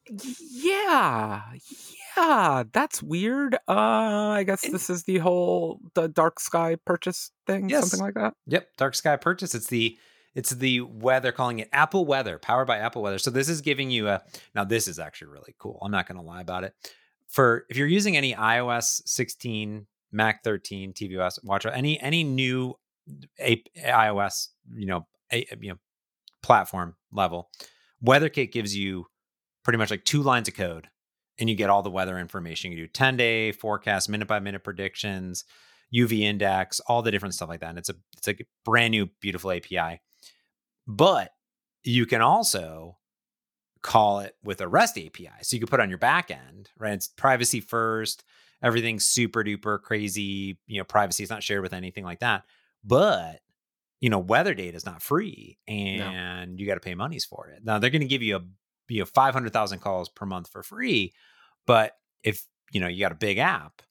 Yeah. 0.10 1.42
yeah 1.54 2.03
yeah, 2.18 2.64
that's 2.72 3.02
weird. 3.02 3.56
Uh, 3.68 4.30
I 4.30 4.44
guess 4.44 4.62
this 4.70 4.90
is 4.90 5.04
the 5.04 5.20
whole 5.20 5.80
the 5.94 6.08
Dark 6.08 6.40
Sky 6.40 6.78
purchase 6.86 7.32
thing, 7.48 7.70
yes. 7.70 7.90
something 7.90 8.06
like 8.06 8.16
that. 8.16 8.34
Yep, 8.48 8.68
Dark 8.78 8.96
Sky 8.96 9.16
purchase. 9.16 9.56
It's 9.56 9.68
the 9.68 9.98
it's 10.36 10.52
the 10.52 10.82
weather 10.82 11.32
calling 11.32 11.60
it 11.60 11.70
Apple 11.72 12.06
Weather, 12.06 12.40
powered 12.40 12.68
by 12.68 12.80
Apple 12.80 13.02
Weather. 13.02 13.20
So 13.20 13.32
this 13.32 13.50
is 13.50 13.62
giving 13.62 13.92
you 13.92 14.08
a 14.08 14.22
now 14.56 14.64
this 14.64 14.88
is 14.88 15.00
actually 15.00 15.32
really 15.32 15.56
cool. 15.60 15.80
I'm 15.82 15.92
not 15.92 16.08
going 16.08 16.20
to 16.20 16.26
lie 16.26 16.42
about 16.42 16.64
it. 16.64 16.74
For 17.28 17.66
if 17.70 17.78
you're 17.78 17.88
using 17.88 18.16
any 18.16 18.34
iOS 18.34 19.02
16, 19.06 19.88
Mac 20.12 20.44
13, 20.44 20.94
tvOS, 20.94 21.44
watch 21.44 21.66
any 21.66 22.00
any 22.00 22.24
new 22.24 22.76
a, 23.40 23.62
iOS, 23.86 24.50
you 24.76 24.86
know, 24.86 25.08
a, 25.32 25.46
you 25.60 25.70
know, 25.70 25.78
platform 26.42 26.96
level, 27.12 27.50
WeatherKit 28.04 28.52
gives 28.52 28.76
you 28.76 29.06
pretty 29.64 29.78
much 29.78 29.92
like 29.92 30.04
two 30.04 30.22
lines 30.22 30.48
of 30.48 30.56
code 30.56 30.90
and 31.40 31.50
you 31.50 31.56
get 31.56 31.70
all 31.70 31.82
the 31.82 31.90
weather 31.90 32.18
information. 32.18 32.72
You 32.72 32.78
do 32.78 32.88
10 32.88 33.18
day 33.18 33.52
forecast, 33.52 34.10
minute 34.10 34.28
by 34.28 34.40
minute 34.40 34.64
predictions, 34.64 35.46
UV 35.94 36.22
index, 36.22 36.80
all 36.82 37.02
the 37.02 37.12
different 37.12 37.36
stuff 37.36 37.50
like 37.50 37.62
that. 37.62 37.70
And 37.70 37.78
it's 37.78 37.90
a 37.90 37.96
it's 38.18 38.28
a 38.28 38.36
brand 38.66 38.92
new 38.92 39.08
beautiful 39.22 39.52
API. 39.52 40.02
But 40.88 41.32
you 41.84 42.06
can 42.06 42.22
also 42.22 42.98
call 43.82 44.20
it 44.20 44.36
with 44.44 44.62
a 44.62 44.68
REST 44.68 44.98
API. 44.98 45.30
So 45.42 45.56
you 45.56 45.60
can 45.60 45.68
put 45.68 45.80
on 45.80 45.90
your 45.90 45.98
back 45.98 46.32
end, 46.32 46.70
right? 46.78 46.94
It's 46.94 47.08
privacy 47.08 47.60
first, 47.60 48.24
everything's 48.62 49.06
super 49.06 49.44
duper 49.44 49.82
crazy, 49.82 50.58
you 50.68 50.78
know, 50.78 50.86
privacy 50.86 51.24
is 51.24 51.30
not 51.30 51.44
shared 51.44 51.62
with 51.62 51.74
anything 51.74 52.06
like 52.06 52.20
that. 52.20 52.44
But 52.84 53.42
you 54.00 54.10
know, 54.10 54.20
weather 54.20 54.54
data 54.54 54.76
is 54.76 54.86
not 54.86 55.02
free 55.02 55.58
and 55.66 56.52
no. 56.52 56.58
you 56.58 56.68
got 56.68 56.74
to 56.74 56.82
pay 56.82 56.94
monies 56.94 57.24
for 57.24 57.48
it. 57.48 57.64
Now 57.64 57.80
they're 57.80 57.90
going 57.90 58.02
to 58.02 58.08
give 58.08 58.22
you 58.22 58.36
a 58.36 58.42
you 58.90 59.00
know 59.00 59.06
500,000 59.06 59.80
calls 59.80 60.10
per 60.10 60.26
month 60.26 60.50
for 60.50 60.64
free, 60.64 61.14
but 61.66 61.94
if 62.24 62.46
you 62.72 62.80
know 62.80 62.88
you 62.88 63.00
got 63.00 63.12
a 63.12 63.16
big 63.16 63.38
app, 63.38 63.82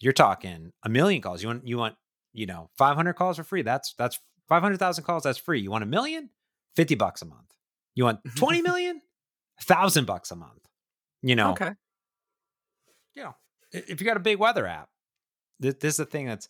you're 0.00 0.12
talking 0.12 0.72
a 0.84 0.88
million 0.88 1.22
calls. 1.22 1.42
You 1.42 1.48
want 1.48 1.66
you 1.66 1.78
want 1.78 1.96
you 2.32 2.46
know 2.46 2.70
500 2.76 3.14
calls 3.14 3.36
for 3.36 3.44
free. 3.44 3.62
That's 3.62 3.94
that's 3.98 4.20
500,000 4.48 5.04
calls. 5.04 5.22
That's 5.24 5.38
free. 5.38 5.60
You 5.60 5.70
want 5.70 5.84
a 5.84 5.86
million? 5.86 6.30
50 6.76 6.94
bucks 6.94 7.22
a 7.22 7.26
month. 7.26 7.52
You 7.94 8.04
want 8.04 8.20
20 8.36 8.62
million? 8.62 9.02
Thousand 9.62 10.06
bucks 10.06 10.30
a 10.30 10.36
month. 10.36 10.68
You 11.22 11.36
know. 11.36 11.50
Okay. 11.52 11.72
You 13.14 13.24
know, 13.24 13.34
if 13.72 14.00
you 14.00 14.06
got 14.06 14.16
a 14.16 14.20
big 14.20 14.38
weather 14.38 14.66
app, 14.66 14.88
this, 15.58 15.74
this 15.80 15.94
is 15.94 16.00
a 16.00 16.04
thing 16.04 16.26
that's 16.26 16.48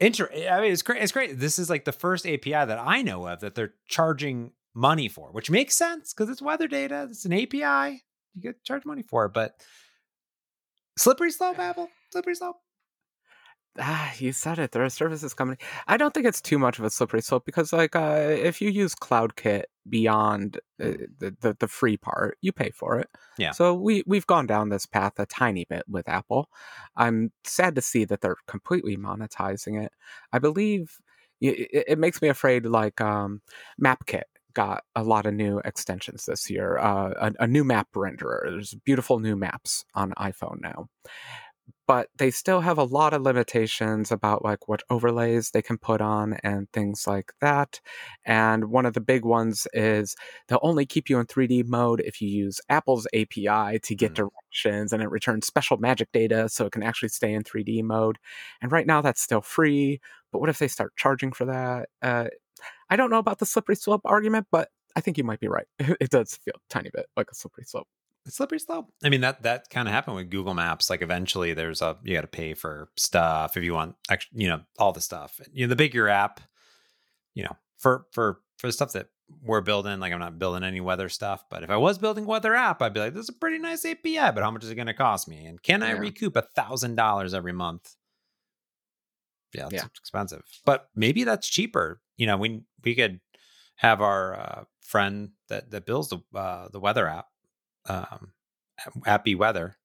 Inter- 0.00 0.30
I 0.32 0.60
mean, 0.60 0.72
it's 0.72 0.82
great. 0.82 1.02
It's 1.02 1.12
great. 1.12 1.38
This 1.38 1.58
is 1.58 1.68
like 1.68 1.84
the 1.84 1.92
first 1.92 2.24
API 2.26 2.52
that 2.52 2.78
I 2.78 3.02
know 3.02 3.26
of 3.26 3.40
that 3.40 3.54
they're 3.54 3.74
charging 3.88 4.52
money 4.74 5.08
for, 5.08 5.30
which 5.32 5.50
makes 5.50 5.76
sense 5.76 6.12
because 6.12 6.30
it's 6.30 6.42
weather 6.42 6.68
data. 6.68 7.06
It's 7.10 7.24
an 7.24 7.32
API. 7.32 8.02
You 8.34 8.42
get 8.42 8.62
charged 8.64 8.86
money 8.86 9.02
for 9.02 9.26
it, 9.26 9.32
but 9.32 9.54
slippery 10.96 11.30
slope, 11.30 11.58
Apple. 11.58 11.88
Slippery 12.10 12.34
slope. 12.34 12.56
Ah, 13.80 14.12
you 14.18 14.32
said 14.32 14.58
it. 14.58 14.72
There 14.72 14.82
are 14.82 14.90
services 14.90 15.34
company. 15.34 15.58
I 15.86 15.96
don't 15.96 16.12
think 16.12 16.26
it's 16.26 16.40
too 16.40 16.58
much 16.58 16.78
of 16.78 16.84
a 16.84 16.90
slippery 16.90 17.22
slope 17.22 17.44
because, 17.44 17.72
like, 17.72 17.94
uh, 17.94 18.26
if 18.28 18.60
you 18.60 18.70
use 18.70 18.94
CloudKit 18.94 19.64
beyond 19.88 20.58
uh, 20.82 20.92
the, 21.18 21.36
the, 21.40 21.56
the 21.60 21.68
free 21.68 21.96
part, 21.96 22.38
you 22.40 22.50
pay 22.52 22.70
for 22.70 22.98
it. 22.98 23.08
Yeah. 23.38 23.52
So 23.52 23.74
we 23.74 24.02
we've 24.06 24.26
gone 24.26 24.46
down 24.46 24.68
this 24.68 24.86
path 24.86 25.12
a 25.18 25.26
tiny 25.26 25.64
bit 25.64 25.84
with 25.88 26.08
Apple. 26.08 26.48
I'm 26.96 27.30
sad 27.44 27.74
to 27.76 27.82
see 27.82 28.04
that 28.06 28.20
they're 28.20 28.36
completely 28.48 28.96
monetizing 28.96 29.82
it. 29.82 29.92
I 30.32 30.40
believe 30.40 30.98
it, 31.40 31.84
it 31.88 31.98
makes 31.98 32.20
me 32.20 32.28
afraid. 32.28 32.66
Like 32.66 33.00
um, 33.00 33.42
MapKit 33.82 34.22
got 34.58 34.82
a 34.96 35.04
lot 35.04 35.24
of 35.24 35.34
new 35.34 35.60
extensions 35.64 36.24
this 36.26 36.50
year. 36.50 36.78
Uh, 36.78 37.30
a, 37.38 37.44
a 37.44 37.46
new 37.46 37.62
map 37.62 37.86
renderer. 37.94 38.50
There's 38.50 38.74
beautiful 38.84 39.20
new 39.20 39.36
maps 39.36 39.84
on 39.94 40.12
iPhone 40.18 40.60
now 40.60 40.88
but 41.86 42.08
they 42.18 42.30
still 42.30 42.60
have 42.60 42.76
a 42.76 42.84
lot 42.84 43.14
of 43.14 43.22
limitations 43.22 44.12
about 44.12 44.44
like 44.44 44.68
what 44.68 44.82
overlays 44.90 45.50
they 45.50 45.62
can 45.62 45.78
put 45.78 46.02
on 46.02 46.34
and 46.44 46.70
things 46.72 47.06
like 47.06 47.32
that. 47.40 47.80
And 48.26 48.66
one 48.66 48.84
of 48.84 48.92
the 48.92 49.00
big 49.00 49.24
ones 49.24 49.66
is 49.72 50.14
they'll 50.46 50.58
only 50.62 50.84
keep 50.84 51.08
you 51.08 51.18
in 51.18 51.26
3D 51.26 51.64
mode 51.66 52.00
if 52.00 52.20
you 52.20 52.28
use 52.28 52.60
Apple's 52.68 53.06
API 53.14 53.78
to 53.78 53.94
get 53.94 54.12
mm. 54.12 54.16
directions 54.16 54.92
and 54.92 55.02
it 55.02 55.10
returns 55.10 55.46
special 55.46 55.78
magic 55.78 56.12
data 56.12 56.48
so 56.50 56.66
it 56.66 56.72
can 56.72 56.82
actually 56.82 57.08
stay 57.08 57.32
in 57.32 57.42
3D 57.42 57.82
mode. 57.82 58.18
And 58.60 58.70
right 58.70 58.86
now 58.86 59.00
that's 59.00 59.22
still 59.22 59.40
free, 59.40 60.00
but 60.30 60.40
what 60.40 60.50
if 60.50 60.58
they 60.58 60.68
start 60.68 60.92
charging 60.96 61.32
for 61.32 61.46
that? 61.46 61.88
Uh, 62.02 62.28
I 62.90 62.96
don't 62.96 63.10
know 63.10 63.18
about 63.18 63.38
the 63.38 63.46
slippery 63.46 63.76
slope 63.76 64.02
argument, 64.04 64.46
but 64.50 64.68
I 64.96 65.00
think 65.00 65.18
you 65.18 65.24
might 65.24 65.40
be 65.40 65.48
right. 65.48 65.66
It 66.00 66.10
does 66.10 66.36
feel 66.36 66.54
a 66.56 66.72
tiny 66.72 66.90
bit 66.92 67.06
like 67.16 67.30
a 67.30 67.34
slippery 67.34 67.64
slope 67.64 67.88
slippery 68.30 68.58
slope. 68.58 68.86
I 69.02 69.08
mean 69.08 69.20
that 69.22 69.42
that 69.42 69.70
kind 69.70 69.88
of 69.88 69.94
happened 69.94 70.16
with 70.16 70.30
Google 70.30 70.54
Maps. 70.54 70.90
Like 70.90 71.02
eventually, 71.02 71.54
there's 71.54 71.82
a 71.82 71.96
you 72.02 72.14
got 72.14 72.22
to 72.22 72.26
pay 72.26 72.54
for 72.54 72.90
stuff 72.96 73.56
if 73.56 73.64
you 73.64 73.74
want, 73.74 73.96
you 74.32 74.48
know, 74.48 74.60
all 74.78 74.92
the 74.92 75.00
stuff. 75.00 75.40
You 75.52 75.66
know, 75.66 75.70
the 75.70 75.76
bigger 75.76 75.98
your 75.98 76.08
app, 76.08 76.40
you 77.34 77.44
know, 77.44 77.56
for 77.78 78.06
for 78.12 78.40
for 78.58 78.66
the 78.66 78.72
stuff 78.72 78.92
that 78.92 79.06
we're 79.42 79.60
building. 79.60 80.00
Like 80.00 80.12
I'm 80.12 80.18
not 80.18 80.38
building 80.38 80.64
any 80.64 80.80
weather 80.80 81.08
stuff, 81.08 81.44
but 81.50 81.62
if 81.62 81.70
I 81.70 81.76
was 81.76 81.98
building 81.98 82.26
weather 82.26 82.54
app, 82.54 82.82
I'd 82.82 82.94
be 82.94 83.00
like, 83.00 83.14
this 83.14 83.24
is 83.24 83.28
a 83.28 83.34
pretty 83.34 83.58
nice 83.58 83.84
API, 83.84 84.32
but 84.34 84.42
how 84.42 84.50
much 84.50 84.64
is 84.64 84.70
it 84.70 84.74
going 84.74 84.86
to 84.86 84.94
cost 84.94 85.28
me? 85.28 85.46
And 85.46 85.62
can 85.62 85.82
I 85.82 85.92
recoup 85.92 86.36
a 86.36 86.42
thousand 86.42 86.96
dollars 86.96 87.34
every 87.34 87.52
month? 87.52 87.94
Yeah, 89.54 89.66
it's 89.66 89.74
yeah. 89.74 89.84
expensive, 89.98 90.42
but 90.66 90.88
maybe 90.94 91.24
that's 91.24 91.48
cheaper. 91.48 92.00
You 92.18 92.26
know, 92.26 92.36
we 92.36 92.60
we 92.84 92.94
could 92.94 93.20
have 93.76 94.02
our 94.02 94.34
uh, 94.34 94.64
friend 94.80 95.30
that 95.48 95.70
that 95.70 95.86
builds 95.86 96.10
the 96.10 96.18
uh, 96.34 96.68
the 96.68 96.80
weather 96.80 97.08
app 97.08 97.28
um, 97.88 98.32
Happy 99.04 99.34
Weather 99.34 99.76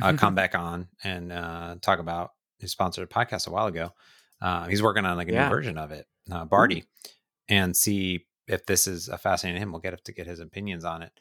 uh, 0.00 0.12
come 0.14 0.34
back 0.34 0.54
on 0.54 0.88
and 1.02 1.32
uh, 1.32 1.76
talk 1.80 1.98
about 1.98 2.32
his 2.58 2.70
sponsored 2.70 3.10
podcast 3.10 3.46
a 3.46 3.50
while 3.50 3.66
ago. 3.66 3.92
Uh, 4.40 4.66
he's 4.66 4.82
working 4.82 5.06
on 5.06 5.16
like 5.16 5.28
a 5.28 5.32
yeah. 5.32 5.44
new 5.44 5.54
version 5.54 5.78
of 5.78 5.90
it, 5.92 6.06
uh, 6.30 6.44
Barty, 6.44 6.84
Ooh. 6.84 7.12
and 7.48 7.76
see 7.76 8.26
if 8.46 8.66
this 8.66 8.86
is 8.86 9.08
a 9.08 9.16
fascinating 9.16 9.62
him. 9.62 9.72
We'll 9.72 9.80
get 9.80 9.94
up 9.94 10.04
to 10.04 10.12
get 10.12 10.26
his 10.26 10.40
opinions 10.40 10.84
on 10.84 11.02
it. 11.02 11.12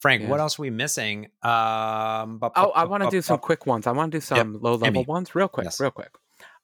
Frank, 0.00 0.22
yeah. 0.22 0.28
what 0.28 0.40
else 0.40 0.58
are 0.58 0.62
we 0.62 0.70
missing? 0.70 1.26
Um, 1.42 2.38
bu- 2.38 2.50
oh, 2.56 2.66
bu- 2.66 2.72
I 2.74 2.84
want 2.84 3.04
to 3.04 3.10
do 3.10 3.22
some 3.22 3.38
quick 3.38 3.64
ones. 3.64 3.86
I 3.86 3.92
want 3.92 4.12
to 4.12 4.18
do 4.18 4.20
some 4.20 4.54
yep. 4.54 4.62
low 4.62 4.74
level 4.74 5.04
ones 5.04 5.34
real 5.34 5.48
quick, 5.48 5.66
yes. 5.66 5.80
real 5.80 5.92
quick. 5.92 6.10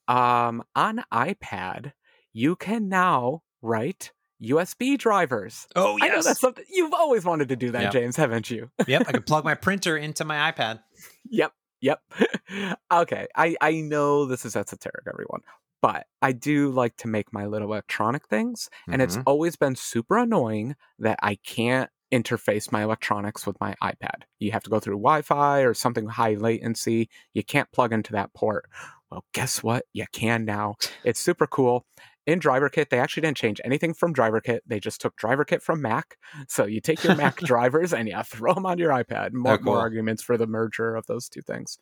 Um, 0.09 0.65
on 0.75 1.05
iPad, 1.13 1.93
you 2.33 2.57
can 2.57 2.89
now 2.89 3.43
write 3.63 4.13
USB 4.43 4.97
drivers. 4.99 5.67
Oh, 5.77 5.97
yes. 5.97 6.05
I 6.05 6.15
know 6.15 6.23
that's 6.23 6.41
something 6.41 6.65
you've 6.71 6.95
always 6.95 7.25
wanted 7.25 7.51
to 7.51 7.57
do 7.57 7.71
that, 7.73 7.83
yep. 7.83 7.93
James, 7.93 8.17
haven't 8.17 8.51
you? 8.51 8.71
yep. 8.87 9.05
I 9.07 9.13
can 9.13 9.23
plug 9.23 9.45
my 9.45 9.55
printer 9.55 9.97
into 9.97 10.25
my 10.25 10.51
iPad. 10.51 10.81
Yep. 11.29 11.53
Yep. 11.83 12.01
okay. 12.93 13.27
I, 13.37 13.57
I 13.61 13.81
know 13.81 14.27
this 14.27 14.45
is 14.45 14.57
esoteric, 14.57 15.05
everyone, 15.07 15.41
but 15.83 16.07
I 16.23 16.33
do 16.33 16.71
like 16.71 16.97
to 16.99 17.09
make 17.09 17.33
my 17.33 17.47
little 17.47 17.73
electronic 17.73 18.29
things. 18.29 18.69
And 18.87 18.95
mm-hmm. 18.95 19.03
it's 19.03 19.19
always 19.27 19.57
been 19.57 19.77
super 19.77 20.19
annoying 20.19 20.77
that 20.99 21.19
I 21.23 21.37
can't 21.37 21.91
interface 22.13 22.73
my 22.73 22.83
electronics 22.83 23.47
with 23.47 23.61
my 23.61 23.75
iPad. 23.83 24.23
You 24.39 24.53
have 24.53 24.65
to 24.65 24.71
go 24.71 24.81
through 24.81 24.97
Wi 24.97 25.23
Fi 25.23 25.61
or 25.61 25.75
something 25.75 26.07
high 26.07 26.35
latency. 26.35 27.09
You 27.35 27.45
can't 27.45 27.71
plug 27.73 27.93
into 27.93 28.13
that 28.13 28.33
port. 28.35 28.69
Well, 29.11 29.25
guess 29.33 29.63
what? 29.63 29.85
You 29.93 30.07
can 30.13 30.45
now. 30.45 30.77
It's 31.05 31.21
super 31.21 31.47
cool 31.47 31.85
in 32.31 32.41
DriverKit 32.41 32.91
they 32.91 32.99
actually 32.99 33.23
didn't 33.23 33.37
change 33.37 33.61
anything 33.65 33.95
from 33.95 34.15
DriverKit 34.15 34.61
They 34.67 34.81
just 34.81 35.01
took 35.01 35.17
DriverKit 35.17 35.63
from 35.63 35.83
Mac. 35.83 36.17
So 36.49 36.65
you 36.65 36.81
take 36.81 37.03
your 37.03 37.17
Mac 37.17 37.37
drivers 37.41 37.93
and 37.93 38.09
you 38.09 38.17
throw 38.25 38.55
them 38.55 38.67
on 38.67 38.79
your 38.79 38.91
iPad. 38.91 39.33
More, 39.33 39.55
oh, 39.55 39.57
cool. 39.57 39.65
more 39.65 39.79
arguments 39.79 40.23
for 40.23 40.37
the 40.37 40.47
merger 40.47 40.95
of 40.95 41.07
those 41.07 41.29
two 41.29 41.43
things. 41.43 41.79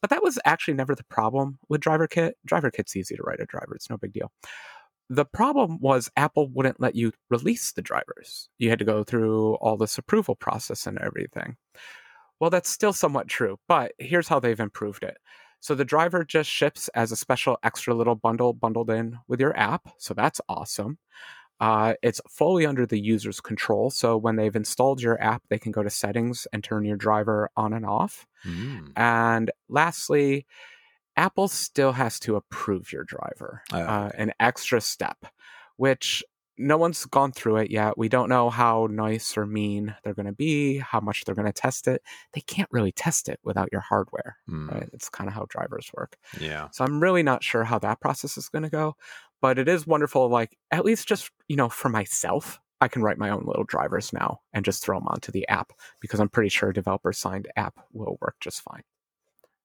But 0.00 0.10
that 0.10 0.22
was 0.22 0.38
actually 0.44 0.74
never 0.74 0.94
the 0.94 1.04
problem 1.04 1.58
with 1.68 1.80
DriverKit 1.80 2.32
driver 2.44 2.70
kit's 2.70 2.96
easy 2.96 3.16
to 3.16 3.22
write 3.22 3.40
a 3.40 3.46
driver, 3.46 3.74
it's 3.74 3.90
no 3.90 3.96
big 3.96 4.12
deal. 4.12 4.32
The 5.08 5.24
problem 5.24 5.78
was 5.80 6.10
Apple 6.16 6.48
wouldn't 6.48 6.80
let 6.80 6.94
you 6.94 7.12
release 7.28 7.72
the 7.72 7.82
drivers. 7.82 8.48
You 8.58 8.70
had 8.70 8.78
to 8.78 8.84
go 8.84 9.04
through 9.04 9.54
all 9.56 9.76
this 9.76 9.98
approval 9.98 10.34
process 10.34 10.86
and 10.86 10.98
everything. 10.98 11.56
Well, 12.40 12.50
that's 12.50 12.70
still 12.70 12.92
somewhat 12.92 13.28
true, 13.28 13.58
but 13.68 13.92
here's 13.98 14.26
how 14.26 14.40
they've 14.40 14.58
improved 14.58 15.04
it. 15.04 15.18
So 15.62 15.76
the 15.76 15.84
driver 15.84 16.24
just 16.24 16.50
ships 16.50 16.88
as 16.88 17.12
a 17.12 17.16
special 17.16 17.56
extra 17.62 17.94
little 17.94 18.16
bundle 18.16 18.52
bundled 18.52 18.90
in 18.90 19.18
with 19.28 19.40
your 19.40 19.56
app. 19.56 19.88
So 19.96 20.12
that's 20.12 20.40
awesome. 20.48 20.98
Uh, 21.60 21.94
it's 22.02 22.20
fully 22.28 22.66
under 22.66 22.84
the 22.84 22.98
user's 22.98 23.40
control. 23.40 23.88
So 23.88 24.16
when 24.16 24.34
they've 24.34 24.56
installed 24.56 25.00
your 25.00 25.22
app, 25.22 25.44
they 25.48 25.60
can 25.60 25.70
go 25.70 25.84
to 25.84 25.88
settings 25.88 26.48
and 26.52 26.64
turn 26.64 26.84
your 26.84 26.96
driver 26.96 27.48
on 27.56 27.72
and 27.72 27.86
off. 27.86 28.26
Mm. 28.44 28.90
And 28.96 29.52
lastly, 29.68 30.46
Apple 31.16 31.46
still 31.46 31.92
has 31.92 32.18
to 32.20 32.34
approve 32.34 32.92
your 32.92 33.04
driver, 33.04 33.62
oh, 33.72 33.78
uh, 33.78 34.10
an 34.16 34.32
extra 34.40 34.80
step, 34.80 35.26
which 35.76 36.24
no 36.58 36.76
one's 36.76 37.04
gone 37.06 37.32
through 37.32 37.56
it 37.56 37.70
yet. 37.70 37.96
We 37.96 38.08
don't 38.08 38.28
know 38.28 38.50
how 38.50 38.86
nice 38.90 39.36
or 39.36 39.46
mean 39.46 39.94
they're 40.04 40.14
going 40.14 40.26
to 40.26 40.32
be, 40.32 40.78
how 40.78 41.00
much 41.00 41.24
they're 41.24 41.34
going 41.34 41.46
to 41.46 41.52
test 41.52 41.88
it. 41.88 42.02
They 42.34 42.42
can't 42.42 42.68
really 42.70 42.92
test 42.92 43.28
it 43.28 43.40
without 43.42 43.70
your 43.72 43.80
hardware. 43.80 44.36
Mm. 44.48 44.72
Right? 44.72 44.88
It's 44.92 45.08
kind 45.08 45.28
of 45.28 45.34
how 45.34 45.46
drivers 45.48 45.90
work. 45.96 46.16
Yeah. 46.40 46.68
So 46.72 46.84
I'm 46.84 47.02
really 47.02 47.22
not 47.22 47.42
sure 47.42 47.64
how 47.64 47.78
that 47.80 48.00
process 48.00 48.36
is 48.36 48.48
going 48.48 48.64
to 48.64 48.70
go, 48.70 48.96
but 49.40 49.58
it 49.58 49.68
is 49.68 49.86
wonderful. 49.86 50.28
Like 50.28 50.56
at 50.70 50.84
least 50.84 51.08
just 51.08 51.30
you 51.48 51.56
know 51.56 51.68
for 51.68 51.88
myself, 51.88 52.60
I 52.80 52.88
can 52.88 53.02
write 53.02 53.18
my 53.18 53.30
own 53.30 53.44
little 53.46 53.64
drivers 53.64 54.12
now 54.12 54.40
and 54.52 54.64
just 54.64 54.84
throw 54.84 54.98
them 54.98 55.08
onto 55.08 55.32
the 55.32 55.46
app 55.48 55.72
because 56.00 56.20
I'm 56.20 56.28
pretty 56.28 56.48
sure 56.48 56.70
a 56.70 56.74
developer 56.74 57.12
signed 57.12 57.48
app 57.56 57.78
will 57.92 58.18
work 58.20 58.36
just 58.40 58.60
fine. 58.60 58.82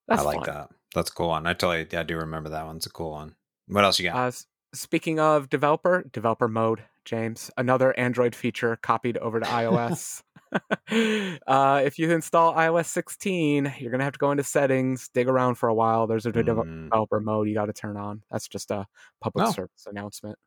That's 0.08 0.22
I 0.22 0.26
like 0.26 0.46
fun. 0.46 0.56
that. 0.56 0.70
That's 0.96 1.10
cool 1.10 1.30
one. 1.30 1.48
I 1.48 1.54
totally 1.54 1.88
I 1.98 2.04
do 2.04 2.18
remember 2.18 2.50
that 2.50 2.66
one. 2.66 2.78
It's 2.78 2.86
a 2.86 2.92
cool 2.92 3.12
one. 3.12 3.36
What 3.68 3.84
else 3.84 4.00
you 4.00 4.10
got? 4.10 4.16
Uh, 4.16 4.32
Speaking 4.74 5.20
of 5.20 5.50
developer, 5.50 6.06
developer 6.12 6.48
mode, 6.48 6.84
James, 7.06 7.50
another 7.58 7.98
Android 7.98 8.36
feature 8.36 8.78
copied 8.82 9.18
over 9.18 9.40
to 9.40 9.46
iOS. 9.46 10.24
uh, 11.48 11.82
if 11.84 12.00
you 12.00 12.12
install 12.12 12.54
iOS 12.54 12.86
16, 12.86 13.74
you're 13.80 13.92
gonna 13.92 14.04
have 14.04 14.14
to 14.14 14.20
go 14.20 14.32
into 14.32 14.44
settings, 14.44 15.10
dig 15.14 15.28
around 15.28 15.56
for 15.56 15.70
a 15.70 15.74
while. 15.74 16.08
There's 16.08 16.26
a 16.26 16.32
mm. 16.32 16.46
developer 16.46 17.20
mode 17.20 17.48
you 17.48 17.54
got 17.54 17.66
to 17.66 17.74
turn 17.74 17.98
on. 17.98 18.22
That's 18.32 18.48
just 18.48 18.72
a 18.72 18.86
public 19.22 19.48
oh. 19.48 19.52
service 19.52 19.86
announcement. 19.88 20.38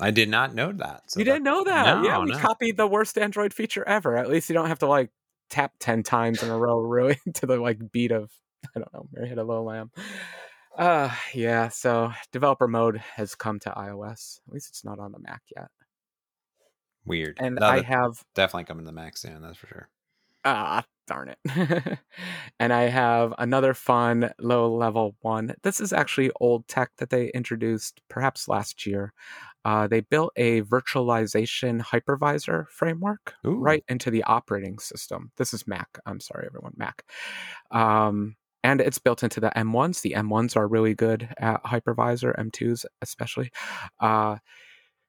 I 0.00 0.10
did 0.10 0.28
not 0.28 0.54
know 0.54 0.72
that. 0.72 1.10
So 1.10 1.20
you 1.20 1.24
that... 1.24 1.32
didn't 1.32 1.44
know 1.44 1.64
that? 1.64 1.98
No, 1.98 2.04
yeah, 2.04 2.18
we 2.18 2.32
no. 2.32 2.38
copied 2.38 2.76
the 2.76 2.86
worst 2.86 3.16
Android 3.16 3.54
feature 3.54 3.86
ever. 3.86 4.16
At 4.16 4.28
least 4.28 4.48
you 4.48 4.54
don't 4.54 4.68
have 4.68 4.80
to 4.80 4.86
like 4.86 5.10
tap 5.48 5.72
ten 5.78 6.02
times 6.02 6.42
in 6.42 6.50
a 6.50 6.58
row, 6.58 6.78
really, 6.80 7.18
to 7.34 7.46
the 7.46 7.58
like 7.58 7.78
beat 7.92 8.12
of 8.12 8.30
I 8.74 8.80
don't 8.80 8.92
know, 8.92 9.08
Mary 9.12 9.28
Had 9.28 9.38
a 9.38 9.44
Little 9.44 9.64
Lamb. 9.64 9.90
Uh 10.76 11.10
yeah, 11.32 11.68
so 11.68 12.12
developer 12.32 12.68
mode 12.68 12.98
has 12.98 13.34
come 13.34 13.58
to 13.60 13.70
iOS. 13.70 14.40
At 14.46 14.52
least 14.52 14.68
it's 14.68 14.84
not 14.84 14.98
on 14.98 15.12
the 15.12 15.18
Mac 15.18 15.42
yet. 15.56 15.68
Weird. 17.06 17.38
And 17.40 17.56
no, 17.56 17.66
I 17.66 17.80
have 17.80 18.22
definitely 18.34 18.64
coming 18.64 18.84
to 18.84 18.86
the 18.86 18.92
Mac 18.92 19.16
soon. 19.16 19.40
That's 19.40 19.56
for 19.56 19.68
sure. 19.68 19.88
Ah, 20.44 20.84
darn 21.06 21.28
it. 21.30 21.98
and 22.60 22.72
I 22.72 22.82
have 22.82 23.32
another 23.38 23.74
fun 23.74 24.30
low 24.38 24.72
level 24.74 25.16
one. 25.22 25.54
This 25.62 25.80
is 25.80 25.92
actually 25.92 26.30
old 26.40 26.68
tech 26.68 26.90
that 26.98 27.10
they 27.10 27.30
introduced 27.30 28.00
perhaps 28.08 28.48
last 28.48 28.86
year. 28.86 29.12
Uh, 29.64 29.88
they 29.88 30.00
built 30.00 30.32
a 30.36 30.62
virtualization 30.62 31.80
hypervisor 31.80 32.68
framework 32.68 33.34
Ooh. 33.46 33.56
right 33.56 33.84
into 33.88 34.10
the 34.10 34.22
operating 34.24 34.78
system. 34.78 35.32
This 35.36 35.52
is 35.52 35.66
Mac. 35.66 35.98
I'm 36.06 36.20
sorry, 36.20 36.46
everyone, 36.46 36.74
Mac. 36.76 37.04
Um, 37.72 38.36
and 38.66 38.80
it's 38.80 38.98
built 38.98 39.22
into 39.22 39.40
the 39.40 39.52
M1s. 39.56 40.02
The 40.02 40.14
M1s 40.16 40.56
are 40.56 40.68
really 40.68 40.94
good 40.94 41.28
at 41.38 41.62
hypervisor, 41.64 42.36
M2s 42.38 42.84
especially. 43.02 43.50
Uh, 44.00 44.36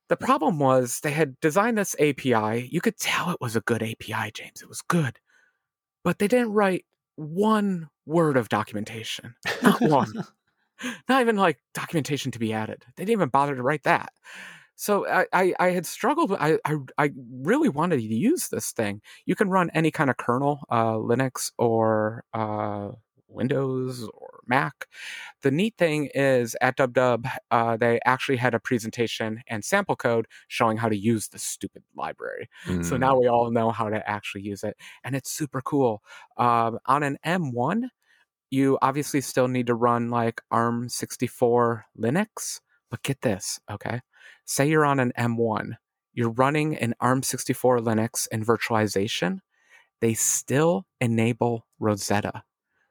the 0.10 0.18
problem 0.18 0.60
was 0.60 1.01
they 1.01 1.12
had 1.12 1.39
designed 1.41 1.78
this 1.78 1.95
API. 1.99 2.70
You 2.72 2.82
could 2.82 2.97
tell 2.97 3.32
it 3.32 3.41
was 3.41 3.55
a 3.55 3.62
good 3.62 3.84
API, 3.84 4.32
James. 4.34 4.62
It 4.62 4.70
was 4.70 4.82
good 4.82 5.20
but 6.08 6.20
they 6.20 6.30
didn't 6.30 6.53
write 6.53 6.86
one 7.18 7.89
word 8.05 8.38
of 8.38 8.47
documentation. 8.47 9.36
Not 9.62 9.82
one. 9.89 10.14
Not 11.10 11.22
even 11.22 11.36
like 11.36 11.60
documentation 11.74 12.32
to 12.32 12.39
be 12.39 12.53
added. 12.53 12.86
They 12.95 13.03
didn't 13.03 13.20
even 13.20 13.28
bother 13.28 13.58
to 13.58 13.62
write 13.62 13.84
that. 13.84 14.14
So 14.78 15.05
I, 15.05 15.26
I, 15.34 15.53
I 15.60 15.70
had 15.72 15.86
struggled. 15.86 16.32
I, 16.32 16.60
I, 16.64 16.76
I 16.97 17.10
really 17.41 17.68
wanted 17.68 17.97
to 17.97 18.03
use 18.03 18.47
this 18.47 18.72
thing. 18.72 19.01
You 19.26 19.36
can 19.36 19.49
run 19.49 19.70
any 19.74 19.91
kind 19.91 20.10
of 20.10 20.16
kernel, 20.16 20.62
uh, 20.70 20.93
Linux 20.93 21.51
or 21.58 22.24
uh, 22.34 22.91
Windows 23.38 24.09
or 24.13 24.39
Mac. 24.47 24.88
The 25.43 25.51
neat 25.51 25.75
thing 25.77 26.09
is 26.13 26.55
at 26.61 26.77
DubDub, 26.77 27.29
uh, 27.51 27.77
they 27.77 27.99
actually 28.05 28.38
had 28.38 28.53
a 28.53 28.59
presentation 28.59 29.41
and 29.47 29.63
sample 29.63 29.95
code 29.95 30.27
showing 30.47 30.77
how 30.77 30.89
to 30.89 30.97
use 30.97 31.27
the 31.27 31.39
stupid 31.39 31.83
library. 31.95 32.49
Mm. 32.65 32.83
So 32.83 32.97
now 32.97 33.17
we 33.17 33.27
all 33.27 33.51
know 33.51 33.71
how 33.71 33.89
to 33.89 34.09
actually 34.09 34.41
use 34.41 34.63
it, 34.63 34.75
and 35.03 35.15
it's 35.15 35.31
super 35.31 35.61
cool. 35.61 36.01
Um, 36.38 36.79
on 36.85 37.03
an 37.03 37.17
M1, 37.25 37.89
you 38.49 38.77
obviously 38.81 39.21
still 39.21 39.47
need 39.47 39.67
to 39.67 39.75
run 39.75 40.09
like 40.09 40.41
ARM64 40.51 41.83
Linux, 41.99 42.61
but 42.89 43.03
get 43.03 43.21
this, 43.21 43.59
okay? 43.69 44.01
Say 44.45 44.69
you're 44.69 44.85
on 44.85 44.99
an 44.99 45.11
M1, 45.17 45.73
you're 46.13 46.31
running 46.31 46.75
an 46.77 46.95
ARM64 47.01 47.79
Linux 47.79 48.27
in 48.31 48.43
virtualization. 48.43 49.39
They 49.99 50.13
still 50.13 50.85
enable 51.01 51.67
Rosetta 51.79 52.43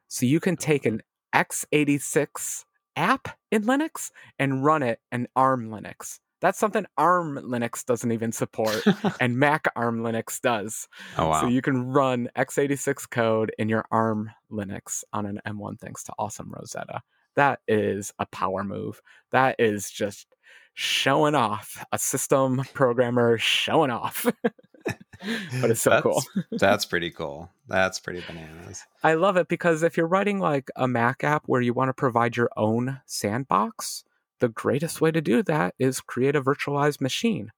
so 0.07 0.25
you 0.25 0.39
can 0.39 0.55
take 0.55 0.85
an 0.85 1.01
x86 1.33 2.65
app 2.95 3.37
in 3.51 3.63
Linux 3.63 4.11
and 4.39 4.63
run 4.63 4.83
it 4.83 4.99
in 5.11 5.27
ARM 5.35 5.69
Linux. 5.69 6.19
That's 6.39 6.59
something 6.59 6.85
ARM 6.97 7.37
Linux 7.37 7.83
doesn't 7.83 8.11
even 8.11 8.31
support, 8.31 8.83
and 9.19 9.37
Mac 9.37 9.67
ARM 9.75 10.01
Linux 10.01 10.39
does. 10.39 10.87
Oh, 11.17 11.29
wow. 11.29 11.41
So 11.41 11.47
you 11.47 11.61
can 11.61 11.87
run 11.87 12.29
x86 12.37 13.09
code 13.09 13.51
in 13.57 13.69
your 13.69 13.85
ARM 13.91 14.29
Linux 14.51 15.03
on 15.13 15.25
an 15.25 15.39
M1 15.47 15.79
thanks 15.79 16.03
to 16.03 16.13
awesome 16.19 16.51
Rosetta. 16.51 17.01
That 17.35 17.59
is 17.67 18.13
a 18.19 18.25
power 18.27 18.63
move. 18.63 19.01
That 19.31 19.55
is 19.59 19.89
just 19.89 20.27
showing 20.73 21.33
off 21.33 21.83
a 21.91 21.97
system 21.97 22.63
programmer 22.73 23.37
showing 23.39 23.89
off. 23.89 24.27
but 25.61 25.71
it's 25.71 25.81
so 25.81 25.89
that's, 25.89 26.03
cool. 26.03 26.23
that's 26.51 26.85
pretty 26.85 27.09
cool. 27.09 27.49
That's 27.67 27.99
pretty 27.99 28.23
bananas. 28.27 28.83
I 29.03 29.15
love 29.15 29.37
it 29.37 29.47
because 29.47 29.83
if 29.83 29.97
you're 29.97 30.07
writing 30.07 30.39
like 30.39 30.69
a 30.75 30.87
Mac 30.87 31.23
app 31.23 31.43
where 31.47 31.61
you 31.61 31.73
want 31.73 31.89
to 31.89 31.93
provide 31.93 32.37
your 32.37 32.49
own 32.55 33.01
sandbox, 33.05 34.03
the 34.39 34.49
greatest 34.49 35.01
way 35.01 35.11
to 35.11 35.21
do 35.21 35.41
that 35.43 35.73
is 35.79 36.01
create 36.01 36.35
a 36.35 36.41
virtualized 36.41 37.01
machine. 37.01 37.51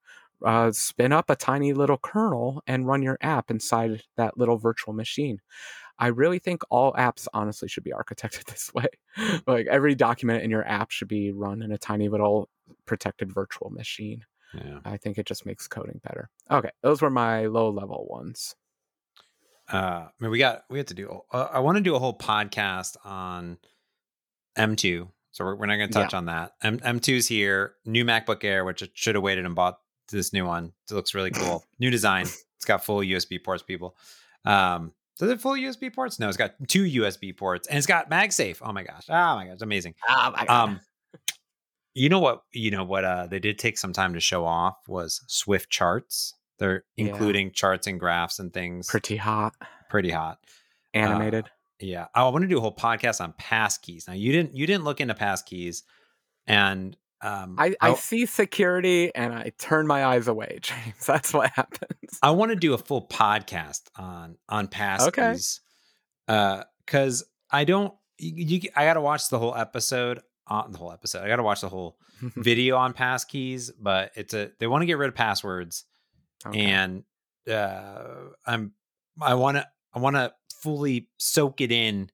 Uh, 0.44 0.72
spin 0.72 1.12
up 1.12 1.30
a 1.30 1.36
tiny 1.36 1.74
little 1.74 1.98
kernel 1.98 2.64
and 2.66 2.88
run 2.88 3.02
your 3.02 3.18
app 3.22 3.52
inside 3.52 4.04
that 4.16 4.38
little 4.38 4.58
virtual 4.58 4.94
machine. 4.94 5.42
I 6.00 6.08
really 6.08 6.40
think 6.40 6.64
all 6.70 6.94
apps 6.94 7.28
honestly 7.34 7.68
should 7.68 7.84
be 7.84 7.92
architected 7.98 8.46
this 8.46 8.74
way. 8.74 8.88
like 9.46 9.68
every 9.68 9.96
document 9.96 10.44
in 10.44 10.50
your 10.50 10.66
app 10.66 10.92
should 10.92 11.10
be 11.10 11.32
run 11.32 11.62
in 11.62 11.72
a 11.72 11.78
tiny 11.78 12.08
little 12.08 12.50
protected 12.86 13.34
virtual 13.34 13.70
machine. 13.70 14.24
Yeah. 14.54 14.80
I 14.86 14.98
think 14.98 15.18
it 15.18 15.26
just 15.26 15.46
makes 15.46 15.68
coding 15.68 16.02
better. 16.04 16.30
Okay, 16.50 16.72
those 16.82 17.02
were 17.02 17.10
my 17.10 17.46
low 17.46 17.70
level 17.70 18.08
ones. 18.10 18.56
Uh, 19.72 20.08
I 20.08 20.12
mean, 20.20 20.32
we 20.32 20.40
got 20.40 20.64
we 20.70 20.80
have 20.80 20.88
to 20.88 20.94
do. 20.94 21.22
Uh, 21.32 21.48
I 21.52 21.60
want 21.60 21.78
to 21.78 21.84
do 21.84 21.96
a 21.96 22.00
whole 22.00 22.18
podcast 22.18 22.98
on 23.06 23.60
M2, 24.58 25.08
so 25.32 25.46
we're, 25.46 25.56
we're 25.56 25.66
not 25.68 25.76
going 25.76 25.90
to 25.90 25.94
touch 25.94 26.14
yeah. 26.14 26.18
on 26.18 26.26
that. 26.26 26.54
M 26.64 26.80
M2's 26.80 27.28
here, 27.28 27.74
new 27.86 28.04
MacBook 28.04 28.44
Air, 28.44 28.66
which 28.66 28.82
I 28.82 28.88
should 28.94 29.16
have 29.16 29.24
waited 29.24 29.46
and 29.46 29.56
bought 29.56 29.80
this 30.12 30.34
new 30.34 30.46
one. 30.46 30.74
It 30.90 30.94
looks 30.94 31.14
really 31.14 31.32
cool. 31.32 31.64
new 31.80 31.92
design. 31.92 32.24
It's 32.24 32.66
got 32.66 32.84
full 32.84 33.00
USB 33.00 33.44
ports, 33.44 33.62
people. 33.62 33.96
Um, 34.44 34.94
does 35.20 35.30
it 35.30 35.42
full 35.42 35.54
USB 35.54 35.94
ports? 35.94 36.20
No, 36.20 36.28
it's 36.28 36.38
got 36.38 36.56
two 36.68 36.84
USB 36.84 37.36
ports 37.38 37.68
and 37.68 37.78
it's 37.78 37.88
got 37.88 38.10
MagSafe. 38.10 38.58
Oh 38.62 38.72
my 38.74 38.84
gosh! 38.84 39.06
Oh 39.10 39.36
my 39.36 39.48
gosh! 39.48 39.58
Amazing. 39.62 39.96
Oh 40.10 40.34
my 40.36 40.46
god. 40.46 40.64
Um, 40.64 40.80
you 41.94 42.10
know 42.10 42.20
what? 42.20 42.44
You 42.52 42.72
know 42.72 42.84
what? 42.84 43.04
Uh, 43.04 43.28
they 43.28 43.40
did 43.40 43.60
take 43.60 43.78
some 43.78 43.94
time 43.94 44.14
to 44.14 44.20
show 44.20 44.46
off 44.46 44.78
was 44.88 45.22
Swift 45.28 45.70
charts. 45.70 46.36
They're 46.58 46.84
including 46.98 47.48
yeah. 47.48 47.54
charts 47.54 47.88
and 47.88 48.00
graphs 48.00 48.40
and 48.40 48.54
things. 48.54 48.88
Pretty 48.88 49.16
hot. 49.16 49.54
Pretty 49.90 50.12
hot. 50.12 50.40
Animated. 50.94 51.46
Uh, 51.46 51.50
yeah. 51.80 52.08
Oh, 52.16 52.28
I 52.28 52.30
want 52.30 52.44
to 52.44 52.48
do 52.48 52.58
a 52.58 52.62
whole 52.62 52.76
podcast 52.76 53.22
on 53.22 53.34
passkeys. 53.34 54.08
Now 54.08 54.14
you 54.14 54.32
didn't 54.32 54.56
you 54.56 54.68
didn't 54.68 54.84
look 54.84 55.00
into 55.00 55.14
passkeys, 55.14 55.84
and 56.46 56.96
um, 57.22 57.56
I, 57.58 57.76
I, 57.82 57.92
I 57.92 57.94
see 57.96 58.26
security 58.26 59.14
and 59.14 59.34
I 59.34 59.52
turn 59.58 59.88
my 59.88 60.06
eyes 60.06 60.28
away, 60.28 60.60
James. 60.62 61.06
That's 61.06 61.34
what 61.34 61.52
happens. 61.54 62.20
I 62.22 62.32
want 62.32 62.52
to 62.52 62.56
do 62.56 62.74
a 62.74 62.78
full 62.78 63.08
podcast 63.08 63.82
on 63.96 64.38
on 64.48 64.68
passkeys. 64.68 65.08
Okay. 65.08 66.34
Uh, 66.34 66.64
because 66.86 67.24
I 67.52 67.64
don't. 67.64 67.94
You, 68.18 68.34
you, 68.36 68.70
I 68.76 68.84
got 68.84 68.96
to 68.96 69.02
watch 69.02 69.30
the 69.30 69.40
whole 69.40 69.56
episode 69.56 70.22
on 70.50 70.72
the 70.72 70.78
whole 70.78 70.92
episode. 70.92 71.24
I 71.24 71.28
got 71.28 71.38
to 71.38 71.44
watch 71.44 71.62
the 71.62 71.70
whole 71.70 71.98
video 72.22 72.78
on 72.78 72.94
passkeys, 72.94 73.72
but 73.80 74.12
it's 74.16 74.34
a 74.34 74.52
they 74.60 74.68
want 74.68 74.82
to 74.82 74.86
get 74.86 74.98
rid 74.98 75.10
of 75.10 75.16
passwords, 75.16 75.86
okay. 76.46 76.60
and 76.60 77.04
uh, 77.50 78.04
I'm 78.46 78.74
I 79.22 79.36
want 79.36 79.58
to 79.58 79.68
I 79.94 80.00
want 80.00 80.16
to 80.16 80.34
fully 80.62 81.10
soak 81.18 81.62
it 81.62 81.72
in, 81.72 82.10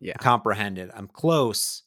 yeah, 0.00 0.14
comprehend 0.14 0.78
it. 0.78 0.90
I'm 0.94 1.08
close, 1.08 1.82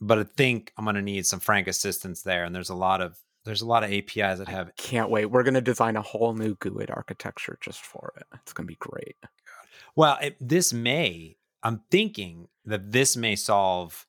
but 0.00 0.18
I 0.18 0.24
think 0.24 0.72
I'm 0.76 0.84
going 0.84 0.96
to 0.96 1.02
need 1.02 1.26
some 1.26 1.40
frank 1.40 1.68
assistance 1.68 2.22
there. 2.22 2.44
And 2.44 2.54
there's 2.54 2.70
a 2.70 2.74
lot 2.74 3.00
of 3.00 3.18
there's 3.44 3.62
a 3.62 3.66
lot 3.66 3.84
of 3.84 3.92
APIs 3.92 4.38
that 4.38 4.48
have. 4.48 4.68
I 4.68 4.72
can't 4.76 5.10
wait. 5.10 5.26
We're 5.26 5.42
going 5.42 5.54
to 5.54 5.60
design 5.60 5.96
a 5.96 6.02
whole 6.02 6.34
new 6.34 6.54
GUID 6.56 6.90
architecture 6.90 7.58
just 7.60 7.80
for 7.80 8.12
it. 8.16 8.24
It's 8.42 8.52
going 8.52 8.66
to 8.66 8.72
be 8.72 8.78
great. 8.78 9.16
Well, 9.96 10.18
it, 10.22 10.36
this 10.40 10.72
may. 10.72 11.36
I'm 11.62 11.82
thinking 11.90 12.48
that 12.64 12.90
this 12.92 13.16
may 13.16 13.36
solve 13.36 14.06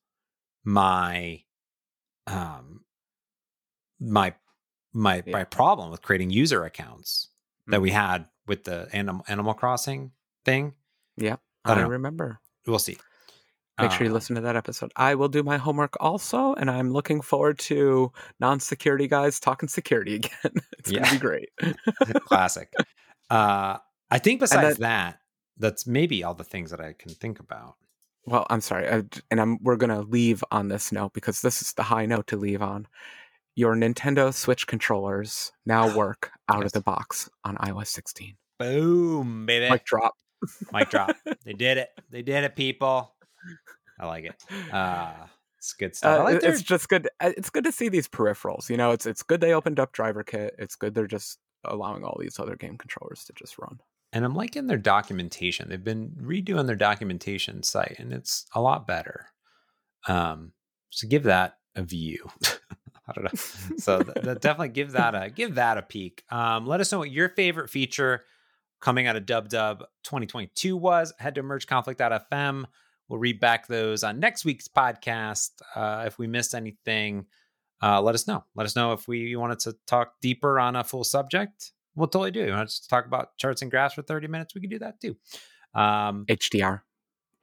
my 0.63 1.41
um 2.27 2.81
my 3.99 4.33
my 4.93 5.23
yeah. 5.25 5.31
my 5.31 5.43
problem 5.43 5.91
with 5.91 6.01
creating 6.01 6.29
user 6.29 6.63
accounts 6.63 7.29
mm-hmm. 7.29 7.71
that 7.71 7.81
we 7.81 7.89
mm-hmm. 7.89 7.97
had 7.97 8.25
with 8.47 8.63
the 8.63 8.87
animal 8.93 9.23
animal 9.27 9.53
crossing 9.53 10.11
thing 10.45 10.73
yeah 11.17 11.37
i, 11.65 11.73
I 11.73 11.81
remember 11.81 12.39
we'll 12.67 12.79
see 12.79 12.97
make 13.81 13.91
sure 13.91 14.03
you 14.03 14.09
um 14.09 14.13
listen 14.13 14.35
to 14.35 14.41
that 14.41 14.55
episode 14.55 14.91
i 14.95 15.15
will 15.15 15.29
do 15.29 15.43
my 15.43 15.57
homework 15.57 15.95
also 15.99 16.53
and 16.53 16.69
i'm 16.69 16.91
looking 16.91 17.21
forward 17.21 17.57
to 17.59 18.11
non-security 18.39 19.07
guys 19.07 19.39
talking 19.39 19.67
security 19.67 20.15
again 20.43 20.53
it's 20.77 20.91
yeah. 20.91 20.99
gonna 20.99 21.11
be 21.11 21.19
great 21.19 21.49
classic 22.25 22.71
uh 23.29 23.77
i 24.11 24.19
think 24.19 24.39
besides 24.39 24.77
that 24.77 25.19
that's 25.57 25.87
maybe 25.87 26.23
all 26.23 26.33
the 26.33 26.43
things 26.43 26.71
that 26.71 26.79
i 26.81 26.93
can 26.93 27.11
think 27.11 27.39
about 27.39 27.75
well, 28.25 28.45
I'm 28.49 28.61
sorry, 28.61 28.87
I, 28.87 29.03
and 29.31 29.41
I'm 29.41 29.57
we're 29.61 29.75
gonna 29.75 30.01
leave 30.01 30.43
on 30.51 30.69
this 30.69 30.91
note 30.91 31.13
because 31.13 31.41
this 31.41 31.61
is 31.61 31.73
the 31.73 31.83
high 31.83 32.05
note 32.05 32.27
to 32.27 32.37
leave 32.37 32.61
on. 32.61 32.87
Your 33.55 33.75
Nintendo 33.75 34.33
Switch 34.33 34.65
controllers 34.65 35.51
now 35.65 35.95
work 35.97 36.31
out 36.49 36.59
yes. 36.61 36.67
of 36.67 36.71
the 36.73 36.81
box 36.81 37.29
on 37.43 37.57
iOS 37.57 37.87
16. 37.87 38.35
Boom, 38.59 39.45
baby! 39.45 39.69
Mic 39.69 39.85
drop. 39.85 40.13
Mic 40.71 40.89
drop. 40.89 41.15
They 41.45 41.53
did 41.53 41.77
it. 41.77 41.89
They 42.09 42.21
did 42.21 42.43
it, 42.43 42.55
people. 42.55 43.13
I 43.99 44.07
like 44.07 44.25
it. 44.25 44.35
Uh, 44.71 45.13
it's 45.57 45.73
good 45.73 45.95
stuff. 45.95 46.19
Uh, 46.19 46.23
like 46.23 46.41
their... 46.41 46.51
It's 46.51 46.61
just 46.61 46.87
good. 46.87 47.09
Uh, 47.19 47.31
it's 47.37 47.49
good 47.49 47.65
to 47.65 47.71
see 47.71 47.89
these 47.89 48.07
peripherals. 48.07 48.69
You 48.69 48.77
know, 48.77 48.91
it's 48.91 49.05
it's 49.05 49.23
good 49.23 49.41
they 49.41 49.53
opened 49.53 49.79
up 49.79 49.93
DriverKit. 49.93 50.51
It's 50.57 50.75
good 50.75 50.93
they're 50.93 51.07
just 51.07 51.39
allowing 51.65 52.03
all 52.03 52.17
these 52.19 52.39
other 52.39 52.55
game 52.55 52.77
controllers 52.77 53.23
to 53.25 53.33
just 53.33 53.57
run 53.57 53.79
and 54.13 54.23
I'm 54.23 54.35
liking 54.35 54.67
their 54.67 54.77
documentation. 54.77 55.67
They've 55.67 55.83
been 55.83 56.11
redoing 56.21 56.67
their 56.67 56.75
documentation 56.75 57.63
site, 57.63 57.95
and 57.97 58.13
it's 58.13 58.45
a 58.53 58.61
lot 58.61 58.85
better. 58.85 59.27
Um, 60.07 60.53
so 60.91 61.07
give 61.07 61.23
that 61.23 61.57
a 61.75 61.81
view. 61.81 62.29
I 63.07 63.13
don't 63.13 63.23
know. 63.23 63.75
So 63.77 63.99
th- 64.03 64.23
th- 64.23 64.39
definitely 64.39 64.69
give 64.69 64.91
that 64.91 65.15
a 65.15 65.29
give 65.31 65.55
that 65.55 65.79
a 65.79 65.81
peek. 65.81 66.23
Um, 66.29 66.67
let 66.67 66.79
us 66.79 66.91
know 66.91 66.99
what 66.99 67.11
your 67.11 67.29
favorite 67.29 67.71
feature 67.71 68.23
coming 68.79 69.07
out 69.07 69.15
of 69.15 69.25
Dub 69.25 69.49
Dub 69.49 69.79
2022 70.03 70.77
was. 70.77 71.11
Head 71.17 71.35
to 71.35 71.43
mergeconflict.fm. 71.43 72.65
We'll 73.09 73.19
read 73.19 73.39
back 73.39 73.67
those 73.67 74.03
on 74.03 74.19
next 74.19 74.45
week's 74.45 74.67
podcast. 74.67 75.49
Uh, 75.75 76.03
if 76.05 76.19
we 76.19 76.27
missed 76.27 76.53
anything, 76.53 77.25
uh, 77.81 77.99
let 78.01 78.13
us 78.13 78.27
know. 78.27 78.43
Let 78.55 78.65
us 78.65 78.75
know 78.75 78.93
if 78.93 79.07
we 79.07 79.35
wanted 79.35 79.59
to 79.59 79.75
talk 79.87 80.13
deeper 80.21 80.59
on 80.59 80.75
a 80.75 80.83
full 80.83 81.03
subject 81.03 81.71
we'll 81.95 82.07
totally 82.07 82.31
do. 82.31 82.45
You 82.45 82.51
want 82.51 82.69
to 82.69 82.87
talk 82.87 83.05
about 83.05 83.37
charts 83.37 83.61
and 83.61 83.71
graphs 83.71 83.95
for 83.95 84.01
30 84.01 84.27
minutes? 84.27 84.55
We 84.55 84.61
can 84.61 84.69
do 84.69 84.79
that 84.79 84.99
too. 84.99 85.15
Um, 85.73 86.25
HDR, 86.27 86.81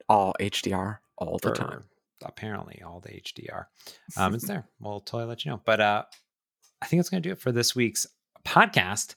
all 0.07 0.33
HDR, 0.39 0.97
all 1.17 1.39
the 1.41 1.51
time. 1.51 1.83
Apparently, 2.23 2.81
all 2.85 2.99
the 2.99 3.09
HDR. 3.09 3.65
Um, 4.17 4.35
it's 4.35 4.47
there. 4.47 4.67
We'll 4.79 4.99
totally 4.99 5.25
let 5.25 5.43
you 5.43 5.51
know. 5.51 5.61
But 5.65 5.81
uh, 5.81 6.03
I 6.81 6.85
think 6.85 6.99
it's 6.99 7.09
going 7.09 7.23
to 7.23 7.29
do 7.29 7.33
it 7.33 7.39
for 7.39 7.51
this 7.51 7.75
week's 7.75 8.07
podcast 8.45 9.15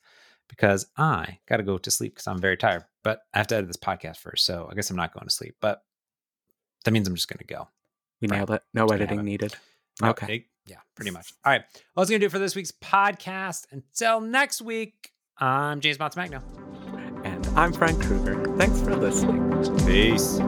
because 0.48 0.86
I 0.96 1.38
got 1.46 1.58
to 1.58 1.62
go 1.62 1.78
to 1.78 1.90
sleep 1.90 2.14
because 2.14 2.26
I'm 2.26 2.40
very 2.40 2.56
tired. 2.56 2.84
But 3.02 3.20
I 3.34 3.38
have 3.38 3.46
to 3.48 3.56
edit 3.56 3.68
this 3.68 3.76
podcast 3.76 4.18
first, 4.18 4.46
so 4.46 4.68
I 4.70 4.74
guess 4.74 4.90
I'm 4.90 4.96
not 4.96 5.12
going 5.12 5.26
to 5.26 5.34
sleep. 5.34 5.56
But 5.60 5.82
that 6.84 6.92
means 6.92 7.06
I'm 7.06 7.14
just 7.14 7.28
going 7.28 7.38
to 7.38 7.44
go. 7.44 7.68
We 8.20 8.28
nailed 8.28 8.50
it. 8.50 8.62
No 8.72 8.86
editing 8.86 9.22
needed. 9.22 9.54
Okay. 10.02 10.46
yeah, 10.66 10.78
pretty 10.94 11.10
much. 11.10 11.32
All 11.44 11.52
right. 11.52 11.62
Well, 11.94 12.02
that's 12.02 12.10
going 12.10 12.20
to 12.20 12.24
do 12.24 12.26
it 12.26 12.32
for 12.32 12.38
this 12.38 12.54
week's 12.54 12.72
podcast. 12.72 13.66
Until 13.70 14.20
next 14.20 14.62
week, 14.62 15.10
I'm 15.38 15.80
James 15.80 15.98
Montemagno. 15.98 16.42
And 17.24 17.46
I'm 17.58 17.72
Frank 17.72 18.00
Krueger. 18.02 18.44
Thanks 18.56 18.80
for 18.80 18.94
listening. 18.94 19.50
Peace. 19.84 20.38